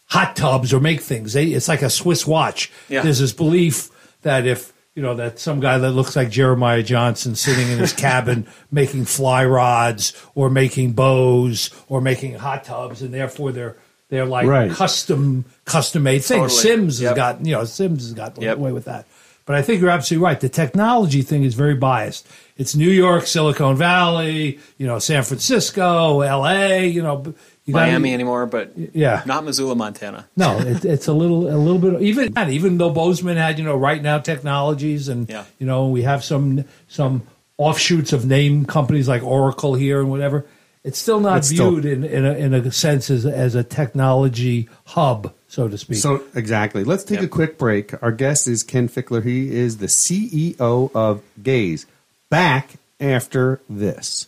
hot 0.10 0.36
tubs 0.36 0.74
or 0.74 0.80
make 0.80 1.01
things. 1.01 1.34
They, 1.34 1.47
it's 1.47 1.68
like 1.68 1.82
a 1.82 1.89
Swiss 1.89 2.26
watch. 2.28 2.72
Yeah. 2.89 3.01
There's 3.01 3.20
this 3.20 3.34
belief 3.34 3.89
that 4.24 4.45
if 4.47 4.74
you 4.95 5.03
know 5.03 5.16
that 5.16 5.39
some 5.39 5.60
guy 5.60 5.78
that 5.78 5.91
looks 5.91 6.16
like 6.16 6.30
Jeremiah 6.30 6.84
Johnson 6.84 7.36
sitting 7.36 7.70
in 7.70 7.78
his 7.80 7.93
cabin 8.07 8.47
making 8.72 9.05
fly 9.05 9.45
rods 9.45 10.14
or 10.36 10.49
making 10.49 10.93
bows 10.93 11.70
or 11.88 12.01
making 12.01 12.34
hot 12.36 12.64
tubs, 12.66 13.01
and 13.01 13.14
therefore 13.14 13.51
they're 13.51 13.78
they're 14.10 14.26
like 14.26 14.47
Right. 14.47 14.72
custom 14.72 15.45
custom 15.66 16.03
made 16.03 16.24
things. 16.24 16.53
Totally. 16.53 16.76
Sims 16.76 16.93
has 16.99 17.01
Yep. 17.01 17.16
got 17.16 17.45
you 17.45 17.53
know 17.53 17.64
Sims 17.66 18.03
has 18.03 18.14
got 18.14 18.41
Yep. 18.41 18.57
away 18.57 18.72
with 18.72 18.86
that. 18.86 19.05
But 19.45 19.55
I 19.55 19.62
think 19.64 19.82
you're 19.82 19.89
absolutely 19.89 20.26
right. 20.26 20.39
The 20.39 20.49
technology 20.49 21.24
thing 21.24 21.43
is 21.43 21.55
very 21.55 21.74
biased. 21.74 22.28
It's 22.57 22.76
New 22.76 22.89
York, 22.89 23.26
Silicon 23.26 23.76
Valley, 23.78 24.60
you 24.78 24.86
know, 24.86 24.99
San 24.99 25.24
Francisco, 25.24 26.22
L.A., 26.22 26.86
you 26.88 27.01
know, 27.01 27.34
you 27.70 27.74
gotta- 27.74 27.91
Miami 27.91 28.13
anymore, 28.13 28.45
but 28.45 28.74
Yeah. 28.93 29.22
not 29.26 29.45
Missoula, 29.45 29.76
Montana. 29.76 30.26
No, 30.38 30.59
it, 30.59 30.84
it's 30.86 31.07
a 31.07 31.13
little, 31.13 31.47
a 31.53 31.57
little 31.57 31.80
bit. 31.80 32.01
Even 32.01 32.34
even 32.49 32.78
though 32.78 32.89
Bozeman 32.89 33.38
had, 33.38 33.57
you 33.59 33.65
know, 33.65 33.76
right 33.78 34.01
now 34.01 34.20
technologies, 34.20 35.07
and 35.07 35.30
Yeah. 35.30 35.45
you 35.59 35.65
know, 35.65 35.88
we 35.88 36.01
have 36.03 36.24
some 36.24 36.65
some 36.88 37.24
offshoots 37.57 38.13
of 38.13 38.26
name 38.26 38.65
companies 38.65 39.07
like 39.07 39.24
Oracle 39.24 39.76
here 39.76 39.99
and 39.99 40.09
whatever. 40.09 40.45
It's 40.84 40.97
still 40.97 41.20
not 41.20 41.39
It's 41.39 41.49
still- 41.49 41.72
viewed 41.72 41.86
in 41.86 42.03
in 42.03 42.26
a, 42.26 42.34
in 42.34 42.53
a 42.53 42.72
sense 42.72 43.09
as 43.09 43.26
as 43.26 43.55
a 43.55 43.63
technology 43.63 44.70
hub 44.86 45.34
so 45.49 45.67
to 45.67 45.78
speak. 45.78 45.97
So 45.97 46.22
exactly. 46.36 46.84
Let's 46.84 47.03
take 47.03 47.17
Yep. 47.22 47.26
a 47.26 47.28
quick 47.28 47.57
break. 47.57 47.91
Our 48.03 48.11
guest 48.11 48.47
is 48.47 48.61
Ken 48.63 48.88
Fichtler. 48.88 49.24
He 49.26 49.49
is 49.51 49.78
the 49.78 49.88
CEO 49.88 50.91
of 50.93 51.22
Gaize. 51.41 51.86
Back 52.30 52.76
after 53.01 53.59
this. 53.70 54.28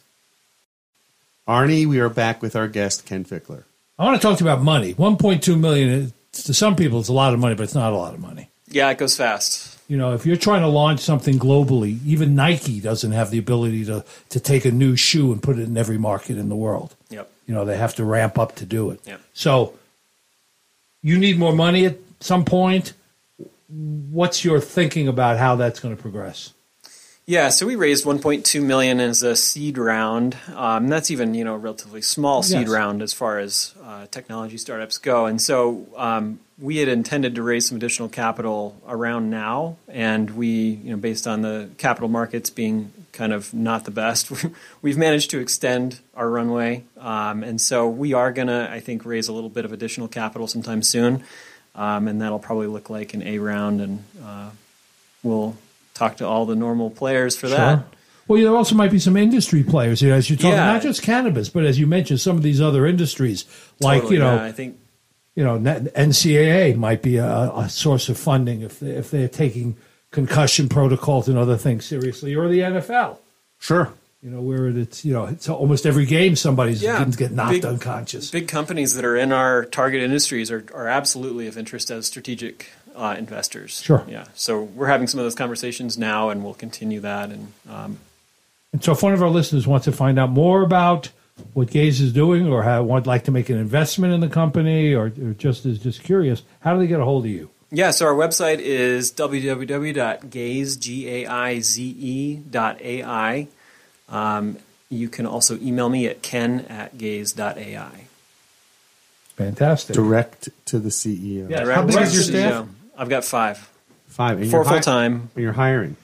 Arnie, 1.51 1.85
we 1.85 1.99
are 1.99 2.07
back 2.07 2.41
with 2.41 2.55
our 2.55 2.69
guest 2.69 3.05
Ken 3.05 3.25
Fichtler. 3.25 3.65
I 3.99 4.05
want 4.05 4.15
to 4.15 4.25
talk 4.25 4.37
to 4.37 4.43
you 4.45 4.49
about 4.49 4.63
money. 4.63 4.93
1.2 4.93 5.59
million 5.59 6.13
to 6.31 6.53
some 6.53 6.77
people 6.77 7.01
it's 7.01 7.09
a 7.09 7.13
lot 7.13 7.33
of 7.33 7.41
money, 7.41 7.55
but 7.55 7.63
it's 7.63 7.75
not 7.75 7.91
a 7.91 7.97
lot 7.97 8.13
of 8.13 8.21
money. 8.21 8.49
Yeah, 8.69 8.89
it 8.89 8.97
goes 8.97 9.17
fast. 9.17 9.77
You 9.89 9.97
know, 9.97 10.13
if 10.13 10.25
you're 10.25 10.37
trying 10.37 10.61
to 10.61 10.69
launch 10.69 11.01
something 11.01 11.37
globally, 11.37 11.99
even 12.05 12.35
Nike 12.35 12.79
doesn't 12.79 13.11
have 13.11 13.31
the 13.31 13.37
ability 13.37 13.83
to 13.83 14.05
to 14.29 14.39
take 14.39 14.63
a 14.63 14.71
new 14.71 14.95
shoe 14.95 15.33
and 15.33 15.43
put 15.43 15.59
it 15.59 15.63
in 15.63 15.75
every 15.75 15.97
market 15.97 16.37
in 16.37 16.47
the 16.47 16.55
world. 16.55 16.95
Yep. 17.09 17.29
You 17.47 17.53
know, 17.53 17.65
they 17.65 17.75
have 17.75 17.95
to 17.95 18.05
ramp 18.05 18.39
up 18.39 18.55
to 18.55 18.65
do 18.65 18.91
it. 18.91 19.01
Yep. 19.05 19.19
So 19.33 19.73
you 21.01 21.19
need 21.19 21.37
more 21.37 21.53
money 21.53 21.85
at 21.85 21.97
some 22.21 22.45
point. 22.45 22.93
What's 23.67 24.45
your 24.45 24.61
thinking 24.61 25.09
about 25.09 25.37
how 25.37 25.57
that's 25.57 25.81
going 25.81 25.93
to 25.93 26.01
progress? 26.01 26.53
Yeah, 27.27 27.49
so 27.49 27.65
we 27.65 27.75
raised 27.75 28.03
1.2 28.03 28.61
million 28.63 28.99
as 28.99 29.23
a 29.23 29.35
seed 29.35 29.77
round. 29.77 30.35
Um, 30.55 30.87
that's 30.87 31.11
even 31.11 31.33
you 31.33 31.43
know 31.45 31.53
a 31.53 31.57
relatively 31.57 32.01
small 32.01 32.43
seed 32.43 32.61
Yes. 32.61 32.69
round 32.69 33.01
as 33.01 33.13
far 33.13 33.39
as 33.39 33.73
uh, 33.83 34.07
technology 34.11 34.57
startups 34.57 34.97
go. 34.97 35.27
And 35.27 35.39
so 35.41 35.85
um, 35.95 36.39
we 36.59 36.77
had 36.77 36.87
intended 36.89 37.35
to 37.35 37.43
raise 37.43 37.67
some 37.67 37.77
additional 37.77 38.09
capital 38.09 38.75
around 38.87 39.29
now, 39.29 39.77
and 39.87 40.31
we 40.31 40.47
you 40.83 40.91
know 40.91 40.97
based 40.97 41.27
on 41.27 41.41
the 41.41 41.69
capital 41.77 42.09
markets 42.09 42.49
being 42.49 42.91
kind 43.13 43.33
of 43.33 43.53
not 43.53 43.85
the 43.85 43.91
best, 43.91 44.31
we've 44.81 44.97
managed 44.97 45.29
to 45.31 45.39
extend 45.39 45.99
our 46.15 46.29
runway. 46.29 46.83
Um, 46.97 47.43
and 47.43 47.61
so 47.61 47.87
we 47.87 48.13
are 48.13 48.31
gonna 48.33 48.67
I 48.71 48.79
think 48.79 49.05
raise 49.05 49.27
a 49.27 49.33
little 49.33 49.49
bit 49.49 49.63
of 49.63 49.71
additional 49.71 50.07
capital 50.07 50.47
sometime 50.47 50.81
soon, 50.81 51.23
um, 51.75 52.07
and 52.07 52.19
that'll 52.19 52.39
probably 52.39 52.67
look 52.67 52.89
like 52.89 53.13
an 53.13 53.21
A 53.21 53.37
round, 53.37 53.79
and 53.79 54.03
uh, 54.25 54.49
we'll 55.23 55.55
talk 55.93 56.17
to 56.17 56.27
all 56.27 56.45
the 56.45 56.55
normal 56.55 56.89
players 56.89 57.35
for 57.35 57.47
that. 57.49 57.85
Well, 58.27 58.41
there 58.41 58.55
also 58.55 58.75
might 58.75 58.91
be 58.91 58.99
some 58.99 59.17
industry 59.17 59.61
players 59.63 59.99
here, 59.99 60.13
as 60.13 60.29
you 60.29 60.37
talk, 60.37 60.51
Yeah. 60.53 60.65
not 60.67 60.81
just 60.81 61.01
cannabis, 61.01 61.49
but 61.49 61.65
as 61.65 61.77
you 61.79 61.85
mentioned, 61.87 62.21
some 62.21 62.37
of 62.37 62.43
these 62.43 62.61
other 62.61 62.85
industries, 62.85 63.45
like 63.81 64.01
Totally, 64.03 64.15
you 64.15 64.19
know, 64.21 64.35
yeah, 64.35 64.43
I 64.43 64.51
think 64.51 64.77
you 65.35 65.43
know, 65.43 65.57
NCAA 65.59 66.75
might 66.75 67.01
be 67.01 67.17
a, 67.17 67.25
a 67.55 67.69
source 67.69 68.09
of 68.09 68.17
funding 68.17 68.61
if 68.61 68.79
they, 68.79 68.91
if 68.91 69.11
they're 69.11 69.27
taking 69.27 69.77
concussion 70.11 70.67
protocols 70.69 71.27
and 71.29 71.37
other 71.37 71.57
things 71.57 71.85
seriously, 71.85 72.35
or 72.35 72.47
the 72.49 72.59
NFL. 72.59 73.17
Sure. 73.59 73.93
You 74.21 74.29
know, 74.29 74.41
where 74.41 74.67
it's 74.67 75.03
you 75.03 75.13
know, 75.13 75.25
it's 75.25 75.49
almost 75.49 75.85
every 75.85 76.05
game 76.05 76.35
somebody's 76.35 76.83
Yeah, 76.83 76.99
going 76.99 77.11
get 77.11 77.31
knocked 77.31 77.53
big- 77.53 77.65
unconscious. 77.65 78.29
big 78.29 78.47
companies 78.47 78.93
that 78.95 79.03
are 79.05 79.15
in 79.17 79.31
our 79.31 79.65
target 79.65 80.01
industries 80.03 80.51
are, 80.51 80.63
are 80.75 80.87
absolutely 80.87 81.47
of 81.47 81.57
interest 81.57 81.89
as 81.89 82.05
strategic 82.05 82.69
uh, 82.95 83.15
investors. 83.17 83.81
Sure. 83.81 84.03
Yeah. 84.07 84.25
So 84.33 84.61
we're 84.61 84.87
having 84.87 85.07
some 85.07 85.19
of 85.19 85.25
those 85.25 85.35
conversations 85.35 85.97
now, 85.97 86.29
and 86.29 86.43
we'll 86.43 86.53
continue 86.53 86.99
that. 87.01 87.29
And 87.29 87.53
um, 87.69 87.97
And 88.73 88.83
so, 88.83 88.91
if 88.91 89.03
one 89.03 89.13
of 89.13 89.21
our 89.21 89.29
listeners 89.29 89.67
wants 89.67 89.85
to 89.85 89.91
find 89.91 90.19
out 90.19 90.29
more 90.29 90.61
about 90.61 91.09
what 91.53 91.71
Gaize 91.71 92.01
is 92.01 92.13
doing, 92.13 92.47
or 92.47 92.63
how, 92.63 92.83
would 92.83 93.07
like 93.07 93.23
to 93.25 93.31
make 93.31 93.49
an 93.49 93.57
investment 93.57 94.13
in 94.13 94.19
the 94.19 94.29
company, 94.29 94.93
or, 94.93 95.05
or 95.05 95.33
just 95.37 95.65
is 95.65 95.79
just 95.79 96.03
curious, 96.03 96.43
how 96.59 96.73
do 96.73 96.79
they 96.79 96.87
get 96.87 96.99
a 96.99 97.05
hold 97.05 97.25
of 97.25 97.31
you? 97.31 97.49
yeah, 97.73 97.91
so 97.91 98.05
our 98.05 98.13
website 98.13 98.59
is 98.59 99.11
www.gaize, 99.13 100.75
G-A-I-Z-E 100.75 102.35
dot 102.49 102.81
A-I. 102.81 103.47
Um, 104.09 104.57
you 104.89 105.07
can 105.07 105.25
also 105.25 105.57
email 105.59 105.87
me 105.87 106.05
at 106.07 106.21
ken 106.21 106.65
at 106.67 106.97
gaize.ai. 106.97 108.07
Fantastic. 109.37 109.95
Direct 109.95 110.49
to 110.65 110.79
the 110.79 110.89
CEO. 110.89 111.49
Yeah. 111.49 111.73
How 111.73 111.85
big 111.85 111.95
is 111.95 112.13
your 112.13 112.23
staff? 112.23 112.65
CEO. 112.65 112.67
I've 113.01 113.09
got 113.09 113.25
five. 113.25 113.67
Five. 114.07 114.39
And 114.41 114.51
Four 114.51 114.59
you're 114.59 114.63
hi- 114.65 114.73
full 114.75 114.81
time. 114.81 115.29
You're 115.35 115.53
hiring. 115.53 115.95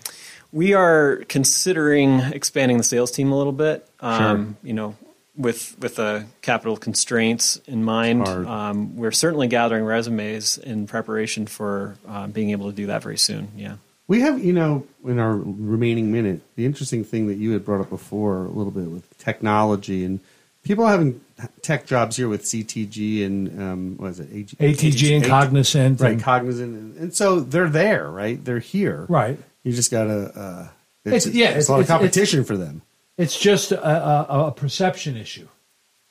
We 0.52 0.74
are 0.74 1.18
considering 1.30 2.20
expanding 2.20 2.78
the 2.78 2.84
sales 2.84 3.12
team 3.12 3.32
a 3.32 3.38
little 3.38 3.54
bit. 3.54 3.88
Um, 4.00 4.58
You 4.64 4.74
know, 4.74 4.96
with 5.36 5.76
with 5.80 5.98
the 5.98 6.26
capital 6.42 6.76
constraints 6.76 7.58
in 7.68 7.84
mind, 7.84 8.28
um, 8.28 8.96
we're 8.96 9.12
certainly 9.12 9.48
gathering 9.48 9.84
resumes 9.86 10.58
in 10.58 10.88
preparation 10.88 11.46
for 11.46 11.98
uh, 12.08 12.26
being 12.26 12.50
able 12.50 12.68
to 12.72 12.76
do 12.76 12.88
that 12.88 13.04
very 13.04 13.18
soon. 13.20 13.50
Yeah. 13.56 13.76
We 14.08 14.22
have, 14.22 14.44
you 14.44 14.54
know, 14.54 14.88
in 15.06 15.20
our 15.20 15.36
remaining 15.36 16.12
minute, 16.12 16.42
the 16.56 16.66
interesting 16.66 17.04
thing 17.04 17.28
that 17.28 17.36
you 17.36 17.52
had 17.52 17.64
brought 17.64 17.82
up 17.82 17.90
before 17.92 18.46
a 18.46 18.50
little 18.50 18.72
bit 18.72 18.90
with 18.90 19.06
technology 19.20 20.04
and 20.06 20.20
people 20.68 20.86
having 20.88 21.22
tech 21.62 21.86
jobs 21.86 22.16
here 22.18 22.28
with 22.28 22.44
CTG 22.44 23.26
and 23.26 23.62
um, 23.62 23.98
what 23.98 24.12
is 24.12 24.20
it? 24.20 24.30
AG, 24.34 24.56
ATG 24.58 25.16
and 25.16 25.24
AT 25.26 25.30
Cognizant. 25.30 26.02
right? 26.02 26.12
and- 26.14 26.22
Cognizant, 26.22 26.76
and, 26.76 26.98
and 26.98 27.14
so 27.16 27.40
they're 27.40 27.70
there, 27.70 28.10
right? 28.10 28.44
They're 28.44 28.60
here, 28.60 29.06
Right. 29.10 29.40
You 29.64 29.74
just 29.74 29.92
gotta, 29.92 30.32
uh, 30.40 30.68
it's, 31.06 31.26
It's- 31.26 31.36
yeah, 31.36 31.48
it's, 31.50 31.56
it's- 31.56 31.70
a 31.70 31.72
lot 31.74 31.82
of 31.82 31.88
competition 31.88 32.44
for 32.44 32.56
them. 32.58 32.82
It's 33.18 33.38
just 33.40 33.72
a, 33.72 33.84
a, 33.88 34.48
a 34.48 34.52
perception 34.52 35.18
issue. 35.18 35.48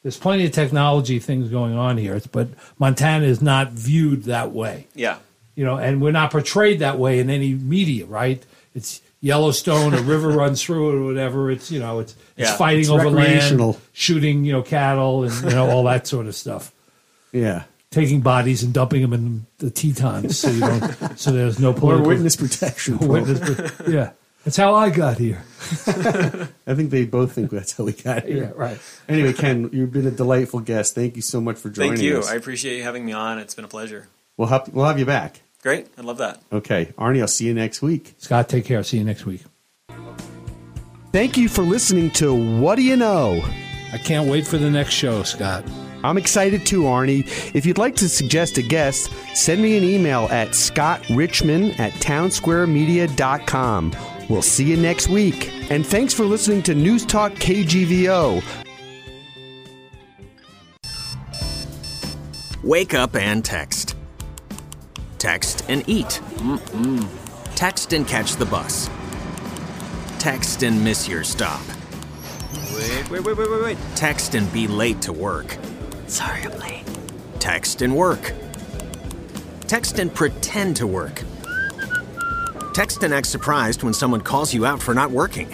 There's 0.02 0.16
plenty 0.18 0.44
of 0.46 0.52
technology 0.52 1.18
things 1.18 1.48
going 1.48 1.74
on 1.76 1.96
here, 1.98 2.20
but 2.32 2.48
Montana 2.78 3.24
is 3.26 3.40
not 3.42 3.72
viewed 3.72 4.24
that 4.24 4.52
way. 4.52 4.86
Yeah. 4.94 5.18
You 5.54 5.64
know, 5.64 5.76
and 5.78 6.02
we're 6.02 6.12
not 6.12 6.30
portrayed 6.32 6.80
that 6.80 6.98
way 6.98 7.18
in 7.18 7.30
any 7.30 7.54
media, 7.54 8.07
right? 8.07 8.44
It's 8.74 9.00
Yellowstone, 9.26 9.92
a 9.94 10.02
river 10.02 10.28
runs 10.42 10.62
through 10.62 10.90
it, 10.90 10.94
or 11.00 11.04
whatever. 11.04 11.50
It's 11.50 11.70
you 11.70 11.80
know, 11.80 11.98
it's 12.00 12.12
it's 12.36 12.48
Yeah. 12.50 12.56
fighting 12.56 12.80
It's 12.80 12.88
over 12.90 13.10
land, 13.10 13.76
shooting 13.92 14.44
you 14.44 14.52
know 14.52 14.62
cattle, 14.62 15.24
and 15.24 15.34
you 15.44 15.50
know 15.50 15.68
all 15.68 15.84
that 15.84 16.06
sort 16.06 16.26
of 16.26 16.34
stuff. 16.34 16.72
Yeah, 17.32 17.64
Taking 17.90 18.20
bodies 18.20 18.62
and 18.62 18.72
dumping 18.72 19.02
them 19.02 19.12
in 19.12 19.46
the 19.58 19.70
Tetons, 19.70 20.38
so 20.38 20.48
you 20.50 20.60
don't, 20.60 21.18
so 21.18 21.32
there's 21.32 21.58
no 21.58 21.72
or 21.82 22.00
witness 22.02 22.36
protection. 22.36 22.98
witness. 23.00 23.72
Yeah, 23.88 24.10
that's 24.44 24.56
how 24.56 24.74
I 24.74 24.90
got 24.90 25.18
here. 25.18 25.42
I 25.86 26.74
think 26.74 26.90
they 26.90 27.04
both 27.04 27.32
think 27.32 27.50
that's 27.50 27.76
how 27.76 27.84
we 27.84 27.92
got 27.92 28.24
here. 28.24 28.44
Yeah, 28.44 28.50
right. 28.54 28.78
Anyway, 29.08 29.32
Ken, 29.32 29.68
you've 29.72 29.92
been 29.92 30.06
a 30.06 30.10
delightful 30.12 30.60
guest. 30.60 30.94
Thank 30.94 31.16
you 31.16 31.22
so 31.22 31.40
much 31.40 31.56
for 31.58 31.68
joining 31.68 31.92
Thank 31.94 32.02
you. 32.02 32.18
us. 32.18 32.28
I 32.30 32.36
appreciate 32.36 32.76
you 32.76 32.82
having 32.84 33.04
me 33.04 33.12
on. 33.12 33.38
It's 33.38 33.54
been 33.54 33.64
a 33.64 33.68
pleasure. 33.68 34.08
We'll 34.36 34.48
have, 34.48 34.68
we'll 34.72 34.84
have 34.86 34.98
you 34.98 35.06
back. 35.06 35.40
Great. 35.66 35.88
I 35.98 36.02
love 36.02 36.18
that. 36.18 36.40
Okay, 36.52 36.92
Arnie, 36.96 37.20
I'll 37.20 37.26
see 37.26 37.44
you 37.44 37.52
next 37.52 37.82
week. 37.82 38.14
Scott, 38.18 38.48
take 38.48 38.64
care. 38.66 38.78
I'll 38.78 38.84
see 38.84 38.98
you 38.98 39.04
next 39.04 39.26
week. 39.26 39.42
Thank 41.10 41.36
you 41.36 41.48
for 41.48 41.62
listening 41.62 42.12
to 42.12 42.60
What 42.60 42.76
Do 42.76 42.82
You 42.82 42.94
Know? 42.94 43.42
I 43.92 43.98
can't 43.98 44.30
wait 44.30 44.46
for 44.46 44.58
the 44.58 44.70
next 44.70 44.92
show, 44.92 45.24
Scott. 45.24 45.64
I'm 46.04 46.18
excited 46.18 46.64
too, 46.64 46.82
Arnie. 46.82 47.26
If 47.52 47.66
you'd 47.66 47.78
like 47.78 47.96
to 47.96 48.08
suggest 48.08 48.58
a 48.58 48.62
guest, 48.62 49.10
send 49.34 49.60
me 49.60 49.76
an 49.76 49.82
email 49.82 50.28
at 50.30 50.54
scottrichman 50.54 51.72
at 51.80 51.90
townsquaremedia.com. 51.94 53.92
We'll 54.28 54.42
see 54.42 54.70
you 54.70 54.76
next 54.76 55.08
week. 55.08 55.50
And 55.72 55.84
thanks 55.84 56.14
for 56.14 56.26
listening 56.26 56.62
to 56.62 56.76
News 56.76 57.04
Talk 57.04 57.32
KGVO. 57.32 58.40
Wake 62.62 62.94
up 62.94 63.16
and 63.16 63.44
text. 63.44 63.75
Text 65.26 65.64
and 65.68 65.82
eat. 65.88 66.20
Mm-mm. 66.36 67.04
Text 67.56 67.92
and 67.92 68.06
catch 68.06 68.36
the 68.36 68.46
bus. 68.46 68.88
Text 70.20 70.62
and 70.62 70.84
miss 70.84 71.08
your 71.08 71.24
stop. 71.24 71.60
Wait, 72.72 73.10
wait, 73.10 73.24
wait, 73.24 73.36
wait, 73.36 73.50
wait, 73.50 73.62
wait. 73.62 73.78
Text 73.96 74.36
and 74.36 74.50
be 74.52 74.68
late 74.68 75.02
to 75.02 75.12
work. 75.12 75.58
Sorry, 76.06 76.42
I'm 76.42 76.56
late. 76.60 76.84
Text 77.40 77.82
and 77.82 77.96
work. 77.96 78.34
Text 79.62 79.98
and 79.98 80.14
pretend 80.14 80.76
to 80.76 80.86
work. 80.86 81.24
Text 82.72 83.02
and 83.02 83.12
act 83.12 83.26
surprised 83.26 83.82
when 83.82 83.94
someone 83.94 84.20
calls 84.20 84.54
you 84.54 84.64
out 84.64 84.80
for 84.80 84.94
not 84.94 85.10
working. 85.10 85.50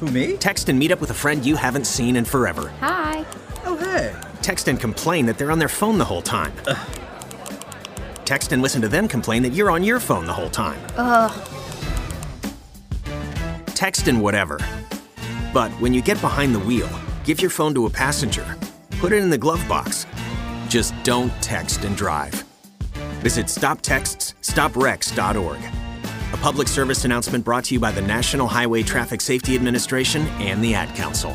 Who, 0.00 0.06
me? 0.06 0.36
Text 0.36 0.68
and 0.68 0.76
meet 0.80 0.90
up 0.90 1.00
with 1.00 1.10
a 1.10 1.14
friend 1.14 1.46
you 1.46 1.54
haven't 1.54 1.86
seen 1.86 2.16
in 2.16 2.24
forever. 2.24 2.70
Hi. 2.80 3.24
Oh, 3.64 3.76
hey. 3.76 4.16
Text 4.42 4.66
and 4.66 4.80
complain 4.80 5.26
that 5.26 5.38
they're 5.38 5.52
on 5.52 5.60
their 5.60 5.68
phone 5.68 5.98
the 5.98 6.04
whole 6.04 6.22
time. 6.22 6.52
Text 8.28 8.52
and 8.52 8.60
listen 8.60 8.82
to 8.82 8.88
them 8.88 9.08
complain 9.08 9.42
that 9.44 9.54
you're 9.54 9.70
on 9.70 9.82
your 9.82 9.98
phone 9.98 10.26
the 10.26 10.34
whole 10.34 10.50
time. 10.50 10.78
Ugh. 10.98 11.32
Text 13.68 14.06
and 14.06 14.20
whatever. 14.20 14.58
But 15.54 15.70
when 15.80 15.94
you 15.94 16.02
get 16.02 16.20
behind 16.20 16.54
the 16.54 16.58
wheel, 16.58 16.90
give 17.24 17.40
your 17.40 17.48
phone 17.48 17.72
to 17.72 17.86
a 17.86 17.90
passenger. 17.90 18.44
Put 18.98 19.12
it 19.12 19.22
in 19.22 19.30
the 19.30 19.38
glove 19.38 19.66
box. 19.66 20.04
Just 20.68 20.92
don't 21.04 21.32
text 21.40 21.84
and 21.84 21.96
drive. 21.96 22.34
Visit 23.22 23.46
stoptextsstopwrecks.org. 23.46 25.60
A 26.34 26.36
public 26.42 26.68
service 26.68 27.06
announcement 27.06 27.46
brought 27.46 27.64
to 27.64 27.72
you 27.72 27.80
by 27.80 27.92
the 27.92 28.02
National 28.02 28.46
Highway 28.46 28.82
Traffic 28.82 29.22
Safety 29.22 29.54
Administration 29.54 30.26
and 30.36 30.62
the 30.62 30.74
Ad 30.74 30.94
Council. 30.94 31.34